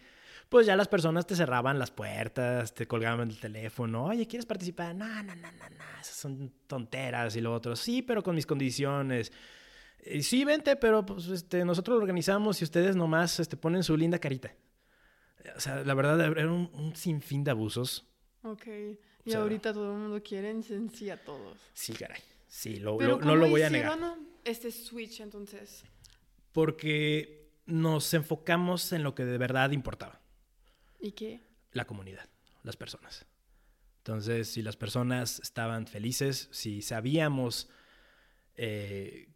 pues 0.49 0.65
ya 0.65 0.77
las 0.77 0.87
personas 0.87 1.27
te 1.27 1.35
cerraban 1.35 1.77
las 1.77 1.91
puertas, 1.91 2.73
te 2.73 2.87
colgaban 2.87 3.29
el 3.29 3.37
teléfono, 3.37 4.05
oye, 4.05 4.25
¿quieres 4.27 4.45
participar? 4.45 4.95
No, 4.95 5.05
no, 5.05 5.35
no, 5.35 5.51
no, 5.51 5.69
no, 5.69 5.99
esas 5.99 6.15
son 6.15 6.53
tonteras 6.67 7.35
y 7.35 7.41
lo 7.41 7.53
otro, 7.53 7.75
sí, 7.75 8.01
pero 8.01 8.23
con 8.23 8.35
mis 8.35 8.45
condiciones. 8.45 9.31
Y 10.11 10.23
sí, 10.23 10.43
vente, 10.43 10.75
pero 10.75 11.05
pues, 11.05 11.27
este, 11.27 11.65
nosotros 11.65 11.95
lo 11.95 12.01
organizamos 12.01 12.61
y 12.61 12.63
ustedes 12.63 12.95
nomás 12.95 13.39
este, 13.39 13.57
ponen 13.57 13.83
su 13.83 13.95
linda 13.97 14.19
carita. 14.19 14.53
O 15.55 15.59
sea, 15.59 15.83
la 15.83 15.93
verdad, 15.93 16.19
era 16.19 16.51
un, 16.51 16.69
un 16.73 16.95
sinfín 16.95 17.43
de 17.43 17.51
abusos. 17.51 18.05
Ok. 18.43 18.67
Y 18.67 19.29
o 19.29 19.31
sea, 19.31 19.41
ahorita 19.41 19.73
todo 19.73 19.93
el 19.93 19.99
mundo 19.99 20.23
quiere 20.23 20.55
sí 20.93 21.09
a 21.09 21.23
todos. 21.23 21.57
Sí, 21.73 21.93
caray. 21.93 22.21
Sí, 22.47 22.77
lo, 22.77 22.99
lo, 22.99 23.19
no 23.19 23.35
lo 23.35 23.49
voy 23.49 23.61
a 23.61 23.69
negar. 23.69 23.99
este 24.45 24.71
switch 24.71 25.19
entonces? 25.19 25.83
Porque 26.53 27.51
nos 27.65 28.13
enfocamos 28.13 28.93
en 28.93 29.03
lo 29.03 29.13
que 29.13 29.25
de 29.25 29.37
verdad 29.37 29.71
importaba. 29.71 30.21
¿Y 30.99 31.11
qué? 31.11 31.41
La 31.71 31.85
comunidad, 31.85 32.29
las 32.63 32.77
personas. 32.77 33.25
Entonces, 33.97 34.47
si 34.47 34.61
las 34.61 34.77
personas 34.77 35.39
estaban 35.41 35.85
felices, 35.85 36.47
si 36.51 36.81
sabíamos 36.81 37.69
eh, 38.55 39.27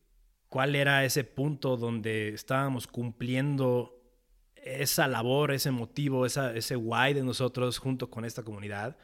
cuál 0.51 0.75
era 0.75 1.05
ese 1.05 1.23
punto 1.23 1.77
donde 1.77 2.27
estábamos 2.33 2.85
cumpliendo 2.85 3.97
esa 4.53 5.07
labor, 5.07 5.53
ese 5.53 5.71
motivo, 5.71 6.25
esa, 6.25 6.53
ese 6.53 6.75
why 6.75 7.13
de 7.13 7.23
nosotros 7.23 7.77
junto 7.77 8.09
con 8.09 8.25
esta 8.25 8.43
comunidad, 8.43 8.97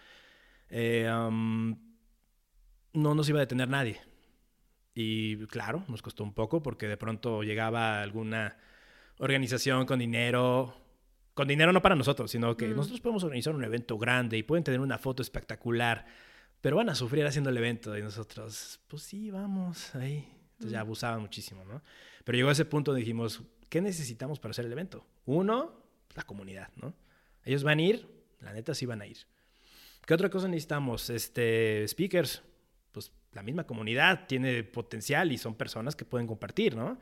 eh, 0.70 1.10
um, 1.10 1.80
no 2.92 3.16
nos 3.16 3.30
iba 3.30 3.40
a 3.40 3.46
detener 3.46 3.70
nadie. 3.70 4.02
Y 4.94 5.38
claro, 5.46 5.86
nos 5.88 6.02
costó 6.02 6.26
un 6.26 6.34
poco 6.34 6.62
porque 6.62 6.86
de 6.86 6.98
pronto 6.98 7.44
llegaba 7.44 8.02
alguna 8.02 8.58
organización 9.18 9.86
con 9.86 10.00
dinero, 10.00 10.76
con 11.34 11.48
dinero 11.48 11.72
no 11.72 11.82
para 11.82 11.96
nosotros, 11.96 12.30
sino 12.30 12.58
que 12.58 12.68
mm. 12.68 12.76
nosotros 12.76 13.00
podemos 13.00 13.24
organizar 13.24 13.56
un 13.56 13.64
evento 13.64 13.98
grande 13.98 14.38
y 14.38 14.44
pueden 14.44 14.66
tener 14.66 14.82
una 14.82 14.98
foto 14.98 15.22
espectacular, 15.22 16.08
pero 16.60 16.76
van 16.76 16.90
a 16.90 16.96
sufrir 16.96 17.26
haciendo 17.26 17.52
el 17.52 17.58
evento 17.58 17.98
y 17.98 18.02
nosotros, 18.02 18.82
pues 18.90 19.04
sí, 19.04 19.32
vamos 19.32 19.96
ahí. 19.96 20.37
Entonces 20.58 20.72
ya 20.72 20.80
abusaban 20.80 21.22
muchísimo, 21.22 21.64
¿no? 21.66 21.84
Pero 22.24 22.36
llegó 22.36 22.50
a 22.50 22.54
ese 22.54 22.66
punto 22.66 22.92
donde 22.92 23.02
dijimos, 23.02 23.44
¿qué 23.70 23.80
necesitamos 23.80 24.40
para 24.40 24.52
hacer 24.52 24.66
el 24.66 24.72
evento? 24.72 25.06
Uno, 25.26 25.84
la 26.16 26.24
comunidad, 26.24 26.70
¿no? 26.76 26.96
Ellos 27.46 27.64
van 27.64 27.78
a 27.78 27.82
ir, 27.84 28.08
la 28.42 28.54
neta 28.54 28.74
sí 28.74 28.88
van 28.88 29.02
a 29.02 29.06
ir. 29.06 29.20
¿Qué 30.06 30.14
otra 30.14 30.30
cosa 30.30 30.48
necesitamos? 30.48 31.12
Este, 31.12 31.88
speakers, 31.88 32.42
pues 32.92 33.12
la 33.34 33.44
misma 33.44 33.66
comunidad 33.66 34.26
tiene 34.26 34.64
potencial 34.64 35.32
y 35.32 35.38
son 35.38 35.54
personas 35.54 35.96
que 35.96 36.06
pueden 36.06 36.26
compartir, 36.26 36.76
¿no? 36.76 36.98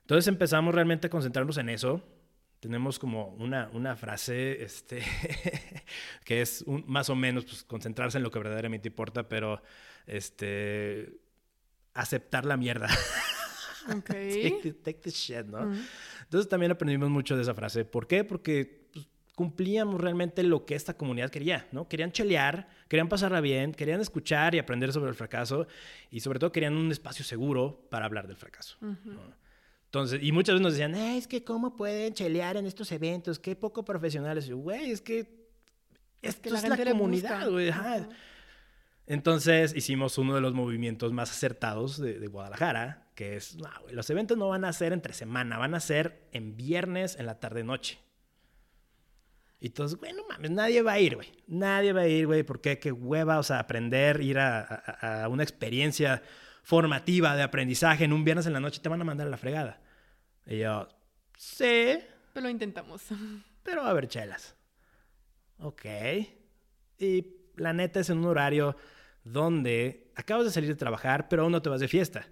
Entonces 0.00 0.26
empezamos 0.26 0.74
realmente 0.74 1.06
a 1.06 1.10
concentrarnos 1.10 1.56
en 1.58 1.68
eso. 1.68 2.02
Tenemos 2.58 2.98
como 2.98 3.28
una, 3.38 3.70
una 3.72 3.96
frase 3.96 4.62
este, 4.62 5.02
que 6.24 6.42
es 6.42 6.62
un, 6.66 6.84
más 6.86 7.08
o 7.10 7.14
menos 7.14 7.44
pues, 7.44 7.64
concentrarse 7.64 8.18
en 8.18 8.24
lo 8.24 8.30
que 8.30 8.40
verdaderamente 8.40 8.88
importa, 8.88 9.28
pero 9.28 9.62
este, 10.06 11.12
aceptar 11.94 12.44
la 12.44 12.56
mierda. 12.56 12.88
Ok. 13.88 14.04
take, 14.06 14.76
take 14.84 15.00
the 15.00 15.10
shit, 15.10 15.44
¿no? 15.46 15.72
Entonces 16.22 16.48
también 16.48 16.70
aprendimos 16.70 17.10
mucho 17.10 17.34
de 17.34 17.42
esa 17.42 17.52
frase. 17.52 17.84
¿Por 17.84 18.06
qué? 18.06 18.22
Porque 18.22 18.86
pues, 18.92 19.08
cumplíamos 19.34 20.00
realmente 20.00 20.44
lo 20.44 20.64
que 20.64 20.76
esta 20.76 20.94
comunidad 20.96 21.30
quería, 21.30 21.66
¿no? 21.72 21.88
Querían 21.88 22.12
chelear, 22.12 22.68
querían 22.86 23.08
pasarla 23.08 23.40
bien, 23.40 23.72
querían 23.72 24.00
escuchar 24.00 24.54
y 24.54 24.60
aprender 24.60 24.92
sobre 24.92 25.08
el 25.10 25.16
fracaso 25.16 25.66
y 26.12 26.20
sobre 26.20 26.38
todo 26.38 26.52
querían 26.52 26.76
un 26.76 26.92
espacio 26.92 27.24
seguro 27.24 27.88
para 27.90 28.04
hablar 28.06 28.28
del 28.28 28.36
fracaso. 28.36 28.76
¿no? 28.80 28.94
Entonces, 29.86 30.22
y 30.22 30.30
muchas 30.30 30.54
veces 30.54 30.62
nos 30.62 30.72
decían, 30.74 30.94
"Eh, 30.94 31.18
es 31.18 31.26
que 31.26 31.42
cómo 31.42 31.74
pueden 31.74 32.14
chelear 32.14 32.56
en 32.56 32.66
estos 32.66 32.92
eventos, 32.92 33.40
qué 33.40 33.56
poco 33.56 33.84
profesionales. 33.84 34.46
Y 34.46 34.50
yo, 34.50 34.58
güey, 34.58 34.92
es 34.92 35.00
que 35.00 35.26
esto 36.22 36.40
que 36.40 36.50
la 36.50 36.60
es 36.60 36.68
la 36.68 36.76
comunidad, 36.92 37.50
güey. 37.50 37.68
ajá". 37.70 37.94
Ajá. 37.96 38.08
Entonces 39.12 39.74
hicimos 39.76 40.16
uno 40.16 40.34
de 40.34 40.40
los 40.40 40.54
movimientos 40.54 41.12
más 41.12 41.30
acertados 41.30 42.00
de, 42.00 42.18
de 42.18 42.26
Guadalajara, 42.28 43.10
que 43.14 43.36
es, 43.36 43.56
no, 43.56 43.68
güey, 43.82 43.94
los 43.94 44.08
eventos 44.08 44.38
no 44.38 44.48
van 44.48 44.64
a 44.64 44.72
ser 44.72 44.94
entre 44.94 45.12
semana, 45.12 45.58
van 45.58 45.74
a 45.74 45.80
ser 45.80 46.28
en 46.32 46.56
viernes 46.56 47.16
en 47.18 47.26
la 47.26 47.38
tarde-noche. 47.38 47.98
Y 49.60 49.66
entonces, 49.66 49.98
güey, 49.98 50.14
no 50.14 50.26
mames, 50.28 50.50
nadie 50.50 50.80
va 50.80 50.92
a 50.92 50.98
ir, 50.98 51.16
güey. 51.16 51.28
Nadie 51.46 51.92
va 51.92 52.00
a 52.00 52.08
ir, 52.08 52.26
güey, 52.26 52.42
porque 52.42 52.78
qué 52.78 52.90
hueva, 52.90 53.38
o 53.38 53.42
sea, 53.42 53.58
aprender, 53.58 54.22
ir 54.22 54.38
a, 54.38 54.60
a- 54.62 55.24
a 55.24 55.28
una 55.28 55.42
experiencia 55.42 56.22
formativa 56.62 57.36
de 57.36 57.42
aprendizaje 57.42 58.04
en 58.04 58.14
un 58.14 58.24
viernes 58.24 58.46
en 58.46 58.54
la 58.54 58.60
noche, 58.60 58.80
te 58.80 58.88
van 58.88 59.02
a 59.02 59.04
mandar 59.04 59.26
a 59.26 59.30
la 59.30 59.36
fregada. 59.36 59.78
Y 60.46 60.60
yo, 60.60 60.88
sí, 61.36 61.98
Pero 62.32 62.44
lo 62.44 62.48
intentamos. 62.48 63.02
pero 63.62 63.82
va 63.82 63.88
a 63.88 63.90
haber 63.90 64.08
chelas. 64.08 64.56
Ok. 65.58 65.84
Y 66.98 67.26
la 67.56 67.74
neta 67.74 68.00
es 68.00 68.08
en 68.08 68.18
un 68.18 68.24
horario 68.24 68.74
donde 69.24 70.10
acabas 70.16 70.44
de 70.44 70.50
salir 70.50 70.68
de 70.68 70.76
trabajar, 70.76 71.28
pero 71.28 71.42
aún 71.42 71.52
no 71.52 71.62
te 71.62 71.68
vas 71.68 71.80
de 71.80 71.88
fiesta. 71.88 72.26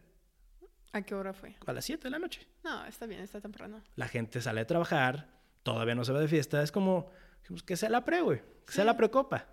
¿A 0.92 1.02
qué 1.02 1.14
hora 1.14 1.32
fue? 1.32 1.54
A 1.66 1.72
las 1.72 1.84
7 1.84 2.02
de 2.04 2.10
la 2.10 2.18
noche. 2.18 2.46
No, 2.64 2.84
está 2.86 3.06
bien, 3.06 3.20
está 3.20 3.40
temprano. 3.40 3.80
La 3.94 4.08
gente 4.08 4.40
sale 4.40 4.60
de 4.60 4.64
trabajar, 4.66 5.28
todavía 5.62 5.94
no 5.94 6.04
se 6.04 6.12
va 6.12 6.18
de 6.20 6.26
fiesta. 6.28 6.62
Es 6.62 6.72
como 6.72 7.10
dijimos, 7.42 7.62
que 7.62 7.76
sea 7.76 7.88
la 7.90 8.04
pre, 8.04 8.22
güey. 8.22 8.40
Que 8.66 8.72
sea 8.72 8.84
la 8.84 8.96
precopa. 8.96 9.46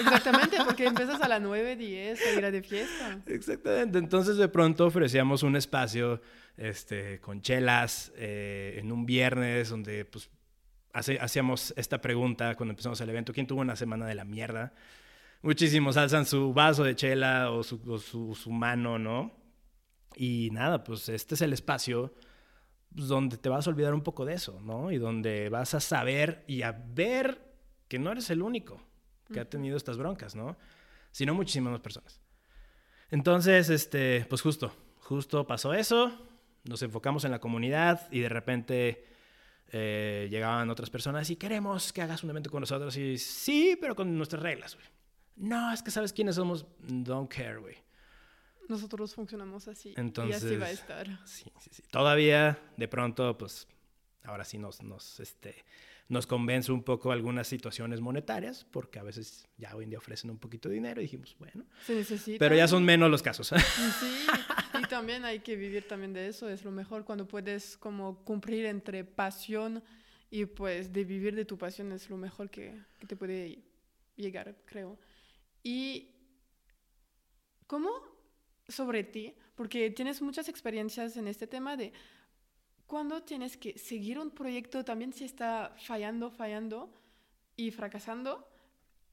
Exactamente, 0.00 0.56
porque 0.64 0.86
empiezas 0.86 1.20
a 1.20 1.28
las 1.28 1.40
9, 1.40 1.76
10 1.76 2.20
a 2.26 2.32
ir 2.38 2.44
a 2.44 2.50
de 2.50 2.62
fiesta. 2.62 3.20
Exactamente. 3.26 3.98
Entonces 3.98 4.36
de 4.36 4.48
pronto 4.48 4.86
ofrecíamos 4.86 5.42
un 5.42 5.56
espacio 5.56 6.20
este, 6.56 7.20
con 7.20 7.42
chelas 7.42 8.12
eh, 8.16 8.76
en 8.78 8.92
un 8.92 9.04
viernes 9.04 9.68
donde 9.70 10.04
pues 10.04 10.30
hace- 10.92 11.18
hacíamos 11.20 11.74
esta 11.76 12.00
pregunta 12.00 12.54
cuando 12.54 12.70
empezamos 12.72 13.00
el 13.00 13.10
evento. 13.10 13.32
¿Quién 13.32 13.46
tuvo 13.48 13.60
una 13.62 13.74
semana 13.76 14.06
de 14.06 14.14
la 14.14 14.24
mierda? 14.24 14.72
Muchísimos 15.42 15.96
alzan 15.96 16.24
su 16.24 16.52
vaso 16.54 16.84
de 16.84 16.94
chela 16.94 17.50
o 17.50 17.62
su, 17.62 17.80
o 17.88 17.98
su- 17.98 18.34
su 18.34 18.50
mano, 18.52 18.98
¿no? 18.98 19.32
Y 20.14 20.50
nada, 20.52 20.84
pues 20.84 21.08
este 21.08 21.34
es 21.34 21.42
el 21.42 21.52
espacio 21.52 22.14
pues, 22.94 23.08
donde 23.08 23.38
te 23.38 23.48
vas 23.48 23.66
a 23.66 23.70
olvidar 23.70 23.94
un 23.94 24.02
poco 24.02 24.24
de 24.24 24.34
eso, 24.34 24.60
¿no? 24.60 24.92
Y 24.92 24.98
donde 24.98 25.48
vas 25.48 25.74
a 25.74 25.80
saber 25.80 26.44
y 26.46 26.62
a 26.62 26.72
ver 26.72 27.40
que 27.88 27.98
no 27.98 28.12
eres 28.12 28.30
el 28.30 28.42
único 28.42 28.82
que 29.32 29.40
ha 29.40 29.48
tenido 29.48 29.76
estas 29.76 29.96
broncas, 29.96 30.34
¿no? 30.36 30.56
Sino 31.10 31.34
muchísimas 31.34 31.72
más 31.72 31.80
personas. 31.80 32.20
Entonces, 33.10 33.68
este, 33.70 34.24
pues 34.28 34.42
justo, 34.42 34.72
justo 35.00 35.46
pasó 35.46 35.74
eso, 35.74 36.12
nos 36.64 36.82
enfocamos 36.82 37.24
en 37.24 37.30
la 37.30 37.40
comunidad 37.40 38.08
y 38.12 38.20
de 38.20 38.28
repente 38.28 39.06
eh, 39.72 40.28
llegaban 40.30 40.70
otras 40.70 40.90
personas 40.90 41.28
y 41.30 41.36
queremos 41.36 41.92
que 41.92 42.02
hagas 42.02 42.22
un 42.22 42.30
evento 42.30 42.50
con 42.50 42.60
nosotros 42.60 42.96
y 42.96 43.18
sí, 43.18 43.76
pero 43.80 43.96
con 43.96 44.16
nuestras 44.16 44.42
reglas, 44.42 44.74
güey. 44.76 44.86
No, 45.36 45.72
es 45.72 45.82
que 45.82 45.90
sabes 45.90 46.12
quiénes 46.12 46.36
somos, 46.36 46.66
don't 46.80 47.32
care, 47.32 47.58
güey. 47.58 47.76
Nosotros 48.68 49.14
funcionamos 49.14 49.66
así. 49.68 49.88
y 49.90 49.92
así 49.92 50.00
Entonces- 50.00 50.60
va 50.60 50.66
a 50.66 50.70
estar. 50.70 51.06
Sí, 51.26 51.50
sí, 51.60 51.70
sí. 51.72 51.82
Todavía, 51.90 52.58
de 52.76 52.88
pronto, 52.88 53.36
pues, 53.36 53.66
ahora 54.24 54.44
sí 54.44 54.56
nos, 54.58 54.82
nos, 54.82 55.18
este, 55.20 55.64
nos 56.08 56.26
convence 56.26 56.70
un 56.70 56.82
poco 56.82 57.10
algunas 57.12 57.48
situaciones 57.48 58.00
monetarias, 58.00 58.64
porque 58.70 58.98
a 58.98 59.02
veces 59.02 59.46
ya 59.58 59.74
hoy 59.74 59.84
en 59.84 59.90
día 59.90 59.98
ofrecen 59.98 60.30
un 60.30 60.38
poquito 60.38 60.68
de 60.68 60.76
dinero 60.76 61.00
y 61.00 61.04
dijimos, 61.04 61.34
bueno, 61.38 61.64
Se 61.84 61.94
necesita. 61.94 62.38
pero 62.38 62.54
ya 62.54 62.68
son 62.68 62.84
menos 62.84 63.10
los 63.10 63.22
casos. 63.22 63.52
Sí, 64.00 64.26
y 64.80 64.86
también 64.86 65.24
hay 65.24 65.40
que 65.40 65.56
vivir 65.56 65.86
también 65.88 66.12
de 66.12 66.28
eso. 66.28 66.48
Es 66.48 66.64
lo 66.64 66.70
mejor 66.70 67.04
cuando 67.04 67.26
puedes 67.26 67.76
como 67.76 68.24
cumplir 68.24 68.66
entre 68.66 69.04
pasión 69.04 69.82
y 70.30 70.46
pues 70.46 70.92
de 70.92 71.04
vivir 71.04 71.34
de 71.34 71.44
tu 71.44 71.58
pasión 71.58 71.92
es 71.92 72.08
lo 72.08 72.16
mejor 72.16 72.48
que, 72.48 72.80
que 72.98 73.06
te 73.06 73.16
puede 73.16 73.58
llegar, 74.16 74.54
creo. 74.64 74.98
Y 75.64 76.08
¿cómo 77.66 77.90
sobre 78.68 79.04
ti? 79.04 79.34
Porque 79.54 79.90
tienes 79.90 80.22
muchas 80.22 80.48
experiencias 80.48 81.16
en 81.16 81.28
este 81.28 81.46
tema 81.46 81.76
de 81.76 81.92
cuando 82.86 83.22
tienes 83.22 83.56
que 83.56 83.78
seguir 83.78 84.18
un 84.18 84.30
proyecto 84.30 84.84
también 84.84 85.12
si 85.12 85.24
está 85.24 85.74
fallando, 85.78 86.30
fallando 86.30 86.92
y 87.56 87.70
fracasando. 87.70 88.48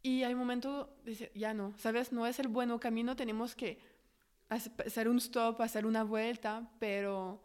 Y 0.04 0.24
hay 0.24 0.36
momento 0.36 0.98
de 1.06 1.12
decir, 1.12 1.32
ya 1.36 1.54
no, 1.54 1.74
¿sabes? 1.78 2.14
No 2.14 2.28
es 2.28 2.40
el 2.40 2.48
buen 2.50 2.78
camino, 2.80 3.16
tenemos 3.16 3.56
que 3.56 3.80
hace- 4.50 4.72
hacer 4.86 5.10
un 5.10 5.18
stop, 5.18 5.62
hacer 5.62 5.86
una 5.86 6.04
vuelta, 6.04 6.72
pero 6.80 7.44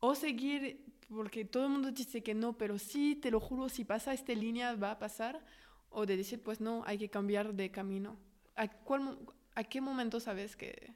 o 0.00 0.14
seguir, 0.14 0.84
porque 1.10 1.44
todo 1.46 1.64
el 1.66 1.70
mundo 1.70 1.92
dice 1.92 2.22
que 2.22 2.34
no, 2.34 2.56
pero 2.58 2.78
sí, 2.78 3.16
te 3.16 3.30
lo 3.30 3.40
juro, 3.40 3.68
si 3.68 3.84
pasa 3.84 4.14
esta 4.14 4.34
línea 4.34 4.74
va 4.76 4.92
a 4.92 4.98
pasar, 4.98 5.44
o 5.90 6.06
de 6.06 6.16
decir, 6.18 6.42
pues 6.42 6.60
no, 6.60 6.84
hay 6.86 6.98
que 6.98 7.10
cambiar 7.10 7.54
de 7.54 7.70
camino. 7.70 8.18
¿A, 8.56 8.68
cuál 8.68 9.00
mo- 9.02 9.34
a 9.54 9.64
qué 9.64 9.80
momento 9.80 10.20
sabes 10.20 10.56
que 10.56 10.94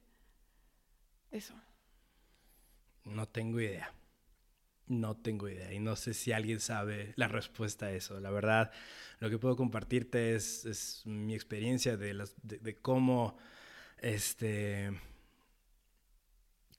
eso? 1.30 1.54
No 3.04 3.26
tengo 3.28 3.60
idea. 3.60 3.92
No 4.86 5.16
tengo 5.16 5.48
idea. 5.48 5.72
Y 5.72 5.78
no 5.78 5.96
sé 5.96 6.12
si 6.14 6.32
alguien 6.32 6.60
sabe 6.60 7.14
la 7.16 7.28
respuesta 7.28 7.86
a 7.86 7.92
eso. 7.92 8.20
La 8.20 8.30
verdad, 8.30 8.70
lo 9.18 9.30
que 9.30 9.38
puedo 9.38 9.56
compartirte 9.56 10.34
es, 10.34 10.64
es 10.66 11.02
mi 11.06 11.34
experiencia 11.34 11.96
de, 11.96 12.14
las, 12.14 12.34
de, 12.42 12.58
de 12.58 12.76
cómo, 12.76 13.36
este, 13.98 14.90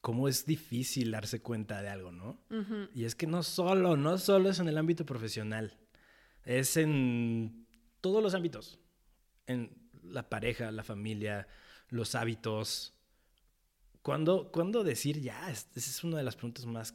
cómo 0.02 0.28
es 0.28 0.46
difícil 0.46 1.12
darse 1.12 1.42
cuenta 1.42 1.82
de 1.82 1.90
algo, 1.90 2.12
¿no? 2.12 2.40
Y 2.94 3.06
es 3.06 3.16
que 3.16 3.26
no 3.28 3.42
solo, 3.42 3.98
no 3.98 4.18
solo 4.20 4.50
es 4.50 4.60
en 4.60 4.68
el 4.68 4.78
ámbito 4.78 5.06
profesional, 5.06 5.78
es 6.44 6.78
en 6.78 7.66
todos 8.02 8.22
los 8.22 8.36
ámbitos, 8.36 8.80
en 9.48 9.85
la 10.10 10.30
pareja, 10.30 10.72
la 10.72 10.84
familia, 10.84 11.48
los 11.90 12.16
hábitos. 12.16 12.94
¿Cuándo, 14.02 14.52
cuándo 14.52 14.84
decir 14.84 15.20
ya? 15.22 15.50
Es- 15.50 15.68
Esa 15.76 15.90
es 15.90 16.04
una 16.04 16.18
de 16.18 16.24
las 16.24 16.36
preguntas 16.36 16.66
más 16.66 16.94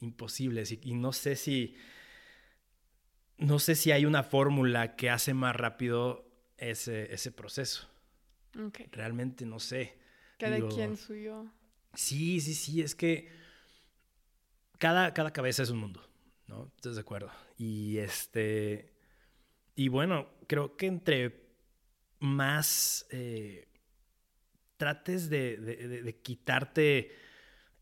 imposibles 0.00 0.72
y, 0.72 0.80
y 0.82 0.94
no 0.94 1.12
sé 1.12 1.36
si, 1.36 1.76
no 3.38 3.58
sé 3.58 3.74
si 3.74 3.90
hay 3.92 4.04
una 4.04 4.22
fórmula 4.22 4.96
que 4.96 5.10
hace 5.10 5.34
más 5.34 5.56
rápido 5.56 6.26
ese, 6.58 7.12
ese 7.12 7.32
proceso. 7.32 7.88
Realmente 8.92 9.46
no 9.46 9.58
sé. 9.60 9.98
Cada 10.38 10.56
Digo, 10.56 10.68
quien 10.68 10.96
suyo. 10.96 11.46
Sí, 11.94 12.40
sí, 12.40 12.54
sí, 12.54 12.82
es 12.82 12.94
que 12.94 13.28
cada, 14.78 15.12
cada 15.14 15.32
cabeza 15.32 15.62
es 15.62 15.70
un 15.70 15.78
mundo, 15.78 16.02
¿no? 16.46 16.72
¿Estás 16.76 16.94
de 16.94 17.00
acuerdo? 17.02 17.30
Y 17.56 17.98
este, 17.98 18.92
y 19.76 19.88
bueno, 19.88 20.28
creo 20.46 20.76
que 20.76 20.86
entre 20.86 21.39
más 22.20 23.06
eh, 23.10 23.68
trates 24.76 25.28
de, 25.28 26.20
quitarte 26.22 27.12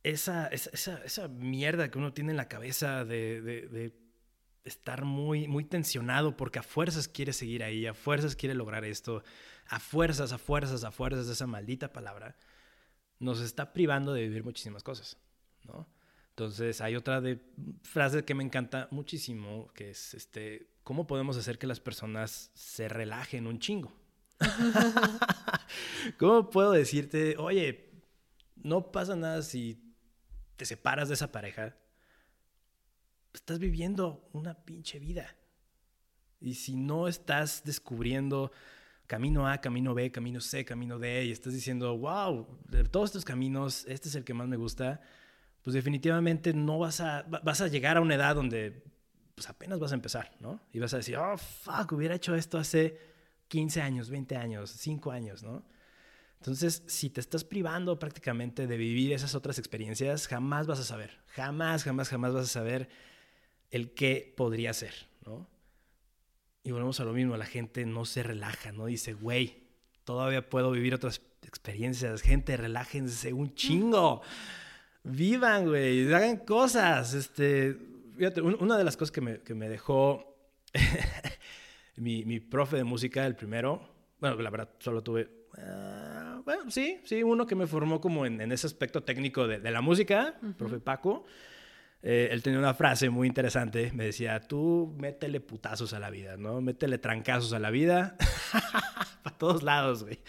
esa, 0.02 0.46
esa, 0.48 1.02
esa- 1.04 1.28
mierda 1.28 1.90
que 1.90 1.98
uno 1.98 2.12
tiene 2.12 2.30
en 2.32 2.36
la 2.36 2.48
cabeza 2.48 3.04
de, 3.04 3.94
estar 4.64 5.04
muy, 5.04 5.48
muy 5.48 5.64
tensionado 5.64 6.36
porque 6.36 6.58
a 6.58 6.62
fuerzas 6.62 7.08
quiere 7.08 7.32
seguir 7.32 7.62
ahí, 7.62 7.86
a 7.86 7.94
fuerzas 7.94 8.36
quiere 8.36 8.54
lograr 8.54 8.84
esto, 8.84 9.22
a 9.66 9.80
fuerzas, 9.80 10.32
a 10.32 10.38
fuerzas, 10.38 10.84
a 10.84 10.90
fuerzas 10.90 11.28
esa 11.28 11.46
maldita 11.46 11.92
palabra 11.92 12.36
nos 13.18 13.40
está 13.40 13.72
privando 13.72 14.12
de 14.12 14.22
vivir 14.22 14.44
muchísimas 14.44 14.82
cosas, 14.82 15.16
¿no? 15.64 15.88
Entonces, 16.30 16.80
hay 16.80 16.94
otra 16.94 17.20
de, 17.20 17.40
frase 17.82 18.24
que 18.24 18.34
me 18.34 18.44
encanta 18.44 18.86
muchísimo, 18.92 19.72
que 19.74 19.90
es, 19.90 20.14
este, 20.14 20.70
¿cómo 20.84 21.06
podemos 21.08 21.36
hacer 21.36 21.58
que 21.58 21.66
las 21.66 21.80
personas 21.80 22.52
se 22.54 22.88
relajen 22.88 23.48
un 23.48 23.58
chingo? 23.58 23.92
¿Cómo 26.18 26.50
puedo 26.50 26.72
decirte, 26.72 27.36
oye, 27.38 27.90
no 28.56 28.90
pasa 28.92 29.16
nada 29.16 29.42
si 29.42 29.80
te 30.56 30.64
separas 30.64 31.08
de 31.08 31.14
esa 31.14 31.32
pareja? 31.32 31.76
Estás 33.32 33.58
viviendo 33.58 34.28
una 34.32 34.54
pinche 34.54 34.98
vida. 34.98 35.36
Y 36.40 36.54
si 36.54 36.76
no 36.76 37.08
estás 37.08 37.62
descubriendo 37.64 38.52
camino 39.06 39.48
A, 39.48 39.58
camino 39.60 39.94
B, 39.94 40.10
camino 40.12 40.40
C, 40.40 40.64
camino 40.64 40.98
D, 40.98 41.24
y 41.26 41.32
estás 41.32 41.52
diciendo, 41.52 41.96
wow, 41.96 42.46
de 42.68 42.84
todos 42.84 43.10
estos 43.10 43.24
caminos, 43.24 43.84
este 43.88 44.08
es 44.08 44.14
el 44.14 44.24
que 44.24 44.34
más 44.34 44.48
me 44.48 44.56
gusta, 44.56 45.00
pues 45.62 45.74
definitivamente 45.74 46.52
no 46.52 46.78
vas 46.78 47.00
a, 47.00 47.22
va- 47.22 47.40
vas 47.40 47.60
a 47.60 47.68
llegar 47.68 47.96
a 47.96 48.00
una 48.00 48.14
edad 48.14 48.34
donde 48.34 48.84
pues 49.34 49.48
apenas 49.48 49.78
vas 49.78 49.92
a 49.92 49.94
empezar, 49.96 50.32
¿no? 50.40 50.60
Y 50.72 50.78
vas 50.80 50.94
a 50.94 50.98
decir, 50.98 51.16
oh, 51.16 51.36
fuck, 51.38 51.92
hubiera 51.92 52.14
hecho 52.16 52.34
esto 52.34 52.58
hace 52.58 52.98
15 53.48 53.80
años, 53.82 54.10
20 54.10 54.36
años, 54.36 54.70
5 54.70 55.10
años, 55.10 55.42
¿no? 55.42 55.64
Entonces, 56.40 56.84
si 56.86 57.10
te 57.10 57.20
estás 57.20 57.42
privando 57.44 57.98
prácticamente 57.98 58.66
de 58.66 58.76
vivir 58.76 59.12
esas 59.12 59.34
otras 59.34 59.58
experiencias, 59.58 60.28
jamás 60.28 60.66
vas 60.66 60.78
a 60.78 60.84
saber, 60.84 61.18
jamás, 61.26 61.82
jamás, 61.82 62.08
jamás 62.08 62.32
vas 62.32 62.44
a 62.44 62.48
saber 62.48 62.88
el 63.70 63.92
qué 63.92 64.32
podría 64.36 64.72
ser, 64.72 64.94
¿no? 65.26 65.48
Y 66.62 66.70
volvemos 66.70 67.00
a 67.00 67.04
lo 67.04 67.12
mismo, 67.12 67.36
la 67.36 67.46
gente 67.46 67.86
no 67.86 68.04
se 68.04 68.22
relaja, 68.22 68.72
no 68.72 68.86
dice, 68.86 69.14
güey, 69.14 69.64
todavía 70.04 70.48
puedo 70.48 70.70
vivir 70.70 70.94
otras 70.94 71.22
experiencias, 71.42 72.22
gente, 72.22 72.56
relájense 72.56 73.32
un 73.32 73.54
chingo, 73.54 74.22
vivan, 75.02 75.66
güey, 75.66 76.12
hagan 76.12 76.36
cosas, 76.38 77.14
este, 77.14 77.76
fíjate, 78.16 78.42
una 78.42 78.78
de 78.78 78.84
las 78.84 78.96
cosas 78.96 79.10
que 79.10 79.20
me, 79.20 79.40
que 79.40 79.54
me 79.54 79.68
dejó 79.68 80.36
mi, 81.98 82.24
mi, 82.24 82.40
profe 82.40 82.76
de 82.76 82.84
música, 82.84 83.26
el 83.26 83.36
primero, 83.36 83.88
bueno, 84.20 84.40
la 84.40 84.50
verdad, 84.50 84.70
solo 84.78 85.02
tuve... 85.02 85.28
Uh, 85.56 86.42
bueno, 86.44 86.70
sí, 86.70 87.00
sí, 87.04 87.22
uno 87.22 87.46
que 87.46 87.54
me 87.54 87.66
formó 87.66 88.00
como 88.00 88.24
en, 88.26 88.40
ese 88.52 88.66
aspecto 88.66 89.02
técnico 89.02 89.46
de, 89.46 89.70
la 89.70 89.80
música, 89.80 90.38
profe 90.56 90.78
Paco. 90.78 91.24
Eh, 92.02 92.28
él 92.30 92.42
tenía 92.42 92.58
una 92.60 92.74
frase 92.74 93.10
muy 93.10 93.26
interesante, 93.26 93.90
me 93.92 94.04
decía, 94.04 94.40
tú 94.40 94.94
métele 94.98 95.40
putazos 95.40 95.92
a 95.94 95.98
la 95.98 96.10
vida, 96.10 96.36
¿no? 96.36 96.60
Métele 96.60 96.98
trancazos 96.98 97.52
a 97.52 97.58
la 97.58 97.70
vida, 97.70 98.16
para 99.22 99.36
todos 99.36 99.62
lados, 99.62 100.04
güey. 100.04 100.20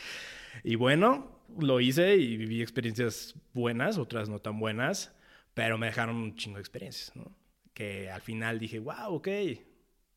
Y 0.64 0.76
bueno, 0.76 1.40
lo 1.60 1.80
hice 1.80 2.16
y 2.16 2.38
viví 2.38 2.62
experiencias 2.62 3.36
buenas, 3.54 3.98
otras 3.98 4.30
no 4.30 4.40
tan 4.40 4.60
buenas, 4.60 5.16
pero 5.54 5.78
me 5.78 5.88
dejaron 5.88 6.16
un 6.16 6.36
chingo 6.36 6.56
de 6.58 6.62
experiencias, 6.62 7.16
¿no? 7.16 7.32
Que 7.74 8.10
al 8.10 8.22
final 8.22 8.60
dije, 8.60 8.80
wow, 8.80 9.14
ok, 9.14 9.28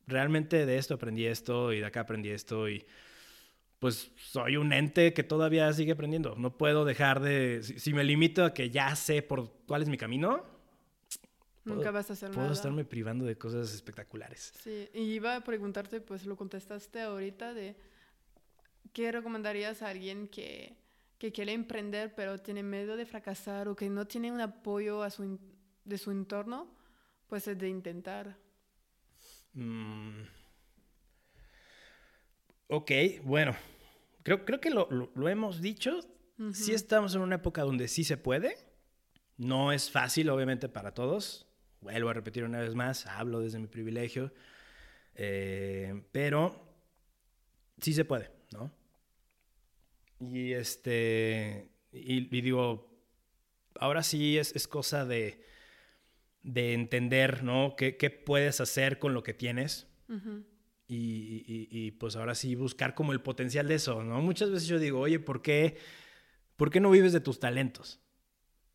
realmente 0.07 0.65
de 0.65 0.77
esto 0.77 0.95
aprendí 0.95 1.25
esto 1.25 1.73
y 1.73 1.79
de 1.79 1.85
acá 1.85 2.01
aprendí 2.01 2.29
esto 2.29 2.69
y 2.69 2.85
pues 3.83 4.11
soy 4.15 4.55
un 4.55 4.71
ente 4.71 5.13
que 5.13 5.23
todavía 5.23 5.71
sigue 5.73 5.91
aprendiendo. 5.91 6.35
No 6.37 6.57
puedo 6.57 6.85
dejar 6.85 7.19
de, 7.19 7.61
si, 7.63 7.93
me 7.93 8.05
limito 8.05 8.45
a 8.45 8.53
que 8.53 8.69
ya 8.69 8.95
sé 8.95 9.21
por 9.21 9.51
cuál 9.67 9.81
es 9.81 9.89
mi 9.89 9.97
camino, 9.97 10.41
nunca 11.65 11.91
vas 11.91 12.09
a 12.09 12.13
hacer 12.13 12.31
puedo 12.31 12.53
estarme 12.53 12.85
privando 12.85 13.25
de 13.25 13.37
cosas 13.37 13.73
espectaculares. 13.73 14.53
Sí, 14.63 14.87
y 14.93 15.01
iba 15.01 15.35
a 15.35 15.43
preguntarte, 15.43 15.99
pues 15.99 16.25
lo 16.25 16.37
contestaste 16.37 17.01
ahorita 17.01 17.53
de 17.53 17.75
qué 18.93 19.11
recomendarías 19.11 19.81
a 19.81 19.89
alguien 19.89 20.29
que, 20.29 20.77
que 21.17 21.33
quiere 21.33 21.51
emprender 21.51 22.13
pero 22.15 22.37
tiene 22.37 22.63
miedo 22.63 22.95
de 22.95 23.05
fracasar 23.05 23.67
o 23.67 23.75
que 23.75 23.89
no 23.89 24.07
tiene 24.07 24.31
un 24.31 24.39
apoyo 24.39 25.03
a 25.03 25.09
su, 25.09 25.37
de 25.83 25.97
su 25.97 26.11
entorno, 26.11 26.69
pues 27.27 27.49
es 27.49 27.57
de 27.57 27.67
intentar. 27.67 28.37
Mm. 29.53 30.23
Ok, 32.67 32.91
bueno, 33.23 33.55
creo, 34.23 34.45
creo 34.45 34.59
que 34.59 34.69
lo, 34.69 34.89
lo, 34.89 35.29
hemos 35.29 35.61
dicho. 35.61 35.99
Sí 36.53 36.73
estamos 36.73 37.13
en 37.13 37.21
una 37.21 37.35
época 37.35 37.61
donde 37.61 37.87
sí 37.87 38.03
se 38.03 38.17
puede. 38.17 38.57
No 39.37 39.71
es 39.71 39.91
fácil, 39.91 40.29
obviamente, 40.29 40.67
para 40.69 40.93
todos. 40.93 41.47
Vuelvo 41.81 42.09
a 42.09 42.13
repetir 42.13 42.43
una 42.43 42.59
vez 42.59 42.75
más, 42.75 43.05
hablo 43.05 43.39
desde 43.39 43.59
mi 43.59 43.67
privilegio. 43.67 44.33
Eh, 45.15 46.03
pero 46.11 46.75
sí 47.79 47.93
se 47.93 48.05
puede, 48.05 48.31
¿no? 48.51 48.71
Y 50.19 50.53
este. 50.53 51.69
Y, 51.91 52.21
digo, 52.41 52.89
ahora 53.75 54.01
sí 54.01 54.37
es, 54.37 54.55
es 54.55 54.67
cosa 54.67 55.05
de, 55.05 55.45
de 56.43 56.73
entender, 56.73 57.43
¿no? 57.43 57.75
¿Qué, 57.77 57.97
¿Qué, 57.97 58.09
puedes 58.09 58.61
hacer 58.61 58.99
con 58.99 59.13
lo 59.13 59.23
que 59.23 59.33
tienes? 59.33 59.87
y, 60.87 61.91
pues 61.91 62.15
ahora 62.15 62.35
sí 62.35 62.55
buscar 62.55 62.93
como 62.93 63.13
el 63.13 63.21
potencial 63.21 63.67
de 63.67 63.75
eso, 63.75 64.03
¿no? 64.03 64.21
Muchas 64.21 64.51
veces 64.51 64.67
yo 64.67 64.79
digo, 64.79 64.99
oye, 64.99 65.19
¿por 65.19 65.41
qué, 65.41 65.77
¿por 66.55 66.69
qué 66.69 66.79
no 66.79 66.91
vives 66.91 67.13
de 67.13 67.19
tus 67.19 67.39
talentos? 67.39 67.99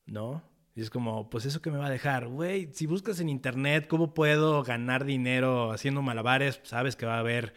¿No? 0.06 0.42
Y 0.74 0.80
es 0.80 0.90
como, 0.90 1.28
pues 1.28 1.44
eso 1.44 1.60
que 1.60 1.70
me 1.70 1.78
va 1.78 1.86
a 1.86 1.90
dejar, 1.90 2.28
güey, 2.28 2.70
si 2.72 2.86
buscas 2.86 3.20
en 3.20 3.28
internet 3.28 3.86
cómo 3.88 4.14
puedo 4.14 4.62
ganar 4.62 5.04
dinero 5.04 5.72
haciendo 5.72 6.02
malabares, 6.02 6.60
sabes 6.62 6.96
que 6.96 7.06
va 7.06 7.16
a 7.16 7.20
haber 7.20 7.52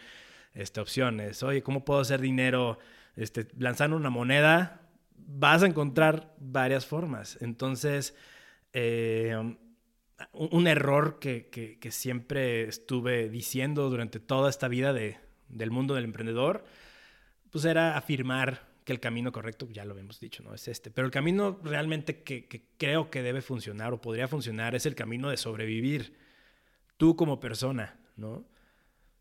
este, 0.54 0.80
opciones. 0.80 1.44
Oye, 1.44 1.62
¿cómo 1.62 1.86
puedo 1.86 2.00
hacer 2.00 2.20
dinero 2.20 2.80
este, 3.16 3.48
lanzando 3.58 3.96
una 3.96 4.10
moneda? 4.10 4.90
Vas 5.16 5.64
a 5.64 5.68
encontrar 5.68 6.36
varias 6.40 6.86
formas. 6.86 7.38
Entonces, 7.42 8.16
eh, 8.74 9.56
un 10.34 10.68
error 10.68 11.20
que, 11.20 11.80
siempre 11.92 12.64
estuve 12.64 13.30
diciendo 13.30 13.90
durante 13.90 14.20
toda 14.20 14.50
esta 14.50 14.68
vida 14.68 14.94
de, 14.94 15.18
del 15.50 15.72
mundo 15.72 15.96
del 15.96 16.06
emprendedor, 16.06 16.66
pues 17.50 17.66
era 17.66 17.98
afirmar 17.98 18.70
que 18.84 18.94
el 18.94 19.00
camino 19.00 19.32
correcto, 19.32 19.68
ya 19.70 19.86
lo 19.86 19.98
hemos 19.98 20.20
dicho, 20.20 20.42
¿no? 20.44 20.54
Es 20.54 20.68
este. 20.68 20.90
Pero 20.90 21.06
el 21.06 21.12
camino 21.12 21.60
realmente 21.64 22.24
que, 22.24 22.66
creo 22.78 23.12
que 23.12 23.22
debe 23.22 23.42
funcionar 23.42 23.94
o 23.94 24.02
podría 24.02 24.28
funcionar 24.28 24.74
es 24.76 24.86
el 24.86 24.96
camino 24.96 25.30
de 25.30 25.38
sobrevivir, 25.38 26.18
tú 26.98 27.16
como 27.16 27.40
persona, 27.40 28.00
¿no? 28.16 28.46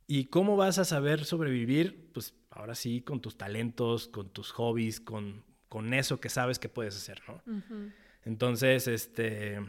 ¿Y 0.06 0.26
cómo 0.26 0.56
vas 0.56 0.78
a 0.78 0.84
saber 0.84 1.24
sobrevivir? 1.24 2.10
Pues 2.12 2.34
ahora 2.50 2.74
sí, 2.74 3.02
con 3.02 3.20
tus 3.20 3.36
talentos, 3.36 4.08
con 4.08 4.30
tus 4.30 4.50
hobbies, 4.52 5.00
con, 5.00 5.44
con 5.68 5.92
eso 5.94 6.20
que 6.20 6.28
sabes 6.28 6.58
que 6.58 6.68
puedes 6.68 6.96
hacer, 6.96 7.22
¿no? 7.28 7.42
Entonces, 8.24 8.88
este 8.88 9.60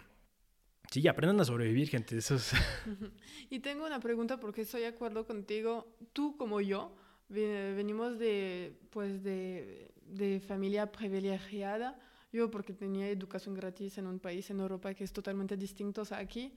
Sí, 0.92 1.08
aprendan 1.08 1.40
a 1.40 1.46
sobrevivir, 1.46 1.88
gente. 1.88 2.18
Eso 2.18 2.36
Y 3.50 3.60
tengo 3.60 3.86
una 3.86 4.02
pregunta 4.02 4.40
porque 4.40 4.62
estoy 4.62 4.82
de 4.82 4.88
acuerdo 4.88 5.26
contigo. 5.26 5.88
Tú 6.12 6.36
como 6.36 6.60
yo 6.60 6.94
venimos 7.30 8.20
de, 8.20 8.78
pues 8.90 9.24
de, 9.24 9.90
de 10.06 10.42
familia 10.42 10.92
privilegiada. 10.92 11.98
Yo 12.34 12.52
porque 12.52 12.74
tenía 12.74 13.08
educación 13.08 13.56
gratis 13.56 13.98
en 13.98 14.08
un 14.08 14.20
país 14.20 14.50
en 14.50 14.60
Europa 14.60 14.94
que 14.94 15.06
es 15.06 15.14
totalmente 15.14 15.56
distinto 15.56 16.04
a 16.12 16.18
aquí. 16.18 16.54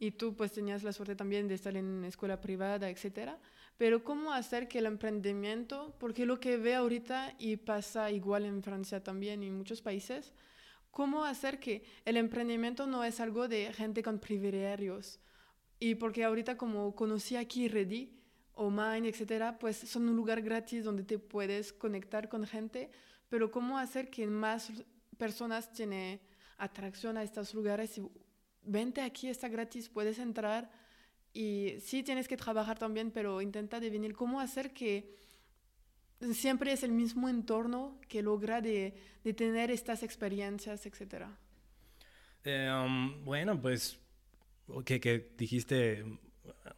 Y 0.00 0.10
tú 0.12 0.34
pues 0.34 0.50
tenías 0.50 0.82
la 0.82 0.92
suerte 0.92 1.14
también 1.14 1.46
de 1.46 1.54
estar 1.54 1.76
en 1.76 2.04
escuela 2.04 2.40
privada, 2.40 2.90
etc. 2.90 3.30
Pero 3.76 4.02
¿cómo 4.02 4.32
hacer 4.32 4.66
que 4.66 4.80
el 4.80 4.86
emprendimiento, 4.86 5.94
porque 6.00 6.26
lo 6.26 6.40
que 6.40 6.56
ve 6.56 6.74
ahorita 6.74 7.36
y 7.38 7.56
pasa 7.56 8.10
igual 8.10 8.44
en 8.44 8.60
Francia 8.60 9.04
también 9.04 9.44
y 9.44 9.46
en 9.46 9.56
muchos 9.56 9.82
países, 9.82 10.32
cómo 10.90 11.24
hacer 11.24 11.58
que 11.58 11.84
el 12.04 12.16
emprendimiento 12.16 12.86
no 12.86 13.04
es 13.04 13.20
algo 13.20 13.48
de 13.48 13.72
gente 13.72 14.02
con 14.02 14.18
privilegios. 14.18 15.20
Y 15.80 15.94
porque 15.94 16.24
ahorita 16.24 16.56
como 16.56 16.94
conocí 16.94 17.36
aquí 17.36 17.68
Ready 17.68 18.12
o 18.54 18.70
Mind, 18.70 19.06
etcétera, 19.06 19.58
pues 19.58 19.76
son 19.76 20.08
un 20.08 20.16
lugar 20.16 20.42
gratis 20.42 20.84
donde 20.84 21.04
te 21.04 21.18
puedes 21.18 21.72
conectar 21.72 22.28
con 22.28 22.46
gente, 22.46 22.90
pero 23.28 23.50
cómo 23.50 23.78
hacer 23.78 24.10
que 24.10 24.26
más 24.26 24.72
personas 25.16 25.72
tienen 25.72 26.20
atracción 26.56 27.16
a 27.16 27.22
estos 27.22 27.54
lugares 27.54 27.96
y 27.98 28.02
vente 28.62 29.00
aquí, 29.00 29.28
está 29.28 29.48
gratis, 29.48 29.88
puedes 29.88 30.18
entrar 30.18 30.70
y 31.32 31.76
sí 31.80 32.02
tienes 32.02 32.26
que 32.26 32.36
trabajar 32.36 32.78
también, 32.78 33.12
pero 33.12 33.40
intenta 33.40 33.78
devenir 33.78 34.14
cómo 34.14 34.40
hacer 34.40 34.72
que 34.72 35.16
siempre 36.32 36.72
es 36.72 36.82
el 36.82 36.92
mismo 36.92 37.28
entorno 37.28 37.98
que 38.08 38.22
logra 38.22 38.60
de, 38.60 38.94
de 39.24 39.34
tener 39.34 39.70
estas 39.70 40.02
experiencias, 40.02 40.86
etc. 40.86 41.26
Eh, 42.44 42.70
um, 42.70 43.24
bueno, 43.24 43.60
pues, 43.60 43.98
que, 44.84 45.00
que 45.00 45.32
dijiste 45.36 46.04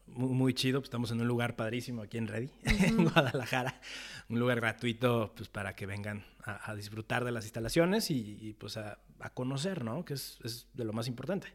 muy, 0.07 0.55
chido, 0.55 0.81
pues 0.81 0.89
estamos 0.89 1.11
en 1.11 1.21
un 1.21 1.29
lugar 1.29 1.57
padrísimo 1.57 2.03
aquí 2.03 2.19
en 2.19 2.27
Ready, 2.27 2.51
en 2.65 3.05
Guadalajara, 3.05 3.81
un 4.29 4.39
lugar 4.39 4.61
gratuito 4.61 5.33
pues 5.37 5.49
para 5.49 5.75
que 5.75 5.87
vengan 5.87 6.25
a, 6.43 6.75
disfrutar 6.75 7.25
de 7.25 7.33
las 7.33 7.45
instalaciones 7.45 8.11
y, 8.11 8.57
pues 8.59 8.77
a, 8.77 8.99
a, 9.21 9.31
conocer, 9.31 9.85
¿no? 9.85 10.05
Que 10.05 10.15
es, 10.15 10.39
es 10.43 10.69
de 10.75 10.85
lo 10.85 10.93
más 10.93 11.07
importante. 11.07 11.49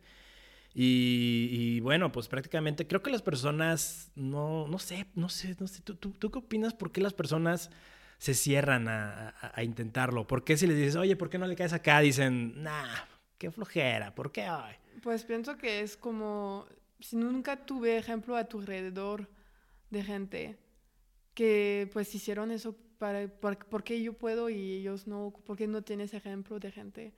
Y, 0.77 1.79
bueno, 1.79 2.11
pues 2.11 2.27
prácticamente 2.27 2.85
creo 2.85 3.01
que 3.01 3.09
las 3.09 3.21
personas, 3.21 4.11
no, 4.15 4.67
no 4.67 4.77
sé, 4.77 5.07
no 5.15 5.29
sé, 5.29 5.55
no 5.57 5.67
sé, 5.67 5.81
¿tú, 5.81 5.95
tú, 5.95 6.29
qué 6.29 6.37
opinas? 6.37 6.73
¿Por 6.73 6.91
qué 6.91 6.99
las 6.99 7.13
personas 7.13 7.71
se 8.17 8.33
cierran 8.33 8.89
a, 8.89 9.33
intentarlo? 9.63 10.27
¿Por 10.27 10.43
qué 10.43 10.57
si 10.57 10.67
les 10.67 10.75
dices, 10.75 10.97
oye, 10.97 11.15
¿por 11.15 11.29
qué 11.29 11.37
no 11.37 11.47
le 11.47 11.55
caes 11.55 11.71
acá? 11.71 12.01
Dicen, 12.01 12.61
nah, 12.61 13.05
qué 13.37 13.51
flojera, 13.51 14.13
¿por 14.13 14.33
qué 14.33 14.49
hoy? 14.49 14.73
Pues 15.01 15.23
pienso 15.23 15.57
que 15.57 15.79
es 15.79 15.95
como, 15.95 16.65
si 16.99 17.15
nunca 17.15 17.65
tuve 17.65 17.97
ejemplo 17.97 18.35
a 18.35 18.43
tu 18.43 18.59
alrededor 18.59 19.29
de 19.91 20.03
gente 20.03 20.59
que 21.33 21.89
pues 21.93 22.13
hicieron 22.13 22.51
eso, 22.51 22.75
para, 22.97 23.27
por, 23.29 23.83
qué 23.83 24.01
yo 24.01 24.11
puedo 24.11 24.49
y 24.49 24.73
ellos 24.73 25.07
no? 25.07 25.33
¿Por 25.45 25.55
qué 25.55 25.67
no 25.67 25.83
tienes 25.83 26.13
ejemplo 26.13 26.59
de 26.59 26.71
gente? 26.71 27.13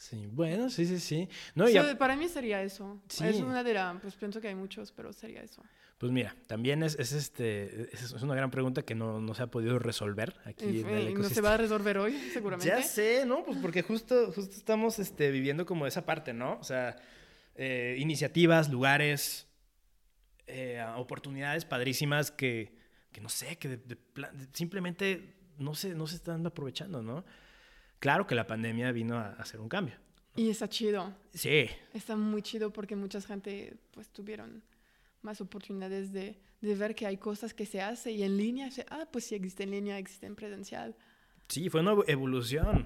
Sí, 0.00 0.26
bueno, 0.32 0.70
sí, 0.70 0.86
sí, 0.86 0.98
sí. 0.98 1.28
No, 1.54 1.66
Para 1.98 2.16
mí 2.16 2.26
sería 2.26 2.62
eso. 2.62 3.02
Es 3.06 3.36
una 3.36 3.62
de 3.62 3.74
las, 3.74 4.00
pues 4.00 4.14
pienso 4.16 4.40
que 4.40 4.48
hay 4.48 4.54
muchos, 4.54 4.92
pero 4.92 5.12
sería 5.12 5.42
eso. 5.42 5.62
Pues 5.98 6.10
mira, 6.10 6.34
también 6.46 6.82
es, 6.82 6.98
es 6.98 7.12
este, 7.12 7.94
es, 7.94 8.10
una 8.22 8.34
gran 8.34 8.50
pregunta 8.50 8.82
que 8.82 8.94
no, 8.94 9.20
no, 9.20 9.34
se 9.34 9.42
ha 9.42 9.48
podido 9.48 9.78
resolver 9.78 10.40
aquí 10.46 10.80
en 10.80 10.88
el 10.88 11.08
ecosistema. 11.08 11.28
No 11.28 11.28
se 11.28 11.40
va 11.42 11.52
a 11.52 11.56
resolver 11.58 11.98
hoy, 11.98 12.14
seguramente. 12.32 12.66
Ya 12.66 12.82
sé, 12.82 13.26
¿no? 13.26 13.44
Pues 13.44 13.58
porque 13.58 13.82
justo, 13.82 14.32
justo 14.32 14.56
estamos 14.56 14.98
este, 14.98 15.30
viviendo 15.30 15.66
como 15.66 15.86
esa 15.86 16.06
parte, 16.06 16.32
¿no? 16.32 16.56
O 16.58 16.64
sea, 16.64 16.96
eh, 17.54 17.96
iniciativas, 17.98 18.70
lugares, 18.70 19.48
eh, 20.46 20.82
oportunidades 20.96 21.66
padrísimas 21.66 22.30
que, 22.30 22.74
que, 23.12 23.20
no 23.20 23.28
sé, 23.28 23.56
que 23.58 23.78
simplemente 24.54 25.36
no 25.58 25.74
se, 25.74 25.94
no 25.94 26.06
se 26.06 26.16
están 26.16 26.46
aprovechando, 26.46 27.02
¿no? 27.02 27.26
Claro 28.00 28.26
que 28.26 28.34
la 28.34 28.46
pandemia 28.46 28.90
vino 28.92 29.16
a 29.16 29.28
hacer 29.34 29.60
un 29.60 29.68
cambio. 29.68 29.94
Y 30.36 30.50
está 30.50 30.68
chido. 30.68 31.14
Sí. 31.32 31.68
Está 31.94 32.16
muy 32.16 32.42
chido 32.42 32.72
porque 32.72 32.96
mucha 32.96 33.20
gente 33.20 33.76
pues 33.92 34.08
tuvieron 34.10 34.62
más 35.22 35.40
oportunidades 35.40 36.12
de, 36.12 36.40
de 36.60 36.74
ver 36.74 36.94
que 36.94 37.06
hay 37.06 37.18
cosas 37.18 37.52
que 37.52 37.66
se 37.66 37.80
hacen 37.82 38.14
y 38.14 38.22
en 38.22 38.36
línea, 38.36 38.70
se, 38.70 38.86
ah, 38.90 39.06
pues 39.12 39.24
si 39.24 39.34
existe 39.34 39.64
en 39.64 39.72
línea, 39.72 39.98
existe 39.98 40.26
en 40.26 40.34
presencial. 40.34 40.96
Sí, 41.48 41.68
fue 41.68 41.80
una 41.80 41.94
evolución. 42.06 42.84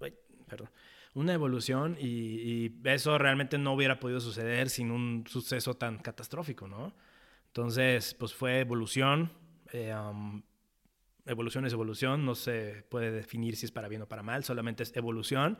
Ay, 0.00 0.14
perdón. 0.48 0.70
Una 1.14 1.34
evolución 1.34 1.96
y, 2.00 2.06
y 2.06 2.80
eso 2.84 3.18
realmente 3.18 3.58
no 3.58 3.74
hubiera 3.74 4.00
podido 4.00 4.20
suceder 4.20 4.70
sin 4.70 4.90
un 4.90 5.24
suceso 5.26 5.74
tan 5.74 5.98
catastrófico, 5.98 6.66
¿no? 6.66 6.94
Entonces, 7.48 8.14
pues 8.14 8.32
fue 8.32 8.60
evolución. 8.60 9.30
eh, 9.72 9.94
um, 9.94 10.42
evolución 11.26 11.64
es 11.66 11.72
evolución, 11.72 12.24
no 12.24 12.34
se 12.34 12.84
puede 12.88 13.10
definir 13.10 13.56
si 13.56 13.66
es 13.66 13.72
para 13.72 13.88
bien 13.88 14.02
o 14.02 14.06
para 14.08 14.22
mal, 14.22 14.44
solamente 14.44 14.82
es 14.82 14.96
evolución. 14.96 15.58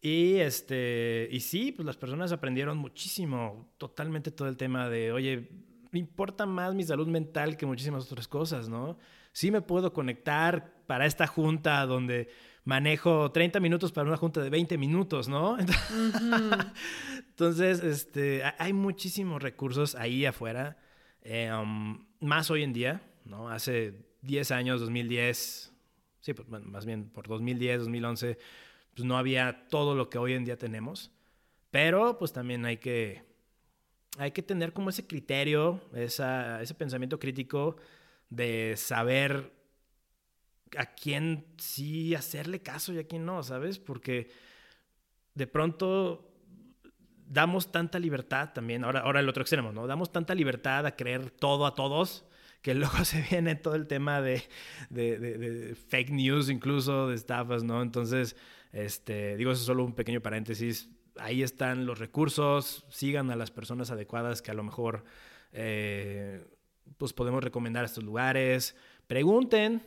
Y, 0.00 0.34
este, 0.36 1.28
y 1.30 1.40
sí, 1.40 1.70
pues 1.72 1.86
las 1.86 1.96
personas 1.96 2.32
aprendieron 2.32 2.76
muchísimo, 2.78 3.72
totalmente 3.78 4.30
todo 4.32 4.48
el 4.48 4.56
tema 4.56 4.88
de, 4.88 5.12
oye, 5.12 5.48
me 5.92 5.98
importa 6.00 6.44
más 6.46 6.74
mi 6.74 6.82
salud 6.84 7.06
mental 7.06 7.56
que 7.56 7.66
muchísimas 7.66 8.04
otras 8.10 8.26
cosas, 8.26 8.68
¿no? 8.68 8.98
Sí 9.32 9.50
me 9.50 9.60
puedo 9.62 9.92
conectar 9.92 10.74
para 10.86 11.06
esta 11.06 11.26
junta 11.26 11.86
donde 11.86 12.28
manejo 12.64 13.30
30 13.30 13.60
minutos 13.60 13.92
para 13.92 14.08
una 14.08 14.16
junta 14.16 14.42
de 14.42 14.50
20 14.50 14.76
minutos, 14.78 15.28
¿no? 15.28 15.56
Entonces, 17.28 17.82
este, 17.82 18.44
ha- 18.44 18.56
hay 18.58 18.72
muchísimos 18.72 19.42
recursos 19.42 19.94
ahí 19.94 20.24
afuera, 20.26 20.76
eh, 21.22 21.50
um, 21.52 22.04
más 22.20 22.50
hoy 22.50 22.62
en 22.62 22.72
día, 22.72 23.02
¿no? 23.24 23.48
Hace 23.48 23.94
10 24.22 24.50
años, 24.52 24.80
2010, 24.80 25.72
sí, 26.20 26.34
pues, 26.34 26.48
bueno, 26.48 26.66
más 26.66 26.86
bien 26.86 27.10
por 27.10 27.28
2010, 27.28 27.80
2011, 27.80 28.38
pues 28.94 29.04
no 29.04 29.18
había 29.18 29.68
todo 29.68 29.94
lo 29.94 30.08
que 30.08 30.18
hoy 30.18 30.32
en 30.32 30.44
día 30.44 30.56
tenemos, 30.56 31.10
pero 31.70 32.18
pues 32.18 32.32
también 32.32 32.64
hay 32.64 32.76
que, 32.78 33.24
hay 34.18 34.30
que 34.30 34.42
tener 34.42 34.72
como 34.72 34.90
ese 34.90 35.06
criterio, 35.06 35.80
ese 35.94 36.74
pensamiento 36.76 37.18
crítico 37.18 37.76
de 38.30 38.74
saber 38.76 39.52
a 40.76 40.86
quién 40.86 41.46
sí 41.58 42.14
hacerle 42.14 42.62
caso 42.62 42.92
y 42.92 42.98
a 42.98 43.06
quién 43.06 43.26
no, 43.26 43.42
¿sabes? 43.42 43.78
Porque 43.78 44.30
de 45.34 45.46
pronto 45.46 46.30
damos 47.26 47.72
tanta 47.72 47.98
libertad 47.98 48.52
también, 48.54 48.84
ahora, 48.84 49.00
ahora 49.00 49.20
el 49.20 49.28
otro 49.28 49.42
extremo, 49.42 49.72
¿no? 49.72 49.86
Damos 49.86 50.12
tanta 50.12 50.34
libertad 50.34 50.86
a 50.86 50.96
creer 50.96 51.30
todo 51.30 51.66
a 51.66 51.74
todos 51.74 52.26
que 52.62 52.74
luego 52.74 52.94
se 53.04 53.20
viene 53.30 53.54
todo 53.56 53.74
el 53.74 53.86
tema 53.86 54.20
de, 54.22 54.42
de, 54.90 55.18
de- 55.18 55.38
de 55.38 55.74
fake 55.74 56.10
news, 56.10 56.48
incluso 56.48 57.08
de 57.08 57.14
estafas, 57.16 57.62
¿no? 57.64 57.82
Entonces, 57.82 58.36
este, 58.72 59.36
digo, 59.36 59.50
eso 59.52 59.60
es 59.60 59.66
solo 59.66 59.84
un 59.84 59.92
pequeño 59.94 60.20
paréntesis. 60.22 60.88
Ahí 61.18 61.42
están 61.42 61.84
los 61.84 61.98
recursos, 61.98 62.86
sigan 62.88 63.30
a 63.30 63.36
las 63.36 63.50
personas 63.50 63.90
adecuadas 63.90 64.40
que 64.40 64.50
a 64.50 64.54
lo 64.54 64.62
mejor 64.62 65.04
eh, 65.52 66.44
pues 66.98 67.12
podemos 67.12 67.42
recomendar 67.44 67.82
a 67.82 67.86
estos 67.86 68.04
lugares. 68.04 68.74
Pregunten, 69.06 69.82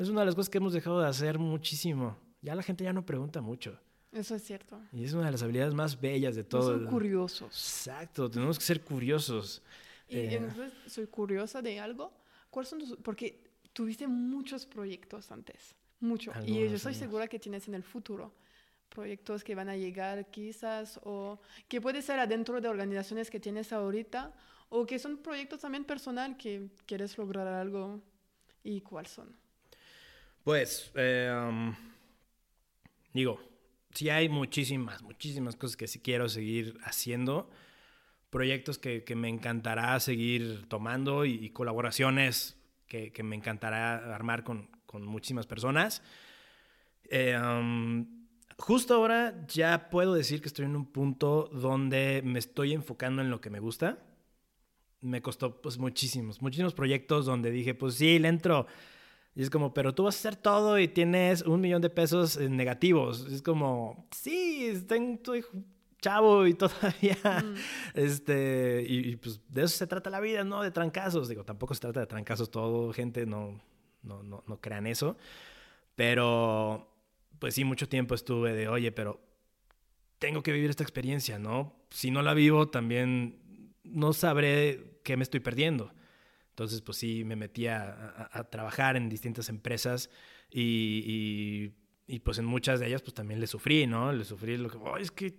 es 0.00 0.08
una 0.08 0.20
de 0.20 0.26
las 0.26 0.34
cosas 0.34 0.50
que 0.50 0.58
hemos 0.58 0.72
dejado 0.72 1.00
de 1.00 1.06
hacer 1.08 1.38
muchísimo. 1.38 2.16
Ya 2.42 2.54
la 2.54 2.62
gente 2.62 2.84
ya 2.84 2.92
no 2.92 3.04
pregunta 3.06 3.40
mucho. 3.40 3.78
Eso 4.12 4.34
es 4.34 4.42
cierto. 4.42 4.78
Y 4.92 5.04
es 5.04 5.12
una 5.12 5.26
de 5.26 5.32
las 5.32 5.42
habilidades 5.42 5.72
más 5.74 6.00
bellas 6.00 6.34
de 6.34 6.42
No 6.42 6.48
todo. 6.48 6.78
son 6.78 6.86
curiosos. 6.86 7.46
Exacto, 7.48 8.28
tenemos 8.30 8.58
que 8.58 8.64
ser 8.64 8.82
curiosos. 8.82 9.62
Y 10.10 10.16
Eh, 10.16 10.34
entonces 10.34 10.72
soy 10.86 11.06
curiosa 11.06 11.62
de 11.62 11.80
algo. 11.80 12.12
¿Cuáles 12.50 12.68
son 12.68 12.80
tus...? 12.80 12.96
Porque 13.02 13.50
tuviste 13.72 14.06
muchos 14.06 14.66
proyectos 14.66 15.30
antes. 15.30 15.74
Mucho. 16.00 16.32
y 16.46 16.54
yo 16.54 16.64
estoy 16.64 16.92
algunos. 16.92 16.96
segura 16.96 17.28
que 17.28 17.38
tienes 17.38 17.68
en 17.68 17.74
el 17.74 17.82
futuro 17.82 18.32
proyectos 18.88 19.44
que 19.44 19.54
van 19.54 19.68
a 19.68 19.76
llegar 19.76 20.30
quizás 20.30 20.98
o 21.04 21.40
que 21.68 21.80
puede 21.80 22.02
ser 22.02 22.18
adentro 22.18 22.60
de 22.60 22.68
organizaciones 22.68 23.30
que 23.30 23.38
tienes 23.38 23.72
ahorita 23.72 24.34
o 24.68 24.84
que 24.84 24.98
son 24.98 25.18
proyectos 25.18 25.60
también 25.60 25.84
personal 25.84 26.36
que 26.36 26.68
quieres 26.86 27.16
lograr 27.16 27.46
algo 27.46 28.00
y 28.62 28.80
cuáles 28.80 29.12
son. 29.12 29.34
Pues, 30.44 30.90
eh, 30.94 31.30
um, 31.32 31.74
digo, 33.12 33.40
sí 33.94 34.08
hay 34.10 34.28
muchísimas, 34.28 35.02
muchísimas 35.02 35.56
cosas 35.56 35.76
que 35.76 35.86
sí 35.86 36.00
quiero 36.00 36.28
seguir 36.28 36.78
haciendo. 36.82 37.50
Proyectos 38.30 38.78
que, 38.78 39.04
que 39.04 39.16
me 39.16 39.28
encantará 39.28 39.98
seguir 40.00 40.66
tomando 40.68 41.24
y, 41.24 41.32
y 41.32 41.50
colaboraciones 41.50 42.56
que, 42.86 43.12
que 43.12 43.22
me 43.22 43.36
encantará 43.36 44.14
armar 44.14 44.44
con, 44.44 44.68
con 44.86 45.04
muchísimas 45.04 45.46
personas. 45.46 46.02
Eh, 47.04 47.36
um, 47.36 48.06
justo 48.56 48.94
ahora 48.94 49.46
ya 49.48 49.90
puedo 49.90 50.14
decir 50.14 50.40
que 50.40 50.48
estoy 50.48 50.66
en 50.66 50.76
un 50.76 50.86
punto 50.86 51.50
donde 51.52 52.22
me 52.24 52.38
estoy 52.38 52.72
enfocando 52.72 53.22
en 53.22 53.30
lo 53.30 53.40
que 53.40 53.50
me 53.50 53.60
gusta. 53.60 53.98
Me 55.00 55.22
costó 55.22 55.60
pues 55.60 55.78
muchísimos, 55.78 56.42
muchísimos 56.42 56.74
proyectos 56.74 57.26
donde 57.26 57.50
dije, 57.50 57.74
pues 57.74 57.94
sí, 57.94 58.18
le 58.18 58.28
entro. 58.28 58.66
Y 59.34 59.42
es 59.42 59.50
como, 59.50 59.72
pero 59.72 59.94
tú 59.94 60.04
vas 60.04 60.16
a 60.16 60.18
hacer 60.18 60.36
todo 60.36 60.78
y 60.78 60.88
tienes 60.88 61.42
un 61.42 61.60
millón 61.60 61.82
de 61.82 61.90
pesos 61.90 62.36
en 62.36 62.56
negativos. 62.56 63.26
Es 63.30 63.42
como, 63.42 64.08
sí, 64.10 64.66
estoy 64.66 65.44
chavo 66.00 66.46
y 66.46 66.54
todavía, 66.54 67.16
Mm. 67.44 67.54
este, 67.94 68.84
y, 68.88 69.10
y, 69.10 69.16
pues 69.16 69.40
de 69.48 69.62
eso 69.64 69.76
se 69.76 69.86
trata 69.86 70.10
la 70.10 70.20
vida, 70.20 70.44
¿no? 70.44 70.62
De 70.62 70.70
trancazos. 70.70 71.28
Digo, 71.28 71.44
tampoco 71.44 71.74
se 71.74 71.80
trata 71.80 72.00
de 72.00 72.06
trancazos 72.06 72.50
todo, 72.50 72.92
gente, 72.92 73.26
no, 73.26 73.60
no, 74.02 74.22
no, 74.22 74.42
no 74.46 74.60
crean 74.60 74.86
eso. 74.86 75.16
Pero, 75.94 76.88
pues 77.38 77.54
sí, 77.54 77.64
mucho 77.64 77.88
tiempo 77.88 78.14
estuve 78.14 78.52
de, 78.54 78.68
oye, 78.68 78.92
pero 78.92 79.20
tengo 80.18 80.42
que 80.42 80.52
vivir 80.52 80.70
esta 80.70 80.82
experiencia, 80.82 81.38
¿no? 81.38 81.74
Si 81.90 82.10
no 82.10 82.22
la 82.22 82.34
vivo, 82.34 82.68
también 82.68 83.72
no 83.84 84.12
sabré 84.12 85.00
qué 85.02 85.16
me 85.16 85.22
estoy 85.22 85.40
perdiendo. 85.40 85.92
Entonces, 86.50 86.82
pues 86.82 86.98
sí, 86.98 87.24
me 87.24 87.36
metí 87.36 87.66
a, 87.66 87.90
a- 87.90 88.38
a 88.40 88.44
trabajar 88.50 88.96
en 88.96 89.08
distintas 89.08 89.48
empresas 89.48 90.10
y, 90.50 90.62
y- 91.06 91.74
y, 92.14 92.18
pues 92.20 92.38
en 92.38 92.44
muchas 92.44 92.80
de 92.80 92.88
ellas 92.88 93.02
pues 93.02 93.14
también 93.14 93.40
le 93.40 93.46
sufrí, 93.46 93.86
¿no? 93.86 94.12
Le 94.12 94.24
sufrí 94.24 94.56
lo 94.56 94.68
que, 94.68 94.76
"Oh, 94.78 94.96
es 94.96 95.10
que 95.10 95.34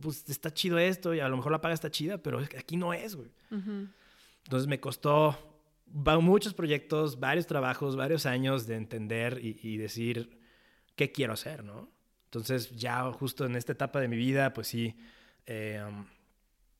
pues 0.00 0.28
está 0.28 0.52
chido 0.52 0.78
esto 0.78 1.14
y 1.14 1.20
a 1.20 1.28
lo 1.28 1.36
mejor 1.36 1.52
la 1.52 1.60
paga 1.60 1.74
está 1.74 1.90
chida, 1.90 2.18
pero 2.18 2.38
aquí 2.38 2.76
no 2.76 2.92
es, 2.92 3.14
güey. 3.16 3.30
Ujú. 3.50 3.88
Entonces 4.44 4.66
me 4.66 4.80
costó 4.80 5.36
muchos 5.86 6.54
proyectos, 6.54 7.20
varios 7.20 7.46
trabajos, 7.46 7.96
varios 7.96 8.26
años 8.26 8.66
de 8.66 8.76
entender 8.76 9.40
y, 9.42 9.58
y 9.62 9.76
decir 9.76 10.38
qué 10.96 11.12
quiero 11.12 11.32
hacer, 11.32 11.64
¿no? 11.64 11.90
Entonces 12.26 12.74
ya 12.76 13.10
justo 13.12 13.46
en 13.46 13.56
esta 13.56 13.72
etapa 13.72 14.00
de 14.00 14.08
mi 14.08 14.16
vida, 14.16 14.52
pues 14.52 14.66
sí, 14.66 14.96
eh, 15.46 15.82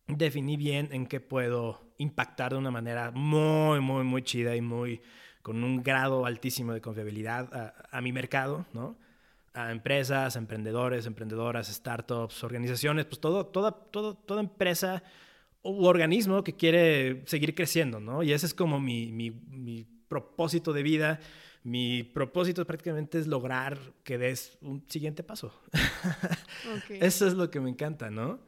definí 0.09 0.57
bien 0.57 0.89
en 0.93 1.07
qué 1.07 1.21
puedo 1.21 1.81
impactar 1.99 2.53
de 2.53 2.59
una 2.59 2.71
manera 2.71 3.13
muy, 3.13 3.81
muy, 3.81 4.05
muy 4.05 4.23
chida 4.23 4.57
y 4.57 4.61
muy 4.61 5.01
con 5.43 5.63
un 5.63 5.83
grado 5.83 6.27
altísimo 6.27 6.73
de 6.73 6.81
confiabilidad 6.81 7.55
a, 7.55 7.97
a 7.97 8.01
mi 8.01 8.13
mercado, 8.13 8.67
¿no? 8.73 8.97
A 9.55 9.71
empresas, 9.71 10.37
a 10.37 10.39
emprendedores, 10.39 11.07
emprendedoras, 11.07 11.69
startups, 11.69 12.45
organizaciones, 12.45 13.07
pues 13.07 13.21
todo, 13.21 13.47
toda, 13.47 13.73
todo, 13.73 14.15
toda 14.15 14.41
empresa 14.41 15.03
u 15.63 15.87
organismo 15.87 16.45
que 16.45 16.55
quiere 16.55 17.23
seguir 17.27 17.55
creciendo, 17.55 17.99
¿no? 17.99 18.23
Y 18.23 18.33
ese 18.33 18.47
es 18.47 18.55
como 18.55 18.79
mi, 18.79 19.11
mi, 19.13 19.31
mi 19.31 19.87
propósito 20.09 20.73
de 20.73 20.83
vida. 20.83 21.21
Mi 21.63 22.03
propósito 22.03 22.67
prácticamente 22.67 23.19
es 23.19 23.27
lograr 23.27 23.79
que 24.03 24.19
des 24.19 24.59
un 24.61 24.85
siguiente 24.89 25.23
paso. 25.23 25.53
Eso 26.91 27.27
es 27.27 27.33
lo 27.33 27.51
que 27.51 27.59
me 27.59 27.71
encanta, 27.71 28.11
¿no? 28.11 28.39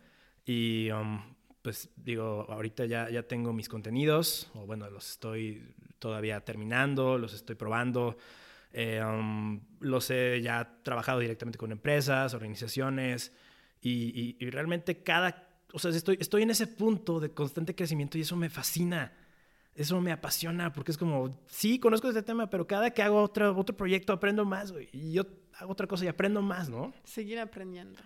Y 0.45 0.91
um, 0.91 1.23
pues 1.63 1.89
digo, 1.97 2.47
ahorita 2.49 2.85
ya, 2.85 3.09
ya 3.09 3.23
tengo 3.23 3.53
mis 3.55 3.69
contenidos, 3.69 4.51
o 4.55 4.67
bueno, 4.67 4.89
los 4.91 5.13
estoy 5.13 5.75
todavía 5.99 6.45
terminando, 6.45 7.17
los 7.17 7.33
estoy 7.33 7.57
probando. 7.57 8.19
Eh, 8.79 9.03
um, 9.03 9.59
los 9.81 10.11
he 10.11 10.43
ya 10.43 10.81
trabajado 10.83 11.18
directamente 11.20 11.57
con 11.59 11.72
empresas, 11.72 12.35
organizaciones, 12.35 13.33
y, 13.81 14.12
y- 14.14 14.37
y 14.39 14.51
realmente 14.51 15.03
cada, 15.03 15.49
o 15.72 15.79
sea, 15.79 15.91
estoy, 15.93 16.18
estoy 16.20 16.43
en 16.43 16.51
ese 16.51 16.66
punto 16.66 17.18
de 17.18 17.31
constante 17.31 17.74
crecimiento 17.74 18.18
y 18.18 18.20
eso 18.20 18.37
me 18.37 18.51
fascina. 18.51 19.14
Eso 19.74 19.99
me 20.03 20.12
apasiona 20.12 20.72
porque 20.74 20.91
es 20.91 20.99
como, 20.99 21.39
sí, 21.47 21.79
conozco 21.79 22.09
este 22.09 22.22
tema, 22.22 22.51
pero 22.51 22.66
cada 22.66 22.91
que 22.91 23.03
hago 23.03 23.22
otro, 23.22 23.57
otro 23.57 23.74
proyecto 23.77 24.12
aprendo 24.12 24.45
más, 24.45 24.72
güey. 24.72 24.89
Y 24.93 25.12
yo 25.12 25.22
hago 25.59 25.72
otra 25.72 25.87
cosa 25.87 26.05
y 26.05 26.09
aprendo 26.09 26.43
más, 26.43 26.68
¿no? 26.68 26.93
Seguir 27.05 27.39
aprendiendo. 27.39 27.99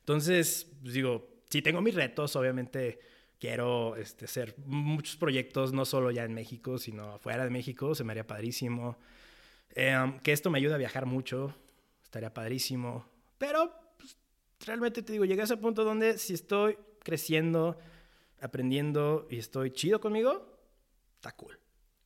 Entonces, 0.00 0.70
pues, 0.82 0.94
digo, 0.94 1.28
sí 1.50 1.60
tengo 1.62 1.80
mis 1.82 1.94
retos, 1.94 2.34
obviamente 2.36 2.98
quiero 3.38 3.96
este, 3.96 4.24
hacer 4.26 4.54
muchos 4.66 5.16
proyectos, 5.16 5.72
no 5.74 5.84
solo 5.84 6.10
ya 6.10 6.24
en 6.24 6.32
México, 6.34 6.78
sino 6.78 7.18
fuera 7.18 7.44
de 7.44 7.50
México, 7.50 7.94
se 7.94 8.04
me 8.04 8.12
haría 8.12 8.26
padrísimo. 8.26 8.96
Eh, 9.74 9.96
um, 9.96 10.18
que 10.20 10.32
esto 10.32 10.50
me 10.50 10.58
ayude 10.58 10.74
a 10.74 10.78
viajar 10.78 11.06
mucho, 11.06 11.54
estaría 12.02 12.32
padrísimo. 12.32 13.06
Pero 13.38 13.72
pues, 13.98 14.16
realmente 14.60 15.02
te 15.02 15.12
digo, 15.12 15.24
llegué 15.24 15.40
a 15.40 15.44
ese 15.44 15.56
punto 15.56 15.84
donde 15.84 16.18
si 16.18 16.34
estoy 16.34 16.78
creciendo, 17.00 17.78
aprendiendo 18.40 19.26
y 19.30 19.38
estoy 19.38 19.72
chido 19.72 20.00
conmigo, 20.00 20.58
está 21.16 21.32
cool. 21.32 21.58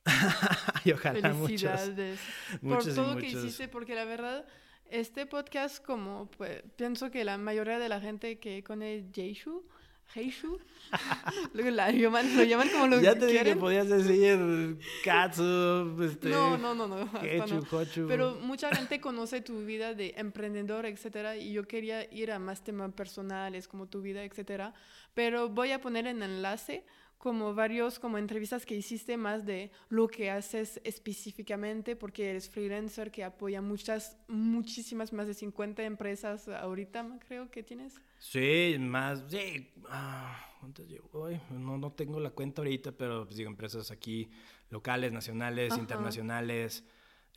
y 0.85 0.91
ojalá 0.91 1.33
Felicidades 1.33 2.19
muchos, 2.61 2.85
por 2.85 2.95
todo 2.95 3.17
que 3.17 3.27
hiciste, 3.27 3.67
porque 3.67 3.93
la 3.93 4.05
verdad, 4.05 4.47
este 4.89 5.25
podcast, 5.25 5.83
como 5.83 6.29
pues, 6.31 6.63
pienso 6.75 7.11
que 7.11 7.23
la 7.23 7.37
mayoría 7.37 7.77
de 7.77 7.89
la 7.89 8.01
gente 8.01 8.39
que 8.39 8.63
conoce 8.63 9.05
Jeishu, 9.13 9.67
Heishu, 10.15 10.57
lo, 11.53 11.69
la 11.69 11.91
llaman, 11.91 12.35
lo 12.35 12.43
llaman 12.43 12.69
como 12.69 12.87
lo 12.87 12.99
Ya 12.99 13.13
te 13.13 13.27
dije 13.27 13.37
que 13.37 13.43
quieren. 13.43 13.59
podías 13.59 13.87
decir 13.89 14.79
Katsu, 15.03 15.95
este, 16.03 16.29
No, 16.29 16.57
no, 16.57 16.73
no, 16.73 16.87
no. 16.87 16.95
hasta 17.03 17.19
Kechu, 17.21 18.01
no. 18.01 18.07
Pero 18.07 18.35
mucha 18.41 18.73
gente 18.75 18.99
conoce 18.99 19.41
tu 19.41 19.63
vida 19.65 19.93
de 19.93 20.15
emprendedor, 20.17 20.85
etcétera, 20.87 21.37
y 21.37 21.53
yo 21.53 21.67
quería 21.67 22.11
ir 22.11 22.31
a 22.31 22.39
más 22.39 22.63
temas 22.63 22.91
personales 22.93 23.67
como 23.67 23.85
tu 23.87 24.01
vida, 24.01 24.23
etcétera. 24.23 24.73
Pero 25.13 25.49
voy 25.49 25.71
a 25.71 25.79
poner 25.81 26.07
en 26.07 26.23
enlace 26.23 26.85
como 27.19 27.53
varios 27.53 27.99
como 27.99 28.17
entrevistas 28.17 28.65
que 28.65 28.75
hiciste 28.75 29.17
más 29.17 29.45
de 29.45 29.71
lo 29.89 30.07
que 30.07 30.31
haces 30.31 30.81
específicamente 30.83 31.95
porque 31.95 32.29
eres 32.31 32.49
freelancer 32.49 33.11
que 33.11 33.23
apoya 33.23 33.61
muchas 33.61 34.17
muchísimas 34.27 35.13
más 35.13 35.27
de 35.27 35.33
50 35.35 35.83
empresas 35.83 36.47
ahorita 36.47 37.19
creo 37.27 37.51
que 37.51 37.61
tienes 37.61 38.01
Sí, 38.17 38.75
más, 38.79 39.23
sí. 39.29 39.69
ah, 39.89 40.35
¿Cuántas 40.59 40.87
llevo 40.87 41.09
hoy? 41.13 41.39
No, 41.51 41.77
no 41.77 41.91
tengo 41.93 42.19
la 42.19 42.31
cuenta 42.31 42.61
ahorita, 42.61 42.91
pero 42.91 43.23
pues 43.25 43.37
digo, 43.37 43.49
empresas 43.49 43.91
aquí 43.91 44.29
locales, 44.69 45.13
nacionales, 45.13 45.71
Ajá. 45.71 45.79
internacionales. 45.81 46.83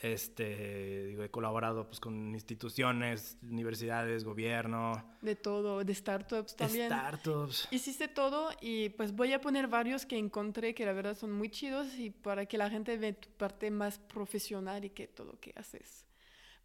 Este, 0.01 1.07
digo, 1.07 1.23
he 1.23 1.31
colaborado 1.31 1.87
pues 1.87 2.01
con 2.01 2.35
instituciones, 2.35 3.39
universidades, 3.43 4.25
gobierno, 4.25 4.93
de 5.21 5.37
todo 5.37 5.85
de 5.85 5.95
startups 5.95 6.57
también 6.57 6.89
startups. 6.89 7.69
Hiciste 7.71 8.09
todo 8.09 8.51
y 8.61 8.89
pues 8.91 9.15
voy 9.15 9.33
a 9.33 9.41
poner 9.41 9.69
varios 9.69 10.05
que 10.05 10.19
encontré 10.19 10.75
que 10.75 10.85
la 10.85 10.93
verdad 10.93 11.17
son 11.17 11.31
muy 11.31 11.51
chidos 11.51 11.95
y 11.95 12.11
para 12.11 12.47
que 12.47 12.59
la 12.59 12.69
gente 12.69 12.97
vea 12.97 13.13
tu 13.13 13.29
parte 13.31 13.71
más 13.71 14.01
profesional 14.01 14.85
y 14.85 14.91
que 14.91 15.07
todo 15.07 15.39
que 15.39 15.53
haces. 15.57 16.05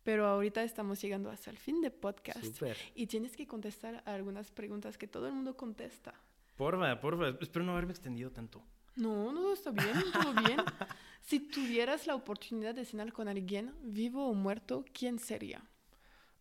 Pero 0.03 0.25
ahorita 0.25 0.63
estamos 0.63 1.01
llegando 1.01 1.30
hasta 1.30 1.51
el 1.51 1.57
fin 1.57 1.82
de 1.82 1.91
podcast 1.91 2.43
Súper. 2.43 2.78
y 2.95 3.07
tienes 3.07 3.36
que 3.36 3.45
contestar 3.45 4.01
a 4.05 4.13
algunas 4.13 4.49
preguntas 4.51 4.97
que 4.97 5.07
todo 5.07 5.28
el 5.28 5.34
mundo 5.34 5.55
contesta. 5.55 6.15
Porfa, 6.55 6.99
porfa. 6.99 7.38
Espero 7.39 7.65
no 7.65 7.73
haberme 7.73 7.91
extendido 7.91 8.32
tanto. 8.32 8.63
No, 8.98 9.32
no, 9.32 9.54
está 9.54 9.72
bien, 9.72 9.93
todo 10.12 10.34
bien. 10.45 10.60
Si 11.22 11.41
tuvieras 11.41 12.08
la 12.08 12.16
oportunidad 12.16 12.74
de 12.74 12.86
cenar 12.86 13.12
con 13.12 13.28
alguien, 13.28 13.74
vivo 13.84 14.30
o 14.30 14.34
muerto, 14.34 14.86
¿quién 14.93 15.20
sería? 15.20 15.62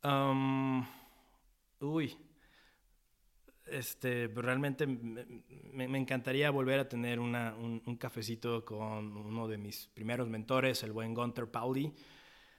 Am, 0.02 0.86
uy. 1.80 2.16
Este, 3.66 4.28
pues, 4.28 4.46
realmente 4.46 4.86
me, 4.86 5.26
me- 5.72 5.88
me 5.88 5.98
encantaría 5.98 6.50
volver 6.50 6.78
a 6.78 6.88
tener 6.88 7.18
una- 7.18 7.54
un, 7.56 7.82
un 7.84 7.96
cafecito 7.96 8.64
con 8.64 9.16
uno 9.16 9.48
de 9.48 9.58
mis 9.58 9.88
primeros 9.88 10.28
mentores, 10.28 10.84
el 10.84 10.92
buen 10.92 11.14
Gunther 11.14 11.50
Pauli. 11.50 11.92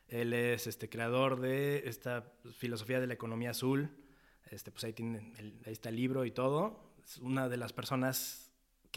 Él 0.09 0.33
es 0.33 0.67
este, 0.67 0.89
creador 0.89 1.39
de 1.39 1.87
esta 1.87 2.33
filosofía 2.57 2.99
de 2.99 3.07
la 3.07 3.13
economía 3.13 3.51
azul. 3.51 3.89
Este, 4.51 4.69
pues 4.71 4.83
ahí, 4.83 4.91
tiene 4.91 5.31
el- 5.37 5.61
ahí 5.65 5.71
está 5.71 5.87
el 5.87 5.95
libro 5.95 6.25
y 6.25 6.31
todo. 6.31 6.91
Es 7.05 7.19
una 7.19 7.47
de 7.47 7.55
las 7.55 7.71
personas 7.71 8.46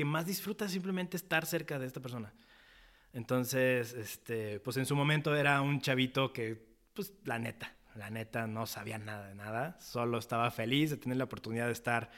que 0.00 0.04
más 0.06 0.24
disfruta 0.24 0.66
simplemente 0.66 1.18
estar 1.18 1.44
cerca 1.44 1.78
de 1.78 1.84
esta 1.86 2.00
persona. 2.00 2.32
Entonces, 3.12 3.92
este, 3.92 4.58
pues 4.60 4.78
en 4.78 4.86
su 4.86 4.96
momento 4.96 5.36
era 5.36 5.60
un 5.60 5.82
chavito 5.82 6.32
que, 6.32 6.56
pues 6.94 7.12
la 7.26 7.38
neta, 7.38 7.76
la 7.96 8.08
neta 8.08 8.46
no 8.46 8.64
sabía 8.64 8.96
nada 8.96 9.28
de 9.28 9.34
nada. 9.34 9.76
Solo 9.78 10.16
estaba 10.16 10.50
feliz 10.50 10.88
de 10.88 10.96
tener 10.96 11.18
la 11.18 11.24
oportunidad 11.24 11.66
de 11.66 11.72
estar 11.72 12.10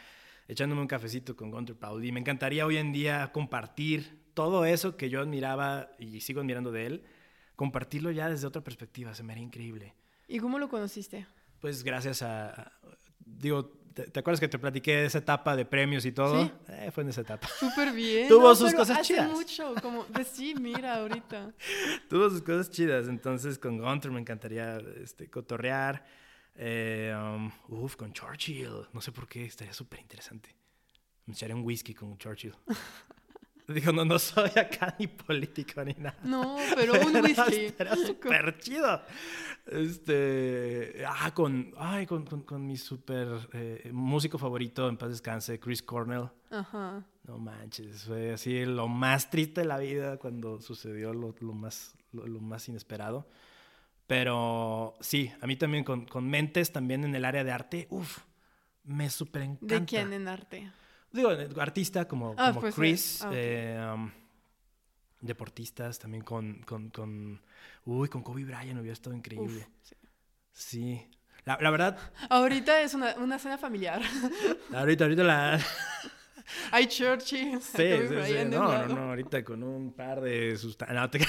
echándome 0.46 0.80
un 0.80 0.86
cafecito 0.86 1.34
con 1.34 1.50
Gunter 1.50 1.74
Pauli. 1.74 2.12
Me 2.12 2.20
encantaría 2.20 2.64
hoy 2.66 2.76
en 2.76 2.92
día 2.92 3.32
compartir 3.32 4.22
todo 4.32 4.64
eso 4.64 4.96
que 4.96 5.10
yo 5.10 5.20
admiraba 5.20 5.90
y 5.98 6.20
sigo 6.20 6.40
admirando 6.40 6.70
de 6.70 6.86
él, 6.86 7.04
compartirlo 7.56 8.12
ya 8.12 8.28
desde 8.28 8.46
otra 8.46 8.62
perspectiva. 8.62 9.12
Se 9.12 9.24
me 9.24 9.32
haría 9.32 9.42
increíble. 9.44 9.92
¿Y 10.28 10.38
cómo 10.38 10.60
lo 10.60 10.68
conociste? 10.68 11.26
Pues 11.60 11.82
gracias 11.82 12.22
a, 12.22 12.48
a- 12.50 12.72
digo, 13.18 13.72
¿te, 13.94 14.04
te 14.04 14.20
acuerdas 14.20 14.40
que 14.40 14.48
te 14.48 14.58
platiqué 14.58 14.96
de 14.96 15.04
esa 15.06 15.18
etapa 15.18 15.56
de 15.56 15.64
premios 15.64 16.04
y 16.04 16.12
todo? 16.12 16.44
Sí. 16.44 16.52
Eh, 16.68 16.90
fue 16.92 17.02
en 17.02 17.10
esa 17.10 17.20
etapa. 17.22 17.48
Súper 17.58 17.92
bien. 17.92 18.28
Tuvo 18.28 18.48
¿no? 18.48 18.54
sus 18.54 18.66
Pero 18.70 18.78
cosas 18.78 18.98
hace 18.98 19.14
chidas. 19.14 19.30
mucho, 19.30 19.74
como, 19.82 20.04
pues 20.06 20.28
sí, 20.28 20.54
mira 20.58 20.96
ahorita. 20.96 21.52
Tuvo 22.08 22.30
sus 22.30 22.42
cosas 22.42 22.70
chidas. 22.70 23.08
Entonces, 23.08 23.58
con 23.58 23.78
Gunter 23.78 24.10
me 24.10 24.20
encantaría 24.20 24.78
este, 25.02 25.28
cotorrear. 25.30 26.04
Eh, 26.54 27.14
um, 27.16 27.50
uf, 27.68 27.96
con 27.96 28.12
Churchill. 28.12 28.88
No 28.92 29.00
sé 29.00 29.12
por 29.12 29.26
qué, 29.28 29.44
estaría 29.44 29.72
súper 29.72 30.00
interesante. 30.00 30.54
Me 31.26 31.34
echaría 31.34 31.54
un 31.54 31.62
whisky 31.62 31.94
con 31.94 32.18
Churchill. 32.18 32.54
Digo, 33.74 33.92
no, 33.92 34.04
no 34.04 34.18
soy 34.18 34.50
acá 34.50 34.94
ni 34.98 35.06
político 35.06 35.84
ni 35.84 35.94
nada. 35.94 36.18
No, 36.22 36.56
pero 36.74 36.94
un 36.94 37.16
whisky. 37.24 37.66
Estaría 37.66 37.96
súper 37.96 38.58
chido. 38.58 39.02
Este. 39.66 41.04
Ah, 41.06 41.32
con. 41.34 41.72
Ay, 41.78 42.06
con, 42.06 42.24
con, 42.24 42.42
con 42.42 42.66
mi 42.66 42.76
súper 42.76 43.48
eh, 43.52 43.90
músico 43.92 44.38
favorito, 44.38 44.88
en 44.88 44.96
paz 44.96 45.10
descanse, 45.10 45.58
Chris 45.58 45.82
Cornell. 45.82 46.28
Ajá. 46.50 47.04
No 47.24 47.38
manches, 47.38 48.02
fue 48.04 48.32
así 48.32 48.64
lo 48.64 48.88
más 48.88 49.30
triste 49.30 49.60
de 49.60 49.66
la 49.66 49.78
vida 49.78 50.16
cuando 50.16 50.60
sucedió 50.60 51.14
lo, 51.14 51.34
lo 51.38 51.52
más, 51.52 51.94
lo, 52.10 52.26
lo 52.26 52.40
más 52.40 52.68
inesperado. 52.68 53.28
Pero 54.08 54.94
sí, 55.00 55.32
a 55.40 55.46
mí 55.46 55.56
también 55.56 55.84
con, 55.84 56.04
con 56.04 56.28
mentes 56.28 56.72
también 56.72 57.04
en 57.04 57.14
el 57.14 57.24
área 57.24 57.44
de 57.44 57.52
arte, 57.52 57.86
uff, 57.90 58.18
me 58.84 59.08
súper 59.08 59.42
encanta. 59.42 59.78
¿De 59.78 59.84
quién 59.86 60.12
en 60.12 60.28
arte? 60.28 60.70
Digo, 61.12 61.30
artista 61.60 62.06
como, 62.08 62.34
Ah, 62.38 62.48
como 62.48 62.60
pues, 62.60 62.74
Chris, 62.74 63.22
ah, 63.22 63.30
eh, 63.32 63.90
um, 63.94 64.10
deportistas 65.20 65.98
también 65.98 66.24
con, 66.24 66.62
con, 66.62 66.90
con, 66.90 67.40
uy, 67.84 68.08
con 68.08 68.22
Kobe 68.22 68.44
Bryant 68.44 68.78
hubiera 68.80 68.92
estado 68.94 69.14
increíble. 69.14 69.60
Uf, 69.60 69.66
sí. 69.82 69.96
Sí, 70.54 71.10
la, 71.44 71.58
la 71.60 71.70
verdad, 71.70 71.98
Ahorita 72.28 72.82
es 72.82 72.94
una, 72.94 73.14
una 73.16 73.38
cena 73.38 73.56
familiar. 73.58 74.02
ahorita, 74.74 75.04
ahorita 75.04 75.22
la... 75.22 75.60
Hay 76.72 76.86
Churchill. 76.86 77.60
Sí, 77.62 77.76
sí, 78.08 78.14
sí. 78.26 78.44
No, 78.50 78.86
no, 78.86 78.86
no, 78.88 79.02
ahorita 79.10 79.44
con 79.44 79.62
un 79.62 79.92
par 79.92 80.20
de 80.20 80.56
sustancias. 80.56 81.26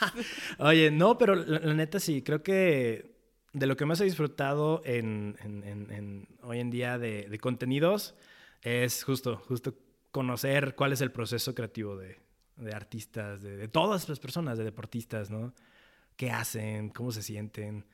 Oye, 0.58 0.90
no, 0.90 1.16
pero 1.16 1.34
la, 1.34 1.60
la 1.60 1.74
neta 1.74 2.00
sí, 2.00 2.22
creo 2.22 2.42
que 2.42 3.16
de 3.52 3.66
lo 3.66 3.76
que 3.76 3.86
más 3.86 4.00
he 4.00 4.04
disfrutado 4.04 4.82
en, 4.84 5.36
en- 5.42 5.62
en- 5.64 5.90
en- 5.92 6.28
hoy 6.42 6.58
en 6.60 6.70
día 6.70 6.98
de, 6.98 7.28
de 7.28 7.38
contenidos 7.38 8.14
es 8.62 9.02
justo, 9.04 9.36
justo 9.46 9.74
conocer 10.10 10.74
cuál 10.74 10.92
es 10.92 11.00
el 11.00 11.12
proceso 11.12 11.54
creativo 11.54 11.96
de, 11.96 12.18
de 12.56 12.72
artistas, 12.74 13.42
de, 13.42 13.56
de 13.56 13.68
todas 13.68 14.08
las 14.08 14.18
personas, 14.18 14.58
de 14.58 14.64
deportistas, 14.64 15.30
¿no? 15.30 15.54
¿Qué 16.16 16.30
hacen? 16.30 16.88
¿Cómo 16.90 17.12
se 17.12 17.22
sienten? 17.22 17.84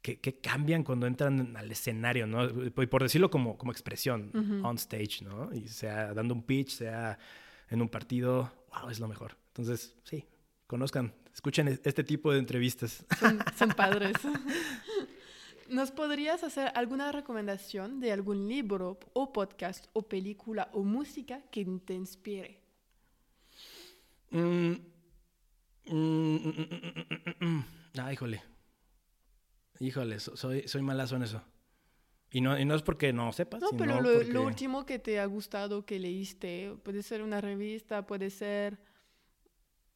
¿Qué, 0.00 0.20
qué 0.20 0.38
cambian 0.40 0.84
cuando 0.84 1.06
entran 1.06 1.56
al 1.56 1.70
escenario, 1.70 2.26
¿no? 2.26 2.44
Y 2.64 2.70
por 2.70 3.02
decirlo 3.02 3.30
como, 3.30 3.58
como 3.58 3.72
expresión, 3.72 4.30
on 4.64 4.76
stage, 4.76 5.22
¿no? 5.22 5.52
Y 5.52 5.68
sea 5.68 6.14
dando 6.14 6.34
un 6.34 6.42
pitch, 6.44 6.70
sea 6.70 7.18
en 7.68 7.82
un 7.82 7.88
partido, 7.88 8.50
wow, 8.72 8.88
es 8.90 9.00
lo 9.00 9.08
mejor. 9.08 9.36
Entonces, 9.48 9.94
sí, 10.04 10.24
conozcan, 10.66 11.12
escuchen 11.34 11.68
es- 11.68 11.80
este 11.84 12.04
tipo 12.04 12.32
de 12.32 12.38
entrevistas. 12.38 13.04
Son, 13.18 13.38
son 13.58 13.68
padres. 13.70 14.14
¿Nos 15.68 15.90
podrías 15.90 16.42
hacer 16.44 16.72
alguna 16.74 17.12
recomendación 17.12 18.00
de 18.00 18.12
algún 18.12 18.48
libro 18.48 18.98
o 19.12 19.32
podcast 19.32 19.86
o 19.92 20.02
película 20.08 20.70
o 20.72 20.82
música 20.82 21.42
que 21.50 21.64
te 21.84 21.94
inspire? 21.94 22.60
Mm, 24.30 24.72
mm, 25.86 26.36
mm, 26.36 27.44
mm. 27.46 27.64
Ah, 27.98 28.12
híjole. 28.12 28.42
Híjole, 29.80 30.18
so- 30.20 30.36
soy, 30.36 30.66
soy 30.66 30.82
malazo 30.82 31.16
en 31.16 31.22
eso. 31.22 31.42
Y 32.30 32.40
no, 32.40 32.58
y 32.58 32.64
no 32.64 32.74
es 32.74 32.82
porque 32.82 33.12
no 33.12 33.32
sepas, 33.32 33.60
No, 33.60 33.68
sino 33.68 33.78
pero 33.78 34.00
lo, 34.00 34.12
porque... 34.12 34.32
lo 34.32 34.42
último 34.42 34.84
que 34.84 34.98
te 34.98 35.18
ha 35.18 35.24
gustado, 35.26 35.84
que 35.86 35.98
leíste, 35.98 36.74
puede 36.82 37.02
ser 37.02 37.22
una 37.22 37.40
revista, 37.40 38.06
puede 38.06 38.30
ser 38.30 38.78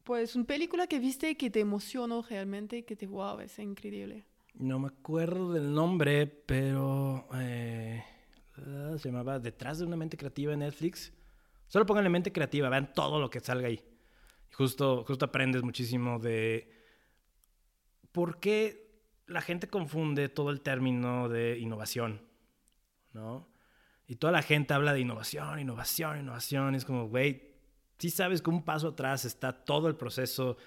pues 0.02 0.34
una 0.34 0.44
película 0.46 0.86
que 0.86 0.98
viste 0.98 1.36
que 1.36 1.50
te 1.50 1.60
emocionó 1.60 2.22
realmente 2.22 2.84
que 2.84 2.96
te 2.96 3.06
wow, 3.06 3.38
es 3.40 3.58
increíble. 3.58 4.24
No 4.54 4.78
me 4.78 4.88
acuerdo 4.88 5.52
del 5.52 5.72
nombre, 5.74 6.26
pero 6.26 7.26
eh, 7.34 8.04
se 8.98 9.08
llamaba 9.08 9.38
Detrás 9.38 9.78
de 9.78 9.86
una 9.86 9.96
mente 9.96 10.16
creativa 10.16 10.52
en 10.52 10.60
Netflix. 10.60 11.12
Solo 11.66 11.86
pónganle 11.86 12.10
mente 12.10 12.32
creativa, 12.32 12.68
vean 12.68 12.92
todo 12.92 13.18
lo 13.18 13.30
que 13.30 13.40
salga 13.40 13.68
ahí. 13.68 13.82
Justo, 14.52 15.04
justo 15.06 15.24
aprendes 15.24 15.62
muchísimo 15.62 16.18
de 16.18 16.70
por 18.12 18.38
qué 18.40 18.82
la 19.26 19.40
gente 19.40 19.68
confunde 19.68 20.28
todo 20.28 20.50
el 20.50 20.60
término 20.60 21.28
de 21.28 21.58
innovación, 21.58 22.22
¿no? 23.12 23.48
Y 24.06 24.16
toda 24.16 24.32
la 24.32 24.42
gente 24.42 24.74
habla 24.74 24.92
de 24.92 25.00
innovación, 25.00 25.58
innovación, 25.58 26.20
innovación. 26.20 26.74
y 26.74 26.76
es 26.76 26.84
como, 26.84 27.08
güey, 27.08 27.54
sí 27.98 28.10
sabes 28.10 28.42
que 28.42 28.50
un 28.50 28.64
paso 28.64 28.88
atrás 28.88 29.24
está 29.24 29.64
todo 29.64 29.88
el 29.88 29.96
proceso 29.96 30.58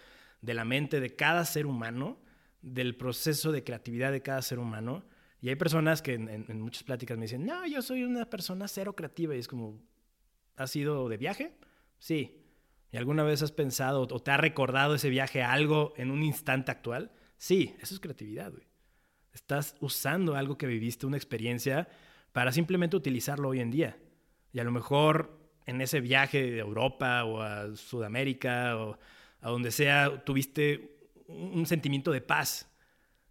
de 0.42 0.54
la 0.56 0.66
mente 0.66 1.00
de 1.00 1.16
cada 1.16 1.46
ser 1.46 1.68
humano, 1.68 2.18
del 2.66 2.96
proceso 2.96 3.52
de 3.52 3.64
creatividad 3.64 4.12
de 4.12 4.22
cada 4.22 4.42
ser 4.42 4.58
humano. 4.58 5.06
Y 5.40 5.50
hay 5.50 5.56
personas 5.56 6.02
que 6.02 6.16
en, 6.16 6.60
muchas 6.60 6.84
pláticas 6.84 7.16
me 7.18 7.26
dicen, 7.26 7.46
no, 7.46 7.66
yo 7.68 7.82
soy 7.84 8.04
una 8.04 8.26
persona 8.26 8.68
cero 8.68 8.96
creativa. 8.96 9.36
Y 9.36 9.40
es 9.40 9.48
como, 9.48 9.80
¿has 10.56 10.76
ido 10.76 11.08
de 11.08 11.18
viaje? 11.18 11.56
Sí. 12.00 12.42
¿Y 12.92 12.98
alguna 12.98 13.24
vez 13.24 13.44
has 13.44 13.52
pensado 13.52 14.02
o 14.02 14.20
te 14.20 14.32
ha 14.32 14.38
recordado 14.38 14.96
ese 14.96 15.10
viaje 15.10 15.44
a 15.44 15.52
algo 15.52 15.94
en 15.98 16.10
un 16.10 16.24
instante 16.24 16.72
actual? 16.72 17.12
Sí, 17.38 17.76
eso 17.80 17.94
es 17.94 18.00
creatividad. 18.00 18.52
Estás 19.32 19.76
usando 19.80 20.36
algo 20.36 20.58
que 20.58 20.66
viviste, 20.66 21.06
una 21.06 21.18
experiencia, 21.18 21.88
para 22.32 22.52
simplemente 22.52 22.96
utilizarlo 22.96 23.50
hoy 23.50 23.60
en 23.60 23.70
día. 23.70 23.98
Y 24.54 24.60
a 24.60 24.64
lo 24.64 24.72
mejor 24.72 25.38
en 25.68 25.82
ese 25.82 26.00
viaje 26.00 26.50
de 26.50 26.60
Europa 26.60 27.26
o 27.26 27.42
a 27.42 27.76
Sudamérica 27.76 28.78
o 28.78 28.98
a 29.42 29.50
donde 29.52 29.70
sea, 29.70 30.24
tuviste 30.26 30.95
un 31.28 31.66
sentimiento 31.66 32.12
de 32.12 32.22
paz. 32.22 32.70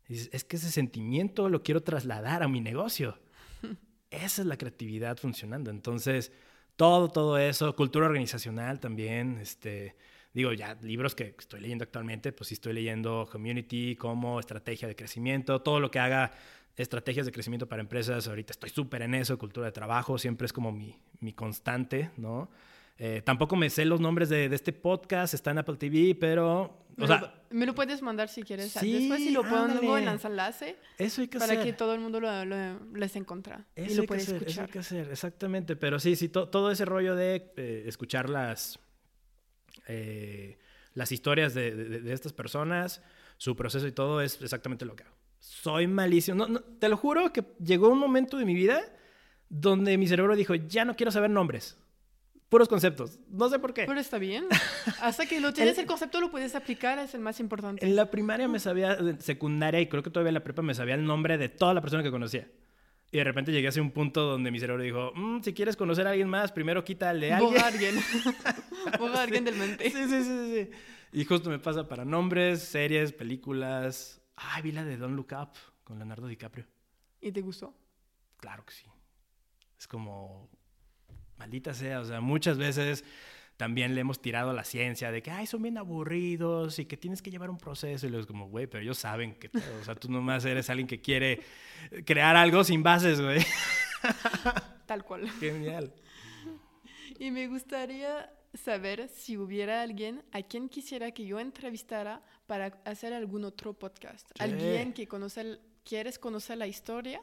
es 0.08 0.44
que 0.44 0.56
ese 0.56 0.70
sentimiento 0.70 1.48
lo 1.48 1.62
quiero 1.62 1.82
trasladar 1.82 2.42
a 2.42 2.48
mi 2.48 2.60
negocio. 2.60 3.18
Esa 4.10 4.42
es 4.42 4.46
la 4.46 4.56
creatividad 4.56 5.16
funcionando. 5.16 5.70
Entonces, 5.70 6.32
todo, 6.76 7.08
todo 7.08 7.38
eso, 7.38 7.74
cultura 7.76 8.06
organizacional 8.06 8.80
también, 8.80 9.38
este, 9.38 9.96
digo, 10.32 10.52
ya 10.52 10.74
libros 10.82 11.14
que 11.14 11.34
estoy 11.38 11.60
leyendo 11.60 11.84
actualmente, 11.84 12.32
pues 12.32 12.48
sí 12.48 12.54
estoy 12.54 12.72
leyendo 12.72 13.28
Community, 13.30 13.96
como 13.96 14.40
estrategia 14.40 14.88
de 14.88 14.96
crecimiento, 14.96 15.62
todo 15.62 15.80
lo 15.80 15.90
que 15.90 16.00
haga 16.00 16.32
estrategias 16.76 17.26
de 17.26 17.32
crecimiento 17.32 17.68
para 17.68 17.80
empresas, 17.80 18.26
ahorita 18.26 18.52
estoy 18.52 18.70
súper 18.70 19.02
en 19.02 19.14
eso, 19.14 19.38
cultura 19.38 19.66
de 19.66 19.72
trabajo, 19.72 20.18
siempre 20.18 20.46
es 20.46 20.52
como 20.52 20.72
mi, 20.72 20.98
mi 21.20 21.32
constante, 21.32 22.10
¿no? 22.16 22.50
Eh, 22.96 23.22
tampoco 23.24 23.56
me 23.56 23.70
sé 23.70 23.84
los 23.84 24.00
nombres 24.00 24.28
de, 24.28 24.48
de, 24.48 24.54
este 24.54 24.72
podcast, 24.72 25.34
está 25.34 25.50
en 25.50 25.58
Apple 25.58 25.76
TV, 25.76 26.14
pero... 26.14 26.86
Me, 26.96 27.04
o 27.04 27.06
sea, 27.08 27.20
lo, 27.20 27.32
me 27.50 27.66
lo 27.66 27.74
puedes 27.74 28.02
mandar 28.02 28.28
si 28.28 28.44
quieres. 28.44 28.70
Sí, 28.70 28.92
Después 28.92 29.20
si 29.20 29.30
lo 29.30 29.42
pongo 29.42 29.98
en 29.98 30.06
enlace. 30.06 30.76
Eso 30.96 31.22
hay 31.22 31.28
que 31.28 31.40
para 31.40 31.54
hacer. 31.54 31.64
que 31.64 31.72
todo 31.72 31.92
el 31.92 32.00
mundo 32.00 32.20
lo, 32.20 32.44
lo 32.44 32.86
les 32.94 33.16
encuentre 33.16 33.56
eso 33.74 33.92
y 33.92 33.94
lo 33.96 34.02
hay 34.02 34.06
que 34.06 34.14
hacer, 34.14 34.34
escuchar. 34.36 34.48
Eso 34.48 34.60
hay 34.62 34.68
que 34.68 34.78
hacer, 34.78 35.10
exactamente. 35.10 35.74
Pero 35.74 35.98
sí, 35.98 36.14
sí, 36.14 36.28
to, 36.28 36.48
todo 36.48 36.70
ese 36.70 36.84
rollo 36.84 37.16
de 37.16 37.52
eh, 37.56 37.82
escuchar 37.88 38.30
las, 38.30 38.78
eh, 39.88 40.56
las 40.92 41.10
historias 41.10 41.52
de, 41.52 41.74
de, 41.74 42.00
de, 42.00 42.12
estas 42.12 42.32
personas, 42.32 43.02
su 43.38 43.56
proceso 43.56 43.88
y 43.88 43.92
todo 43.92 44.20
es 44.20 44.40
exactamente 44.40 44.84
lo 44.84 44.94
que 44.94 45.02
hago. 45.02 45.16
Soy 45.40 45.88
malísimo. 45.88 46.36
No, 46.36 46.46
no, 46.46 46.60
te 46.60 46.88
lo 46.88 46.96
juro 46.96 47.32
que 47.32 47.44
llegó 47.58 47.88
un 47.88 47.98
momento 47.98 48.38
de 48.38 48.44
mi 48.44 48.54
vida 48.54 48.80
donde 49.48 49.98
mi 49.98 50.06
cerebro 50.06 50.36
dijo, 50.36 50.54
ya 50.54 50.84
no 50.84 50.94
quiero 50.94 51.10
saber 51.10 51.30
nombres 51.30 51.76
puros 52.54 52.68
conceptos. 52.68 53.18
No 53.30 53.48
sé 53.48 53.58
por 53.58 53.74
qué. 53.74 53.82
Pero 53.84 53.98
está 53.98 54.16
bien. 54.16 54.44
Hasta 55.02 55.26
que 55.26 55.40
lo 55.40 55.52
tienes 55.52 55.76
el, 55.76 55.80
el, 55.80 55.86
concepto 55.88 56.20
lo 56.20 56.30
puedes 56.30 56.54
aplicar, 56.54 57.00
es 57.00 57.12
el 57.12 57.20
más 57.20 57.40
importante. 57.40 57.84
En 57.84 57.96
la 57.96 58.12
primaria 58.12 58.46
me 58.46 58.60
sabía, 58.60 58.96
secundaria 59.18 59.80
y 59.80 59.88
creo 59.88 60.04
que 60.04 60.10
todavía 60.10 60.28
en 60.28 60.34
la 60.34 60.44
prepa 60.44 60.62
me 60.62 60.72
sabía 60.72 60.94
el 60.94 61.04
nombre 61.04 61.36
de 61.36 61.48
toda 61.48 61.74
la 61.74 61.80
persona 61.80 62.04
que 62.04 62.12
conocía. 62.12 62.48
Y 63.10 63.18
de 63.18 63.24
repente 63.24 63.50
llegué 63.50 63.66
a 63.76 63.82
un 63.82 63.90
punto 63.90 64.22
donde 64.22 64.52
mi 64.52 64.60
cerebro 64.60 64.84
dijo, 64.84 65.10
mmm, 65.16 65.40
si 65.40 65.52
quieres 65.52 65.74
conocer 65.74 66.06
a 66.06 66.10
alguien 66.10 66.28
más, 66.28 66.52
primero 66.52 66.84
quítale 66.84 67.32
a 67.32 67.38
alguien. 67.38 67.50
Boga 67.54 67.64
a 67.64 67.66
alguien. 67.66 67.96
Boga 69.00 69.18
a 69.18 69.22
alguien 69.24 69.44
del 69.44 69.56
mente. 69.56 69.90
Sí, 69.90 70.04
sí, 70.08 70.22
sí, 70.22 70.54
sí. 70.54 70.70
Y 71.10 71.24
justo 71.24 71.50
me 71.50 71.58
pasa 71.58 71.88
para 71.88 72.04
nombres, 72.04 72.62
series, 72.62 73.12
películas. 73.12 74.22
Ay, 74.36 74.62
vi 74.62 74.70
la 74.70 74.84
de 74.84 74.96
Don't 74.96 75.16
Look 75.16 75.32
Up 75.32 75.54
con 75.82 75.98
Leonardo 75.98 76.28
DiCaprio. 76.28 76.68
¿Y 77.20 77.32
te 77.32 77.40
gustó? 77.40 77.74
Claro 78.36 78.64
que 78.64 78.74
sí. 78.74 78.84
Es 79.76 79.88
como 79.88 80.48
maldita 81.44 81.74
sea, 81.74 82.00
o 82.00 82.04
sea, 82.06 82.22
muchas 82.22 82.56
veces 82.56 83.04
también 83.58 83.94
le 83.94 84.00
hemos 84.00 84.20
tirado 84.20 84.50
a 84.50 84.54
la 84.54 84.64
ciencia 84.64 85.12
de 85.12 85.22
que, 85.22 85.30
ay, 85.30 85.46
son 85.46 85.60
bien 85.60 85.76
aburridos 85.76 86.78
y 86.78 86.86
que 86.86 86.96
tienes 86.96 87.20
que 87.20 87.30
llevar 87.30 87.50
un 87.50 87.58
proceso. 87.58 88.06
Y 88.06 88.08
luego 88.08 88.22
es 88.22 88.26
como, 88.26 88.48
güey, 88.48 88.66
pero 88.66 88.82
ellos 88.82 88.96
saben 88.96 89.34
que, 89.34 89.50
o 89.80 89.84
sea, 89.84 89.94
tú 89.94 90.10
nomás 90.10 90.44
eres 90.46 90.70
alguien 90.70 90.88
que 90.88 91.02
quiere 91.02 91.40
crear 92.06 92.34
algo 92.34 92.64
sin 92.64 92.82
bases, 92.82 93.20
güey. 93.20 93.44
Tal 94.86 95.04
cual. 95.04 95.28
Genial. 95.38 95.92
Y 97.18 97.30
me 97.30 97.46
gustaría 97.46 98.32
saber 98.54 99.08
si 99.08 99.36
hubiera 99.36 99.82
alguien 99.82 100.24
a 100.32 100.40
quien 100.42 100.70
quisiera 100.70 101.10
que 101.12 101.26
yo 101.26 101.40
entrevistara 101.40 102.22
para 102.46 102.80
hacer 102.86 103.12
algún 103.12 103.44
otro 103.44 103.74
podcast. 103.74 104.26
Sí. 104.28 104.42
Alguien 104.42 104.94
que 104.94 105.06
conoce, 105.06 105.60
quieres 105.84 106.18
conocer 106.18 106.56
la 106.56 106.66
historia 106.66 107.20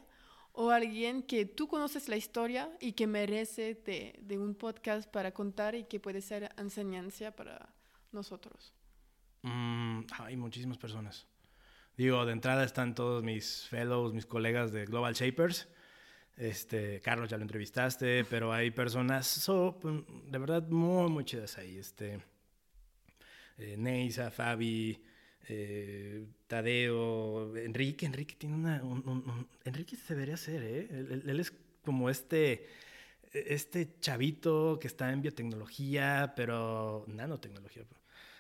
o 0.53 0.69
alguien 0.69 1.23
que 1.23 1.45
tú 1.45 1.67
conoces 1.67 2.09
la 2.09 2.17
historia 2.17 2.69
y 2.79 2.93
que 2.93 3.07
merece 3.07 3.75
de, 3.85 4.19
de, 4.21 4.37
un 4.37 4.55
podcast 4.55 5.09
para 5.09 5.31
contar 5.31 5.75
y 5.75 5.85
que 5.85 5.99
puede 5.99 6.21
ser 6.21 6.53
enseñanza 6.57 7.31
para 7.31 7.69
nosotros? 8.11 8.73
Mm, 9.43 10.01
hay 10.19 10.35
muchísimas 10.35 10.77
personas. 10.77 11.27
Digo, 11.97 12.25
de 12.25 12.33
entrada 12.33 12.63
están 12.63 12.95
todos 12.95 13.23
mis 13.23 13.67
fellows, 13.67 14.13
mis 14.13 14.25
colegas 14.25 14.71
de 14.71 14.85
Global 14.85 15.13
Shapers. 15.13 15.67
Este, 16.37 17.01
Carlos 17.01 17.29
ya 17.29 17.37
lo 17.37 17.43
entrevistaste, 17.43 18.25
pero 18.25 18.53
hay 18.53 18.71
personas 18.71 19.27
so, 19.27 19.77
de 19.83 20.37
verdad 20.37 20.67
muy, 20.69 21.09
muy 21.09 21.25
chidas 21.25 21.57
ahí. 21.57 21.77
Este, 21.77 22.19
eh, 23.57 23.75
Neisa, 23.77 24.31
Fabi, 24.31 25.03
eh, 25.47 26.25
Tadeo, 26.47 27.55
Enrique, 27.57 28.05
Enrique 28.05 28.35
tiene 28.37 28.55
una, 28.55 28.83
un, 28.83 28.99
un, 29.07 29.29
un, 29.29 29.47
Enrique 29.65 29.95
se 29.95 30.13
debería 30.13 30.37
ser, 30.37 30.63
¿eh? 30.63 30.87
Él, 30.91 31.39
es 31.39 31.53
como 31.83 32.09
este, 32.09 32.67
este 33.33 33.97
chavito 33.99 34.77
que 34.79 34.87
está 34.87 35.11
en 35.11 35.21
biotecnología, 35.21 36.33
pero 36.35 37.05
nanotecnología, 37.07 37.83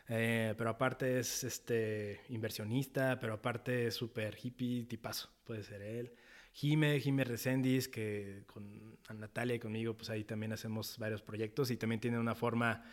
eh, 0.09 0.53
pero 0.57 0.69
aparte 0.69 1.19
es 1.19 1.43
este 1.43 2.21
inversionista, 2.29 3.19
pero 3.19 3.33
aparte 3.33 3.87
es 3.87 3.95
súper 3.95 4.37
hippie, 4.41 4.85
tipazo, 4.85 5.29
puede 5.45 5.63
ser 5.63 5.81
él. 5.81 6.13
Jime, 6.53 6.99
Jime 6.99 7.23
Recendis, 7.23 7.87
que 7.87 8.43
con 8.45 8.97
Natalia 9.17 9.55
y 9.55 9.59
conmigo, 9.59 9.95
pues 9.95 10.09
ahí 10.09 10.23
también 10.23 10.51
hacemos 10.51 10.97
varios 10.97 11.21
proyectos 11.21 11.71
y 11.71 11.77
también 11.77 12.01
tiene 12.01 12.19
una 12.19 12.35
forma 12.35 12.83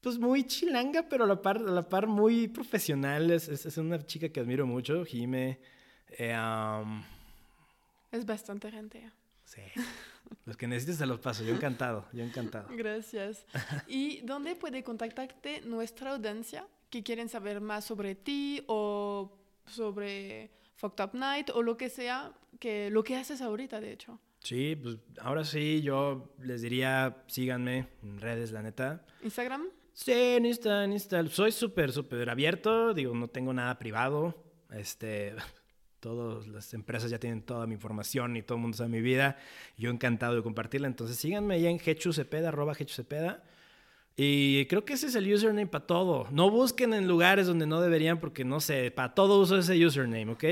pues 0.00 0.18
muy 0.18 0.44
chilanga, 0.44 1.08
pero 1.08 1.24
a 1.24 1.26
la 1.26 1.42
par, 1.42 1.58
a 1.58 1.70
la 1.70 1.88
par 1.88 2.06
muy 2.06 2.48
profesional. 2.48 3.30
Es, 3.30 3.48
es, 3.48 3.66
es 3.66 3.76
una 3.78 4.04
chica 4.04 4.28
que 4.28 4.40
admiro 4.40 4.66
mucho, 4.66 5.04
Jime. 5.04 5.58
Eh, 6.10 6.36
um... 6.36 7.02
Es 8.10 8.24
bastante 8.24 8.70
gente. 8.70 9.10
Sí. 9.44 9.62
Los 10.44 10.56
que 10.56 10.66
necesites 10.66 10.96
se 10.96 11.06
los 11.06 11.20
paso. 11.20 11.42
Yo 11.42 11.54
encantado, 11.54 12.06
yo 12.12 12.22
encantado. 12.22 12.68
Gracias. 12.76 13.44
¿Y 13.88 14.20
dónde 14.20 14.54
puede 14.54 14.82
contactarte 14.82 15.62
nuestra 15.62 16.12
audiencia 16.12 16.66
que 16.90 17.02
quieren 17.02 17.28
saber 17.28 17.60
más 17.60 17.84
sobre 17.84 18.14
ti 18.14 18.62
o 18.66 19.38
sobre 19.66 20.50
Fucked 20.76 21.04
Up 21.04 21.14
Night 21.14 21.50
o 21.50 21.62
lo 21.62 21.76
que 21.76 21.88
sea, 21.88 22.32
que 22.60 22.90
lo 22.90 23.04
que 23.04 23.16
haces 23.16 23.40
ahorita, 23.40 23.80
de 23.80 23.92
hecho? 23.92 24.20
Sí, 24.40 24.76
pues 24.76 24.98
ahora 25.20 25.44
sí, 25.44 25.82
yo 25.82 26.34
les 26.40 26.62
diría, 26.62 27.24
síganme 27.26 27.88
en 28.02 28.20
redes, 28.20 28.52
la 28.52 28.62
neta. 28.62 29.04
¿Instagram? 29.22 29.66
Sí, 30.00 30.12
en 30.12 30.46
Insta, 30.46 30.84
en 30.84 30.92
Insta. 30.92 31.26
Soy 31.26 31.50
súper, 31.50 31.90
súper 31.90 32.30
abierto. 32.30 32.94
Digo, 32.94 33.12
no 33.16 33.26
tengo 33.26 33.52
nada 33.52 33.80
privado. 33.80 34.32
Este, 34.70 35.34
todas 36.00 36.46
las 36.46 36.72
empresas 36.72 37.10
ya 37.10 37.18
tienen 37.18 37.42
toda 37.42 37.66
mi 37.66 37.74
información 37.74 38.36
y 38.36 38.42
todo 38.42 38.56
el 38.58 38.62
mundo 38.62 38.76
sabe 38.76 38.90
mi 38.90 39.00
vida. 39.00 39.38
Yo 39.76 39.90
encantado 39.90 40.36
de 40.36 40.42
compartirla. 40.44 40.86
Entonces 40.86 41.16
síganme 41.16 41.56
ahí 41.56 41.66
en 41.66 41.80
Cepeda, 41.80 42.50
arroba 42.50 42.76
Cepeda. 42.76 43.42
Y 44.20 44.66
creo 44.66 44.84
que 44.84 44.94
ese 44.94 45.06
es 45.06 45.14
el 45.14 45.32
username 45.32 45.68
para 45.68 45.86
todo. 45.86 46.26
No 46.32 46.50
busquen 46.50 46.92
en 46.92 47.06
lugares 47.06 47.46
donde 47.46 47.68
no 47.68 47.80
deberían 47.80 48.18
porque 48.18 48.44
no 48.44 48.58
sé, 48.58 48.90
para 48.90 49.14
todo 49.14 49.40
uso 49.40 49.56
ese 49.56 49.86
username, 49.86 50.32
¿ok? 50.32 50.44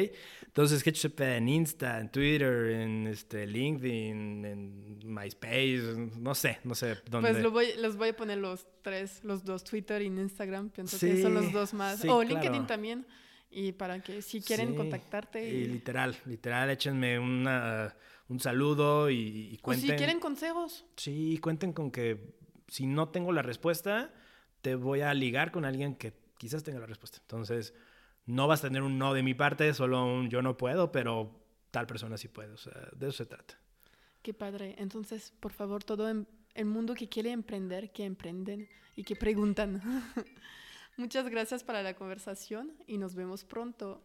Entonces, 0.47 0.85
Cepeda 0.85 1.37
en 1.37 1.49
Insta, 1.49 1.99
en 2.01 2.13
Twitter, 2.13 2.71
en 2.71 3.09
este, 3.09 3.45
LinkedIn, 3.45 4.45
en 4.45 4.99
MySpace, 5.05 6.13
no 6.17 6.37
sé, 6.37 6.61
no 6.63 6.77
sé 6.77 6.99
dónde. 7.11 7.33
Pues 7.33 7.43
lo 7.43 7.51
voy, 7.51 7.67
los 7.81 7.97
voy 7.97 8.11
a 8.11 8.17
poner 8.17 8.39
los 8.39 8.69
tres, 8.83 9.25
los 9.25 9.45
dos, 9.45 9.65
Twitter 9.65 10.01
y 10.01 10.07
Instagram. 10.07 10.71
Pienso 10.71 10.97
sí, 10.97 11.09
que 11.09 11.23
son 11.23 11.35
los 11.35 11.53
dos 11.53 11.75
más. 11.75 11.99
Sí, 11.99 12.09
o 12.09 12.21
claro. 12.21 12.29
LinkedIn 12.29 12.69
también. 12.69 13.05
Y 13.51 13.73
para 13.73 14.01
que 14.01 14.23
si 14.23 14.41
quieren 14.43 14.71
sí, 14.71 14.77
contactarte. 14.77 15.45
Y... 15.45 15.63
y... 15.63 15.65
literal, 15.67 16.17
literal, 16.25 16.71
échenme 16.71 17.19
una, 17.19 17.97
un 18.29 18.39
saludo 18.39 19.11
y, 19.11 19.51
y 19.53 19.59
cuenten. 19.59 19.91
O 19.91 19.93
si 19.93 19.97
quieren 19.99 20.21
consejos. 20.21 20.85
Sí, 20.97 21.39
cuenten 21.43 21.73
con 21.73 21.91
que 21.91 22.46
si 22.69 22.87
no 22.87 23.09
tengo 23.09 23.33
la 23.33 23.43
respuesta, 23.43 24.13
te 24.63 24.75
voy 24.75 25.01
a 25.01 25.15
ligar 25.15 25.53
con 25.53 25.65
alguien 25.65 25.95
que 25.95 26.13
quizás 26.39 26.63
tenga 26.63 26.81
la 26.81 26.87
respuesta. 26.87 27.19
Entonces, 27.21 27.75
no 28.27 28.49
vas 28.49 28.61
a 28.65 28.69
tener 28.69 28.83
un 28.83 28.99
no 28.99 29.15
de 29.15 29.23
mi 29.23 29.35
parte, 29.35 29.73
solo 29.75 30.05
un 30.05 30.29
yo 30.29 30.43
no 30.43 30.57
puedo, 30.57 30.93
pero 30.93 31.31
tal 31.71 31.87
persona 31.87 32.17
sí 32.17 32.29
puede. 32.29 32.53
O 32.53 32.57
sea, 32.57 32.73
de 32.97 33.09
eso 33.09 33.19
se 33.19 33.27
trata. 33.27 33.59
Qué 34.23 34.35
padre. 34.35 34.75
Entonces, 34.79 35.33
por 35.39 35.53
favor, 35.53 35.85
todo 35.85 36.09
el 36.09 36.65
mundo 36.65 36.95
que 36.95 37.09
quiere 37.09 37.31
emprender, 37.31 37.93
que 37.93 38.05
emprenden 38.05 38.69
y 38.97 39.05
que 39.05 39.15
preguntan. 39.15 39.81
Muchas 40.97 41.29
gracias 41.29 41.63
para 41.63 41.83
la 41.83 41.95
conversación 41.95 42.73
y 42.87 42.99
nos 42.99 43.15
vemos 43.15 43.45
pronto. 43.45 44.03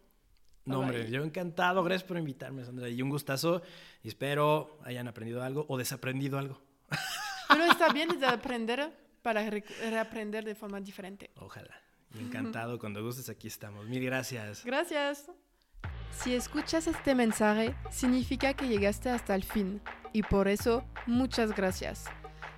No, 0.66 0.78
Bye 0.78 0.84
hombre, 0.84 1.04
bye. 1.04 1.12
yo 1.12 1.24
encantado. 1.24 1.84
Gracias 1.84 2.08
por 2.08 2.18
invitarme, 2.18 2.64
Sandra. 2.64 2.90
Y 2.90 3.02
un 3.02 3.10
gustazo. 3.10 3.64
Y 4.04 4.10
espero 4.10 4.78
hayan 4.84 5.08
aprendido 5.08 5.42
algo 5.42 5.66
o 5.70 5.78
desaprendido 5.78 6.38
algo. 6.38 6.62
Pero 7.52 7.66
está 7.66 7.92
bien 7.94 8.20
de 8.20 8.26
aprender 8.26 8.92
para 9.22 9.50
re 9.50 9.64
reaprender 9.90 10.44
de 10.44 10.56
forma 10.56 10.80
diferente. 10.80 11.32
Ojalá. 11.36 11.76
Y 12.14 12.20
encantado. 12.20 12.80
Cuando 12.80 13.04
gustes, 13.04 13.30
aquí 13.30 13.48
estamos. 13.48 13.86
Mil 13.88 14.04
gracias. 14.04 14.64
Gracias. 14.66 15.30
Si 16.12 16.34
escuchas 16.34 16.88
este 16.88 17.16
mensaje, 17.16 17.76
significa 17.90 18.54
que 18.54 18.68
llegaste 18.68 19.10
hasta 19.10 19.34
el 19.34 19.44
fin. 19.44 19.82
Y 20.14 20.24
por 20.24 20.48
eso, 20.48 20.84
muchas 21.08 21.56
gracias. 21.56 22.06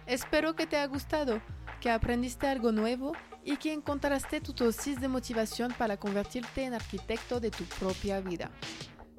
Espero 0.06 0.56
que 0.56 0.65
te 0.65 0.76
haya 0.76 0.88
gustado, 0.88 1.41
que 1.80 1.90
aprendiste 1.90 2.48
algo 2.48 2.72
nuevo 2.72 3.14
y 3.45 3.57
que 3.57 3.72
encontraste 3.72 4.41
tu 4.41 4.53
dosis 4.53 4.99
de 4.99 5.07
motivación 5.07 5.74
para 5.78 5.98
convertirte 5.98 6.64
en 6.64 6.74
arquitecto 6.74 7.40
de 7.40 7.52
tu 7.52 7.64
propia 7.65 8.20
vida. 8.22 8.52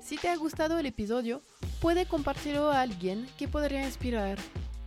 Si 0.00 0.16
te 0.16 0.28
ha 0.28 0.36
gustado 0.36 0.78
el 0.78 0.86
episodio, 0.86 1.40
puede 1.80 2.06
compartirlo 2.06 2.70
a 2.70 2.82
alguien 2.82 3.26
que 3.38 3.48
podría 3.48 3.84
inspirar 3.84 4.38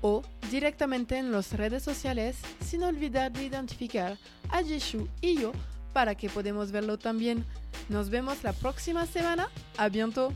o 0.02 0.22
directamente 0.52 1.18
en 1.18 1.32
las 1.32 1.53
redes 1.53 1.84
sociales 1.84 2.38
sin 2.64 2.84
olvidar 2.84 3.32
de 3.32 3.45
identificar 3.45 4.18
a 4.49 4.64
Jeshu 4.64 5.07
y 5.22 5.36
yo 5.40 5.52
para 5.94 6.15
que 6.15 6.30
podamos 6.30 6.72
verlo 6.72 6.98
también. 6.98 7.44
Nos 7.90 8.10
vemos 8.10 8.44
la 8.44 8.53
próxima 8.53 9.06
semana. 9.06 9.49
A 9.78 9.90
bientôt. 9.90 10.32